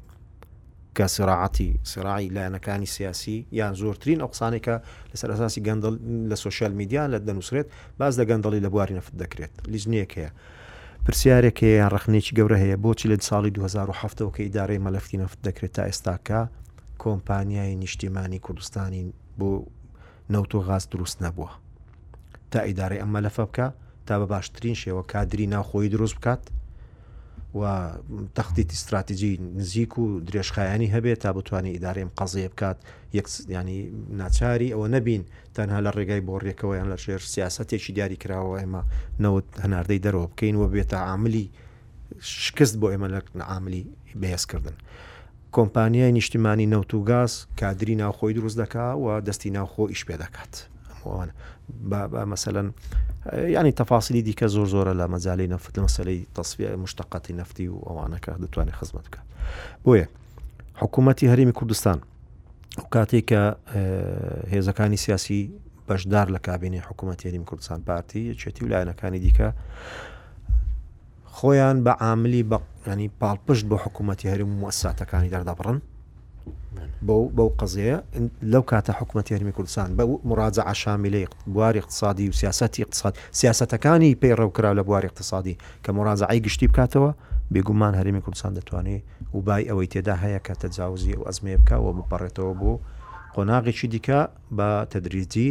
کە 0.98 1.06
سراعەتی 1.16 1.70
سرراعی 1.92 2.28
لایەنەکانی 2.36 2.90
سیاسی 2.96 3.38
یان 3.60 3.74
زۆرترین 3.82 4.20
ئەقسانێکە 4.24 4.76
لەسەر 5.12 5.30
ئەساسی 5.34 5.62
گەندڵ 5.68 5.94
لە 6.30 6.36
سوۆشال 6.42 6.74
میدیا 6.80 7.04
لە 7.14 7.18
دەنووسێت 7.28 7.68
باز 8.00 8.14
لە 8.20 8.24
گەندڵی 8.30 8.62
لە 8.66 8.70
بواری 8.74 8.96
نەفت 9.00 9.14
دەکرێت 9.22 9.54
لیژنیەک 9.74 10.12
هەیە. 10.18 10.32
پرسیارێک 11.06 11.58
هەیە 11.64 11.76
یان 11.82 11.90
ڕخنێکی 11.96 12.34
گەورە 12.38 12.58
هەیە 12.64 12.78
بۆچی 12.84 13.08
لە 13.12 13.16
ساڵی 13.30 13.52
2007ەوە 13.58 14.32
کە 14.36 14.42
ئیدارەی 14.46 14.80
مەلەفتی 14.86 15.18
نەفت 15.24 15.40
دەکرێت 15.48 15.74
تا 15.78 15.84
ئێستاکە 15.90 16.42
کۆمپانیای 17.04 17.76
نیشتیمانی 17.84 18.40
کوردستانی 18.46 19.04
بۆ 19.40 19.50
نەوت 20.34 20.56
و 20.56 20.62
غاز 20.62 20.90
دروست 20.90 21.18
نەبووە 21.26 21.50
تا 22.52 22.60
ئیدارەی 22.68 23.00
ئەمە 23.04 23.20
لەفە 23.26 23.46
بکە 23.50 23.68
تا 24.06 24.14
بە 24.22 24.26
باشترین 24.30 24.76
شێوە 24.76 25.04
کادری 25.12 25.48
ناوخۆی 25.48 25.90
دروست 25.90 26.16
بکات 26.18 26.42
و 27.56 27.62
تەختیتی 28.38 28.76
استراتیژی 28.80 29.32
نزیک 29.60 30.00
و 30.00 30.04
درێژخایانی 30.28 30.92
هەبێت 30.96 31.20
تا 31.24 31.30
بتوانانی 31.34 31.74
ئیدارێم 31.76 32.10
قەزیە 32.20 32.50
بکات 32.54 32.78
ینی 33.50 33.80
ناچاری 34.20 34.70
ئەوە 34.74 34.88
نەبین 34.96 35.24
تەنها 35.56 35.80
لە 35.86 35.92
ڕێگای 35.98 36.24
بۆ 36.28 36.36
ڕێکەوەیان 36.46 36.88
لە 36.94 36.98
شێر 37.04 37.22
سیاستێکی 37.34 37.94
دیاری 37.96 38.20
کراوە 38.24 38.58
ئێمە 38.62 38.82
نەوت 39.24 39.48
هەناردەی 39.64 40.04
دەرەوە 40.06 40.28
بکەین 40.32 40.56
و 40.56 40.68
بێتە 40.76 40.98
عاملی 41.10 41.48
شکست 42.46 42.76
بۆ 42.82 42.88
ئێمە 42.94 43.08
لە 43.14 43.20
عاملی 43.54 43.84
بەهێزکردن. 44.22 44.76
کۆمپانیای 45.54 46.12
نیشتیمانی 46.12 46.66
نەوت 46.72 46.94
و 46.94 47.04
گاز 47.04 47.46
کادری 47.60 47.96
ناوخۆی 47.98 48.34
دروست 48.34 48.64
دەکا 48.64 48.96
و 49.04 49.22
دەستی 49.22 49.46
ناوخۆ 49.52 49.90
ئیش 49.90 50.06
پێ 50.08 50.16
دەکات 50.24 50.54
مەمثلەن 51.90 52.66
ینی 53.56 53.72
تەفاسیلی 53.72 54.24
دیکە 54.26 54.48
زۆر 54.48 54.66
زۆرە 54.74 54.94
لە 55.00 55.06
مەجای 55.12 55.48
نەفت 55.48 55.78
لە 55.80 55.82
مەسلەی 55.84 56.26
تەسوی 56.36 56.76
مشتقاتی 56.76 57.34
نفتی 57.34 57.68
و 57.68 57.80
ئەوانەکە 57.88 58.32
دەتوانێت 58.44 58.76
خزمەت 58.80 59.06
بکە 59.08 59.22
بۆیە 59.86 60.08
حکوومەتتی 60.82 61.26
هەرمی 61.32 61.52
کوردستان 61.60 62.00
و 62.84 62.86
کاتێک 62.96 63.24
کە 63.32 63.42
هێزەکانی 64.54 64.98
سیاسی 65.06 65.40
بەشدار 65.88 66.28
لە 66.36 66.40
کابینی 66.48 66.80
حکوومەتی 66.80 67.28
هەرمی 67.30 67.46
کوردستان 67.52 67.80
پارتی 67.90 68.34
چێتی 68.40 68.62
و 68.64 68.68
لایەنەکانی 68.72 69.20
دیکە 69.26 69.50
خۆیان 71.42 71.78
بە 71.86 71.94
عاملی 72.06 72.44
بەنی 72.86 73.08
پاڵپشت 73.22 73.66
بۆ 73.70 73.78
حکوومەتتی 73.86 74.30
هەرم 74.34 74.52
موساتەکانی 74.64 75.32
دەردەبڕن 75.34 75.78
بەو 77.08 77.22
بەو 77.38 77.50
قزەیە 77.60 77.98
لەو 78.54 78.64
کاتە 78.72 78.92
حکوومەتتی 79.00 79.34
هەرمی 79.36 79.54
کوردستان 79.58 79.90
بە 79.98 80.04
مراجە 80.32 80.62
عشامیلی 80.72 81.28
بواری 81.54 81.80
اقتصادی 81.80 82.30
و 82.30 82.32
سیاستی 82.42 82.82
اقتصاد 82.84 83.14
سیاسەتەکانی 83.42 84.12
پێی 84.22 84.34
ڕێوکرا 84.40 84.72
لە 84.80 84.84
بواری 84.88 85.08
اقتصادی 85.10 85.58
کە 85.86 85.90
مراجعی 85.92 86.40
گشتی 86.46 86.68
بکاتەوە 86.68 87.12
بێگومان 87.54 87.94
هەرمی 88.00 88.22
کوردستان 88.26 88.54
دەتوانێت 88.60 89.02
و 89.36 89.40
بای 89.48 89.68
ئەوەی 89.70 89.88
تێدا 89.94 90.16
هەیە 90.24 90.40
کە 90.48 90.54
تەجاوزی 90.64 91.14
و 91.20 91.24
ئەزمێ 91.30 91.56
بکە 91.62 91.74
و 91.86 91.88
بپەڕێتەوە 91.98 92.54
بۆ 92.62 92.74
قۆناغێکی 93.36 93.88
دیکە 93.94 94.20
بە 94.58 94.70
تەدریجی 94.94 95.50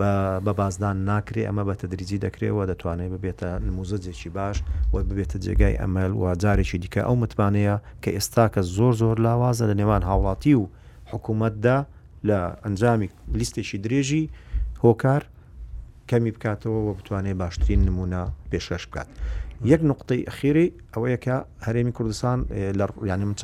بە 0.00 0.52
بازدان 0.58 0.96
ناکرێ 1.08 1.42
ئەمە 1.48 1.64
بە 1.68 1.74
تدریجی 1.82 2.20
دەکرێەوە 2.24 2.62
دەتوانێت 2.70 3.10
ببێتە 3.14 3.48
نموزەجێکی 3.66 4.30
باش 4.36 4.56
و 4.92 4.96
ببێتە 5.08 5.36
جێگای 5.44 5.76
ئەمەل 5.82 6.12
و 6.20 6.24
جارێکی 6.42 6.78
دیکە 6.82 7.00
ئەو 7.06 7.16
متمانەیە 7.22 7.76
کە 8.02 8.10
ئێستا 8.16 8.46
کە 8.54 8.60
زۆر 8.76 8.92
زۆر 9.02 9.16
لاوازە 9.26 9.64
لە 9.70 9.74
نێوان 9.80 10.02
هاوڵاتی 10.08 10.54
و 10.60 10.64
حکوومەتدا 11.10 11.76
لە 12.28 12.38
ئەنجامی 12.64 13.08
لیستێکی 13.38 13.78
درێژی 13.84 14.22
هۆکار 14.84 15.22
کەمی 16.10 16.32
بکاتەوە 16.36 16.80
و 16.86 16.90
بتوانێت 16.98 17.36
باشترین 17.42 17.80
نمونە 17.88 18.22
پێشەش 18.50 18.84
بکات. 18.90 19.08
یەک 19.72 19.80
نقطەی 19.90 20.22
ئەخیری 20.28 20.66
ئەوەیەکە 20.94 21.36
هەرێمی 21.66 21.92
کوردستان 21.96 22.38
ینی 23.10 23.34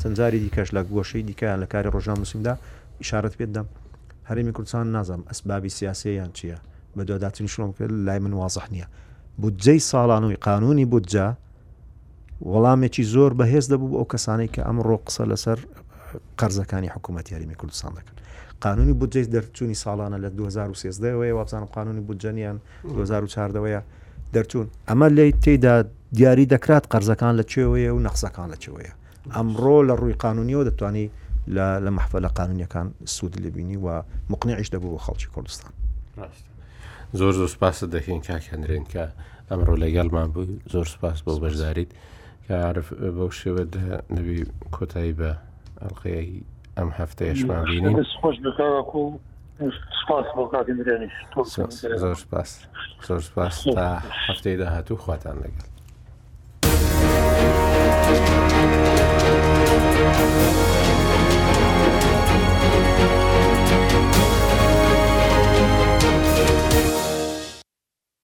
چەندجاری 0.00 0.38
دیکەش 0.44 0.68
لە 0.76 0.80
گۆشەی 0.94 1.22
دیکە 1.28 1.48
لە 1.62 1.66
کاری 1.72 1.88
ڕۆژان 1.94 2.18
مسیمدا 2.24 2.54
ئشارەت 3.02 3.34
پێدەم. 3.40 3.68
هەرمی 4.30 4.52
کوردستان 4.54 4.86
نازم 4.94 5.22
ئەسبابی 5.30 5.68
سیاسیان 5.68 6.30
چییە 6.38 6.58
بە 6.96 7.02
دۆداتین 7.08 7.46
شلم 7.46 7.72
کرد 7.72 7.92
لای 7.92 8.18
من 8.18 8.32
وازح 8.32 8.66
نییە 8.74 8.86
بودجەی 9.42 9.80
ساڵانوی 9.90 10.36
قانونی 10.48 10.84
بودجا 10.84 11.26
وەڵامێکی 12.52 13.02
زۆر 13.14 13.32
بەهێز 13.40 13.66
دەبوو 13.72 13.96
ئەو 13.98 14.06
کەسانی 14.14 14.48
کە 14.54 14.62
ئەمڕۆ 14.68 14.96
قسە 15.06 15.24
لەسەر 15.30 15.58
قەرزەکانی 16.38 16.88
حکوومەت 16.94 17.26
یاریمی 17.32 17.54
کوردستان 17.60 17.92
دەکەن 17.98 18.16
قانونی 18.64 18.92
بودجێ 19.00 19.22
دەرچوونی 19.34 19.78
ساڵانە 19.84 20.18
لە 20.24 20.28
2013ەوەی 20.38 21.32
وابزانم 21.38 21.66
قانونی 21.76 22.02
بودجەنیان 22.08 22.56
2014ەوەیە 22.98 23.80
دەرچوون 24.34 24.68
ئەمە 24.88 25.08
لی 25.16 25.32
تێدا 25.44 25.74
دیاری 26.16 26.46
دەکرات 26.54 26.84
قەرزەکان 26.92 27.32
لە 27.40 27.44
کوێوەیە 27.52 27.90
و 27.96 28.00
نەخسەکان 28.06 28.48
لە 28.52 28.56
کوێوەیە 28.62 28.94
ئەمڕۆ 29.36 29.78
لە 29.88 29.94
ڕووی 30.00 30.14
قانونیەوە 30.24 30.64
دەتوانانی 30.68 31.06
لە 31.48 31.90
محفە 31.90 32.18
لە 32.20 32.28
قانونیەکان 32.28 32.94
سوود 33.04 33.36
لێبینی 33.40 33.76
و 33.76 34.02
مقنیعیش 34.30 34.68
دەبوو 34.68 34.90
بۆ 34.98 34.98
خەڵکی 35.06 35.26
کوردستان 35.34 35.72
زۆر 37.12 37.32
زۆر 37.32 37.48
سپاسە 37.54 37.84
دەکەین 37.94 38.22
کاکەندرێن 38.28 38.84
کە 38.92 39.04
ئەمڕۆ 39.50 39.74
لەگەڵمان 39.82 40.28
بوو 40.34 40.46
زۆر 40.72 40.86
سپاس 40.94 41.18
بۆ 41.24 41.32
بەشداریت 41.44 41.90
کەعاعرف 42.48 42.88
بەو 43.16 43.30
شێوە 43.40 43.62
نەبی 44.16 44.38
کۆتایی 44.76 45.12
بە 45.20 45.30
ئەڵلقەیە 45.82 46.22
ئەم 46.78 46.88
هەفتەیەشمان 47.00 47.60
بینی 47.70 47.92
زۆر 53.04 53.20
سپاس 53.30 53.56
تا 53.76 53.86
هەفتەی 54.28 54.56
داهاتوو 54.60 54.96
خواتان 55.04 55.36
لەگەڵ. 55.42 55.64
Thank 58.06 60.66
you. 60.66 60.69